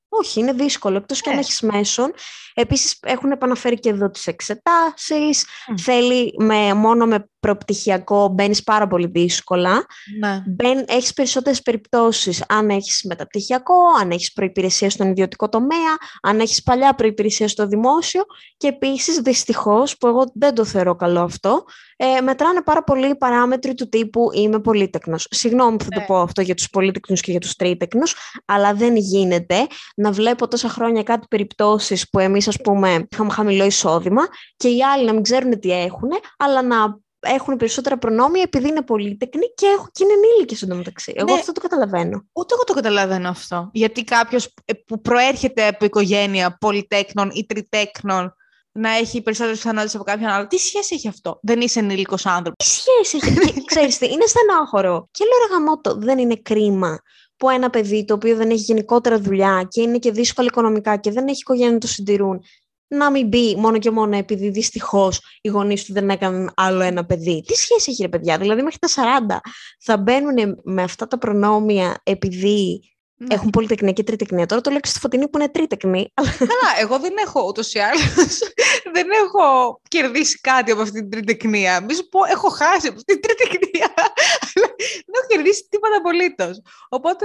Όχι, 0.08 0.40
είναι 0.40 0.52
δύσκολο. 0.52 0.96
Εκτός 0.96 1.20
και 1.20 1.28
αν 1.28 1.34
ναι. 1.34 1.40
έχεις 1.40 1.60
μέσον. 1.60 2.12
Επίσης, 2.54 2.98
έχουν 3.02 3.30
επαναφέρει 3.30 3.78
και 3.78 3.88
εδώ 3.88 4.10
τις 4.10 4.26
εξετάσεις. 4.26 5.46
Θέλει 5.76 6.34
με, 6.38 6.74
μόνο 6.74 7.06
με 7.06 7.28
προπτυχιακό 7.46 8.28
μπαίνεις 8.28 8.62
πάρα 8.62 8.86
πολύ 8.86 9.06
δύσκολα. 9.06 9.86
Ναι. 10.20 10.82
Έχεις 10.86 11.12
περισσότερες 11.12 11.62
περιπτώσεις 11.62 12.44
αν 12.48 12.70
έχεις 12.70 13.04
μεταπτυχιακό, 13.08 13.74
αν 14.00 14.10
έχεις 14.10 14.32
προπηρεσία 14.32 14.90
στον 14.90 15.08
ιδιωτικό 15.08 15.48
τομέα, 15.48 15.96
αν 16.22 16.40
έχεις 16.40 16.62
παλιά 16.62 16.94
προπηρεσία 16.94 17.48
στο 17.48 17.66
δημόσιο. 17.66 18.22
Και 18.56 18.68
επίσης, 18.68 19.18
δυστυχώς, 19.18 19.96
που 19.96 20.06
εγώ 20.06 20.24
δεν 20.34 20.54
το 20.54 20.64
θεωρώ 20.64 20.94
καλό 20.96 21.20
αυτό, 21.20 21.64
ε, 21.96 22.20
μετράνε 22.20 22.62
πάρα 22.62 22.82
πολύ 22.82 23.08
οι 23.08 23.16
παράμετροι 23.16 23.74
του 23.74 23.88
τύπου 23.88 24.30
είμαι 24.32 24.58
πολύτεκνος. 24.58 25.26
Συγγνώμη 25.30 25.76
που 25.76 25.84
θα 25.84 25.90
το 25.90 26.00
ναι. 26.00 26.06
πω 26.06 26.16
αυτό 26.16 26.40
για 26.40 26.54
τους 26.54 26.70
πολύτεκνους 26.70 27.20
και 27.20 27.30
για 27.30 27.40
τους 27.40 27.54
τρίτεκνους, 27.54 28.14
αλλά 28.44 28.74
δεν 28.74 28.96
γίνεται 28.96 29.66
να 29.96 30.12
βλέπω 30.12 30.48
τόσα 30.48 30.68
χρόνια 30.68 31.02
κάτι 31.02 31.26
περιπτώσεις 31.30 32.10
που 32.10 32.18
εμείς 32.18 32.48
ας 32.48 32.56
πούμε 32.62 33.06
είχαμε 33.10 33.30
χαμηλό 33.30 33.64
εισόδημα 33.64 34.22
και 34.56 34.68
οι 34.68 34.82
άλλοι 34.82 35.04
να 35.04 35.12
μην 35.12 35.22
ξέρουν 35.22 35.60
τι 35.60 35.70
έχουν, 35.70 36.10
αλλά 36.36 36.62
να 36.62 37.04
έχουν 37.20 37.56
περισσότερα 37.56 37.98
προνόμια 37.98 38.42
επειδή 38.42 38.68
είναι 38.68 38.82
πολύτεκνοι 38.82 39.54
και, 39.54 39.66
έχουν, 39.66 39.88
και 39.92 40.04
είναι 40.04 40.12
ενήλικες 40.12 40.62
εντωμεταξύ. 40.62 41.12
Εγώ 41.16 41.32
ναι. 41.32 41.38
αυτό 41.38 41.52
το 41.52 41.60
καταλαβαίνω. 41.60 42.26
Ούτε 42.32 42.54
εγώ 42.54 42.64
το 42.64 42.72
καταλαβαίνω 42.72 43.28
αυτό. 43.28 43.70
Γιατί 43.72 44.04
κάποιος 44.04 44.54
ε, 44.64 44.72
που 44.72 45.00
προέρχεται 45.00 45.66
από 45.66 45.84
οικογένεια 45.84 46.56
πολυτέκνων 46.60 47.30
ή 47.30 47.46
τριτέκνων 47.46 48.34
να 48.72 48.90
έχει 48.90 49.22
περισσότερες 49.22 49.58
πιθανότητες 49.58 49.94
από 49.94 50.04
κάποιον 50.04 50.30
άλλο. 50.30 50.46
Τι 50.46 50.58
σχέση 50.58 50.94
έχει 50.94 51.08
αυτό, 51.08 51.38
Δεν 51.42 51.60
είσαι 51.60 51.78
ενήλικος 51.78 52.26
άνθρωπος. 52.26 52.66
Τι 52.66 52.74
σχέση 52.74 53.16
έχει. 53.26 53.64
Ξέρεις 53.70 53.98
τι, 53.98 54.06
είναι 54.06 54.26
στενάχωρο. 54.26 55.08
Και 55.10 55.24
λέω 55.24 55.48
ρε 55.48 55.54
γαμότο, 55.54 55.94
δεν 55.94 56.18
είναι 56.18 56.36
κρίμα 56.36 56.98
που 57.36 57.50
ένα 57.50 57.70
παιδί 57.70 58.04
το 58.04 58.14
οποίο 58.14 58.36
δεν 58.36 58.50
έχει 58.50 58.60
γενικότερα 58.60 59.18
δουλειά 59.18 59.66
και 59.70 59.80
είναι 59.80 59.98
και 59.98 60.10
δύσκολο 60.10 60.46
οικονομικά 60.46 60.96
και 60.96 61.10
δεν 61.10 61.28
έχει 61.28 61.38
οικογένεια 61.40 61.72
να 61.72 61.78
το 61.78 61.86
συντηρούν, 61.86 62.42
να 62.88 63.10
μην 63.10 63.28
μπει 63.28 63.56
μόνο 63.56 63.78
και 63.78 63.90
μόνο 63.90 64.16
επειδή 64.16 64.48
δυστυχώς 64.48 65.20
οι 65.40 65.48
γονείς 65.48 65.84
του 65.84 65.92
δεν 65.92 66.10
έκαναν 66.10 66.52
άλλο 66.56 66.80
ένα 66.80 67.04
παιδί. 67.04 67.42
Τι 67.46 67.54
σχέση 67.54 67.90
έχει 67.90 68.02
ρε 68.02 68.08
παιδιά, 68.08 68.38
δηλαδή 68.38 68.62
μέχρι 68.62 68.78
τα 68.78 68.88
40 68.88 69.36
θα 69.80 69.96
μπαίνουν 69.96 70.60
με 70.64 70.82
αυτά 70.82 71.06
τα 71.06 71.18
προνόμια 71.18 72.00
επειδή 72.02 72.80
Ναι. 73.18 73.34
Έχουν 73.34 73.50
πολυτεχνία 73.50 73.92
και 73.92 74.02
τριτεχνία. 74.02 74.46
Τώρα 74.46 74.60
το 74.60 74.70
λέξω 74.70 74.90
στη 74.90 75.00
Φωτεινή 75.00 75.28
που 75.28 75.38
είναι 75.38 75.48
τρίτεκνη. 75.48 76.12
Καλά, 76.38 76.70
εγώ 76.80 76.98
δεν 76.98 77.14
έχω 77.26 77.46
ούτως 77.46 77.74
ή 77.74 77.78
άλλως. 77.78 78.38
δεν 78.94 79.06
έχω 79.24 79.80
κερδίσει 79.88 80.40
κάτι 80.40 80.70
από 80.70 80.82
αυτή 80.82 81.00
την 81.00 81.10
τριτεκνία. 81.10 81.80
Μη 81.80 81.94
σου 81.94 82.08
πω, 82.08 82.24
έχω 82.24 82.48
χάσει 82.48 82.86
από 82.86 82.96
αυτή 82.96 83.20
την 83.20 83.20
τριτεκνία. 83.20 83.92
δεν 85.06 85.14
έχω 85.18 85.26
κερδίσει 85.28 85.66
τίποτα 85.68 85.96
απολύτως. 85.96 86.60
Οπότε, 86.88 87.24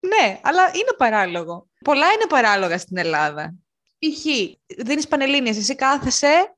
ναι, 0.00 0.40
αλλά 0.42 0.62
είναι 0.66 0.94
παράλογο. 0.96 1.66
Πολλά 1.84 2.12
είναι 2.12 2.26
παράλογα 2.28 2.78
στην 2.78 2.96
Ελλάδα. 2.96 3.54
Π.χ. 4.02 4.24
δίνεις 4.84 5.08
πανελίνε, 5.08 5.48
εσύ 5.48 5.74
κάθεσαι. 5.74 6.54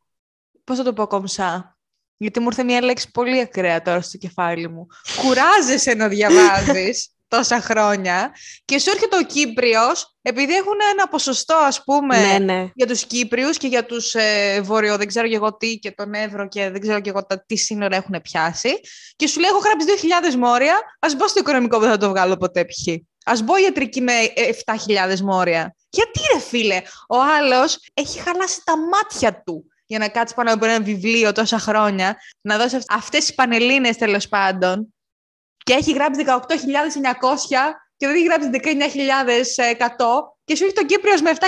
Πώς 0.65 0.77
θα 0.77 0.83
το 0.83 0.93
πω 0.93 1.07
κομψά; 1.07 1.79
Γιατί 2.17 2.41
μου 2.41 2.47
ήρθε 2.47 2.65
μια 2.65 2.83
λέξη 2.83 3.11
πολύ 3.11 3.41
ακραία 3.41 3.83
τώρα 3.83 4.01
στο 4.01 4.19
κεφάλι 4.19 4.69
μου. 4.69 4.87
Κουράζεσαι 5.23 5.95
να 5.95 6.09
διαβάζεις 6.09 7.09
τόσα 7.29 7.61
χρόνια 7.61 8.35
και 8.65 8.79
σου 8.79 8.91
έρχεται 8.91 9.17
ο 9.17 9.23
Κύπριος, 9.23 10.17
επειδή 10.23 10.55
έχουν 10.55 10.79
ένα 10.93 11.09
ποσοστό, 11.09 11.55
ας 11.55 11.85
πούμε, 11.85 12.39
ναι, 12.39 12.39
ναι. 12.39 12.71
για 12.75 12.87
τους 12.87 13.05
Κύπριους 13.05 13.57
και 13.57 13.67
για 13.67 13.85
τους 13.85 14.15
ε, 14.15 14.61
Βορειο, 14.61 14.97
δεν 14.97 15.07
ξέρω 15.07 15.29
και 15.29 15.35
εγώ 15.35 15.57
τι, 15.57 15.79
και 15.79 15.91
τον 15.91 16.15
Εύρο 16.15 16.49
και 16.49 16.71
δεν 16.71 16.81
ξέρω 16.81 17.01
και 17.01 17.11
εγώ 17.11 17.27
τα, 17.27 17.45
τι 17.47 17.57
σύνορα 17.57 17.97
έχουν 17.97 18.21
πιάσει, 18.23 18.81
και 19.17 19.27
σου 19.27 19.41
λέει, 19.41 19.51
έχω 19.51 19.59
γράψει 19.59 19.87
2.000 20.33 20.35
μόρια, 20.35 20.81
ας 20.99 21.17
μπω 21.17 21.29
στο 21.29 21.41
οικονομικό 21.41 21.77
που 21.77 21.83
δεν 21.83 21.91
θα 21.91 21.99
το 21.99 22.09
βγάλω 22.09 22.37
ποτέ 22.37 22.65
π.χ. 22.65 22.95
Ας 23.25 23.43
μπω 23.43 23.57
ιατρική 23.57 24.01
με 24.01 24.13
7.000 24.67 25.19
μόρια. 25.21 25.75
Γιατί 25.91 26.21
ρε 26.33 26.41
φίλε, 26.41 26.83
ο 27.09 27.17
άλλος 27.21 27.79
έχει 27.95 28.19
χαλάσει 28.19 28.61
τα 28.65 28.79
μάτια 28.79 29.43
του 29.43 29.69
για 29.87 29.99
να 29.99 30.09
κάτσει 30.09 30.35
πάνω 30.35 30.53
από 30.53 30.65
ένα 30.65 30.81
βιβλίο 30.81 31.33
τόσα 31.33 31.59
χρόνια, 31.59 32.17
να 32.41 32.59
δώσει 32.59 32.79
αυτές 32.89 33.25
τις 33.25 33.35
πανελλήνες 33.35 33.97
τέλος 33.97 34.29
πάντων 34.29 34.95
και 35.65 35.73
έχει 35.73 35.93
γράψει 35.93 36.25
18.900 36.27 36.37
και 37.97 38.07
δεν 38.07 38.17
έχει 38.17 38.25
γράψει 38.25 38.51
19.100 39.97 40.07
και 40.45 40.57
σου 40.57 40.65
έχει 40.65 40.75
τον 40.75 40.87
Κύπριος 40.87 41.21
με 41.21 41.33
7.000 41.33 41.39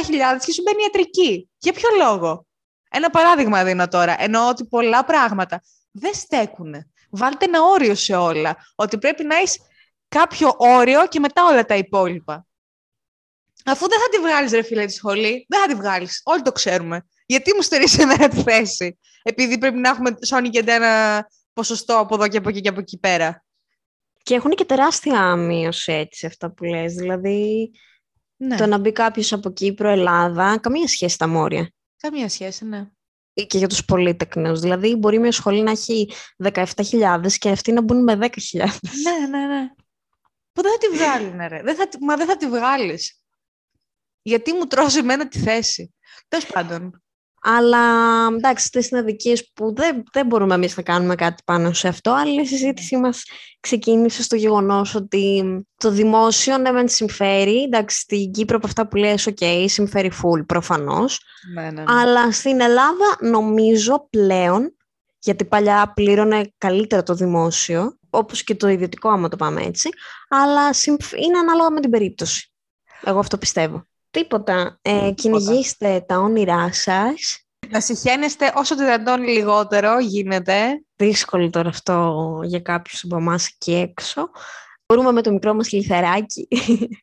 και 0.44 0.52
σου 0.52 0.62
μπαίνει 0.62 0.82
ιατρική. 0.82 1.48
Για 1.58 1.72
ποιο 1.72 1.88
λόγο; 1.98 2.46
Ένα 2.90 3.10
παράδειγμα 3.10 3.64
δίνω 3.64 3.88
τώρα. 3.88 4.16
Εννοώ 4.18 4.48
ότι 4.48 4.64
πολλά 4.64 5.04
πράγματα 5.04 5.62
δεν 5.90 6.14
στέκουν. 6.14 6.74
Βάλτε 7.10 7.44
ένα 7.44 7.62
όριο 7.62 7.94
σε 7.94 8.16
όλα. 8.16 8.56
Ότι 8.74 8.98
πρέπει 8.98 9.24
να 9.24 9.36
έχεις 9.36 9.58
κάποιο 10.18 10.54
όριο 10.56 11.06
και 11.08 11.20
μετά 11.20 11.44
όλα 11.44 11.64
τα 11.64 11.76
υπόλοιπα. 11.76 12.46
Αφού 13.64 13.88
δεν 13.88 13.98
θα 13.98 14.08
τη 14.08 14.18
βγάλεις, 14.18 14.52
ρε 14.52 14.62
φίλε, 14.62 14.84
τη 14.84 14.92
σχολή, 14.92 15.46
δεν 15.48 15.60
θα 15.60 15.66
τη 15.66 15.74
βγάλεις. 15.74 16.20
Όλοι 16.24 16.42
το 16.42 16.52
ξέρουμε. 16.52 17.06
Γιατί 17.26 17.54
μου 17.54 17.62
στερήσει 17.62 18.00
εμένα 18.00 18.28
τη 18.28 18.42
θέση, 18.42 18.98
επειδή 19.22 19.58
πρέπει 19.58 19.78
να 19.78 19.88
έχουμε 19.88 20.16
Sony 20.28 20.48
και 20.50 20.62
ένα 20.66 21.26
ποσοστό 21.52 21.98
από 21.98 22.14
εδώ 22.14 22.28
και 22.28 22.36
από 22.36 22.48
εκεί 22.48 22.60
και 22.60 22.68
από 22.68 22.80
εκεί 22.80 22.98
πέρα. 22.98 23.44
Και 24.22 24.34
έχουν 24.34 24.50
και 24.50 24.64
τεράστια 24.64 25.36
μείωση 25.36 25.92
έτσι 25.92 26.18
σε 26.18 26.26
αυτά 26.26 26.50
που 26.50 26.64
λες. 26.64 26.94
Δηλαδή, 26.94 27.70
ναι. 28.36 28.56
το 28.56 28.66
να 28.66 28.78
μπει 28.78 28.92
κάποιος 28.92 29.32
από 29.32 29.50
Κύπρο, 29.50 29.88
Ελλάδα, 29.88 30.58
καμία 30.58 30.88
σχέση 30.88 31.18
τα 31.18 31.28
μόρια. 31.28 31.70
Καμία 31.96 32.28
σχέση, 32.28 32.64
ναι. 32.64 32.88
Και 33.32 33.58
για 33.58 33.68
τους 33.68 33.84
πολύτεκνους. 33.84 34.60
Δηλαδή, 34.60 34.96
μπορεί 34.96 35.18
μια 35.18 35.32
σχολή 35.32 35.62
να 35.62 35.70
έχει 35.70 36.10
17.000 36.42 37.32
και 37.38 37.50
αυτοί 37.50 37.72
να 37.72 37.82
μπουν 37.82 38.02
με 38.02 38.18
10.000. 38.20 38.28
Ναι, 38.52 39.26
ναι, 39.38 39.46
ναι. 39.46 39.70
Που 40.56 40.62
δεν 40.62 40.72
θα 40.72 40.78
τη 40.78 40.96
βγάλουν, 40.96 41.48
ρε. 41.48 41.62
Δεν 41.62 41.76
θα, 41.76 41.88
μα 42.00 42.16
δεν 42.16 42.26
θα 42.26 42.36
τη 42.36 42.46
βγάλεις. 42.46 43.20
Γιατί 44.22 44.52
μου 44.52 44.66
τρώσει 44.66 44.98
εμένα 44.98 45.28
τη 45.28 45.38
θέση. 45.38 45.94
Τέλος 46.28 46.46
πάντων. 46.46 47.02
Αλλά 47.42 47.80
εντάξει, 48.26 48.70
αυτέ 48.74 48.88
είναι 48.90 49.00
αδικίε 49.00 49.36
που 49.54 49.74
δεν, 49.74 50.02
δεν 50.12 50.26
μπορούμε 50.26 50.54
εμείς 50.54 50.76
να 50.76 50.82
κάνουμε 50.82 51.14
κάτι 51.14 51.42
πάνω 51.44 51.72
σε 51.72 51.88
αυτό. 51.88 52.10
Αλλά 52.10 52.42
η 52.42 52.46
συζήτησή 52.46 52.96
μας 52.96 53.24
ξεκίνησε 53.60 54.22
στο 54.22 54.36
γεγονός 54.36 54.94
ότι 54.94 55.44
το 55.76 55.90
δημόσιο 55.90 56.58
ναι, 56.58 56.70
μεν 56.70 56.88
συμφέρει. 56.88 57.62
Εντάξει, 57.62 58.00
στην 58.00 58.30
Κύπρο 58.30 58.56
από 58.56 58.66
αυτά 58.66 58.88
που 58.88 58.96
λες, 58.96 59.28
OK, 59.28 59.64
συμφέρει 59.66 60.10
full 60.22 60.46
προφανώς. 60.46 61.20
Ναι, 61.54 61.62
ναι, 61.62 61.70
ναι. 61.70 61.84
Αλλά 61.86 62.32
στην 62.32 62.60
Ελλάδα 62.60 63.16
νομίζω 63.20 64.08
πλέον, 64.10 64.76
γιατί 65.18 65.44
παλιά 65.44 65.92
πλήρωνε 65.94 66.52
καλύτερα 66.58 67.02
το 67.02 67.14
δημόσιο, 67.14 67.98
όπως 68.16 68.44
και 68.44 68.54
το 68.54 68.68
ιδιωτικό 68.68 69.08
άμα 69.08 69.28
το 69.28 69.36
πάμε 69.36 69.62
έτσι, 69.62 69.88
αλλά 70.28 70.70
είναι 71.26 71.38
ανάλογα 71.38 71.70
με 71.70 71.80
την 71.80 71.90
περίπτωση. 71.90 72.52
Εγώ 73.04 73.18
αυτό 73.18 73.38
πιστεύω. 73.38 73.86
Τίποτα. 74.10 74.78
Ε, 74.82 75.10
κυνηγήστε 75.14 76.04
τα 76.08 76.18
όνειρά 76.18 76.72
σας. 76.72 77.40
Να 77.68 77.80
συχαίνεστε 77.80 78.52
όσο 78.54 78.76
το 78.76 78.84
δυνατόν 78.84 79.22
λιγότερο 79.22 79.98
γίνεται. 79.98 80.84
Δύσκολο 80.96 81.50
τώρα 81.50 81.68
αυτό 81.68 82.40
για 82.44 82.60
κάποιους 82.60 83.04
από 83.04 83.16
εμάς 83.16 83.46
εκεί 83.46 83.74
έξω. 83.74 84.30
Μπορούμε 84.86 85.12
με 85.12 85.22
το 85.22 85.32
μικρό 85.32 85.54
μας 85.54 85.72
λιθαράκι 85.72 86.48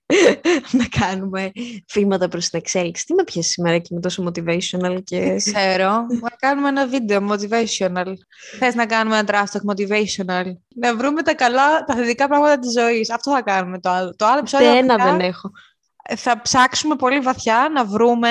να 0.80 0.86
κάνουμε 1.00 1.52
βήματα 1.93 2.28
προς 2.28 2.50
την 2.50 2.60
εξέλιξη. 2.60 3.06
Τι 3.06 3.13
με 3.13 3.24
πιέσεις 3.24 3.52
σήμερα 3.52 3.78
και 3.78 3.93
με 3.93 4.00
τόσο 4.00 4.24
motivational 4.24 5.04
και... 5.04 5.19
Δεν 5.19 5.38
ξέρω. 5.38 6.06
να 6.22 6.30
κάνουμε 6.38 6.67
ένα 6.67 6.88
βίντεο 6.88 7.28
motivational. 7.32 8.13
Θες 8.60 8.76
να 8.76 8.86
κάνουμε 8.86 9.17
ένα 9.17 9.26
τράστοκ 9.26 9.62
motivational. 9.72 10.46
Να 10.76 10.96
βρούμε 10.96 11.22
τα 11.22 11.36
καλά, 11.36 11.84
τα 11.84 11.96
θετικά 11.96 12.28
πράγματα 12.28 12.60
της 12.60 12.72
ζωής. 12.72 13.10
Αυτό 13.10 13.32
θα 13.32 13.41
κάνουμε 13.41 13.80
το 13.80 13.89
άλλο. 13.89 14.15
Το 14.15 14.26
άλλο 14.26 14.39
επεισόδιο... 14.39 14.76
Ένα 14.76 14.96
δεν 14.98 15.19
έχω 15.19 15.52
θα 16.17 16.41
ψάξουμε 16.41 16.96
πολύ 16.96 17.19
βαθιά 17.19 17.69
να 17.74 17.86
βρούμε 17.86 18.30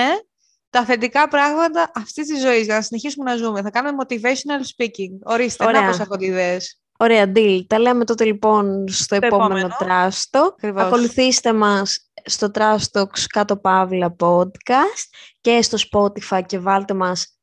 τα 0.70 0.84
θετικά 0.84 1.28
πράγματα 1.28 1.90
αυτής 1.94 2.26
της 2.26 2.40
ζωής 2.40 2.64
για 2.64 2.74
να 2.74 2.82
συνεχίσουμε 2.82 3.30
να 3.30 3.36
ζούμε. 3.36 3.62
Θα 3.62 3.70
κάνουμε 3.70 4.04
motivational 4.04 4.82
speaking. 4.84 5.18
Ορίστε, 5.22 5.64
Ωραία. 5.64 5.80
να 5.80 5.86
πώς 5.86 5.98
έχω 5.98 6.16
ιδέες. 6.18 6.81
Ωραία, 7.02 7.32
deal. 7.34 7.60
Τα 7.66 7.78
λέμε 7.78 8.04
τότε 8.04 8.24
λοιπόν 8.24 8.88
στο 8.88 9.14
επόμενο, 9.14 9.68
τράστο. 9.78 10.54
Ακολουθήστε 10.74 11.52
μας 11.52 12.10
στο 12.24 12.50
Trastox 12.54 13.20
κάτω 13.28 13.56
παύλα 13.56 14.16
podcast 14.20 15.08
και 15.40 15.62
στο 15.62 15.78
Spotify 15.90 16.42
και 16.46 16.58
βάλτε 16.58 16.94
μας 16.94 17.36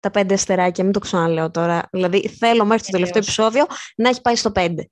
τα 0.00 0.10
πέντε 0.10 0.34
αστεράκια, 0.34 0.84
μην 0.84 0.92
το 0.92 0.98
ξαναλέω 0.98 1.50
τώρα. 1.50 1.88
Δηλαδή 1.92 2.28
θέλω 2.28 2.64
μέχρι 2.64 2.84
το 2.84 2.90
τελευταίο 2.90 3.22
επεισόδιο 3.22 3.66
να 3.96 4.08
έχει 4.08 4.20
πάει 4.20 4.36
στο 4.36 4.50
πέντε. 4.50 4.90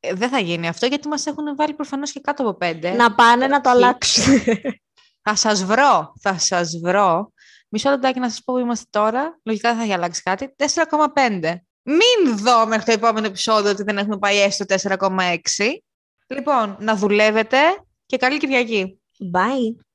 Ε, 0.00 0.14
δεν 0.14 0.28
θα 0.28 0.38
γίνει 0.38 0.68
αυτό 0.68 0.86
γιατί 0.86 1.08
μας 1.08 1.26
έχουν 1.26 1.56
βάλει 1.56 1.74
προφανώς 1.74 2.12
και 2.12 2.20
κάτω 2.20 2.42
από 2.42 2.54
πέντε. 2.54 2.90
Να 2.90 3.14
πάνε 3.14 3.46
να 3.46 3.60
το 3.60 3.70
αλλάξουν. 3.70 4.40
θα 5.22 5.34
σας 5.34 5.64
βρω, 5.64 6.12
θα 6.20 6.38
σας 6.38 6.78
βρω. 6.82 7.32
Μισό 7.68 7.90
λεπτάκι 7.90 8.18
να 8.18 8.28
σας 8.30 8.42
πω 8.44 8.54
που 8.54 8.60
είμαστε 8.60 8.86
τώρα. 8.90 9.40
Λογικά 9.44 9.68
δεν 9.68 9.78
θα 9.78 9.84
έχει 9.84 9.92
αλλάξει 9.92 10.22
κάτι. 10.22 10.54
4,5. 10.56 11.54
Μην 11.88 12.36
δω 12.36 12.66
μέχρι 12.66 12.84
το 12.84 12.92
επόμενο 12.92 13.26
επεισόδιο 13.26 13.70
ότι 13.70 13.82
δεν 13.82 13.98
έχουμε 13.98 14.18
πάει 14.18 14.38
έστω 14.38 14.64
4,6. 14.68 15.08
Λοιπόν, 16.26 16.76
να 16.80 16.96
δουλεύετε 16.96 17.58
και 18.06 18.16
καλή 18.16 18.38
Κυριακή. 18.38 19.00
Bye. 19.32 19.85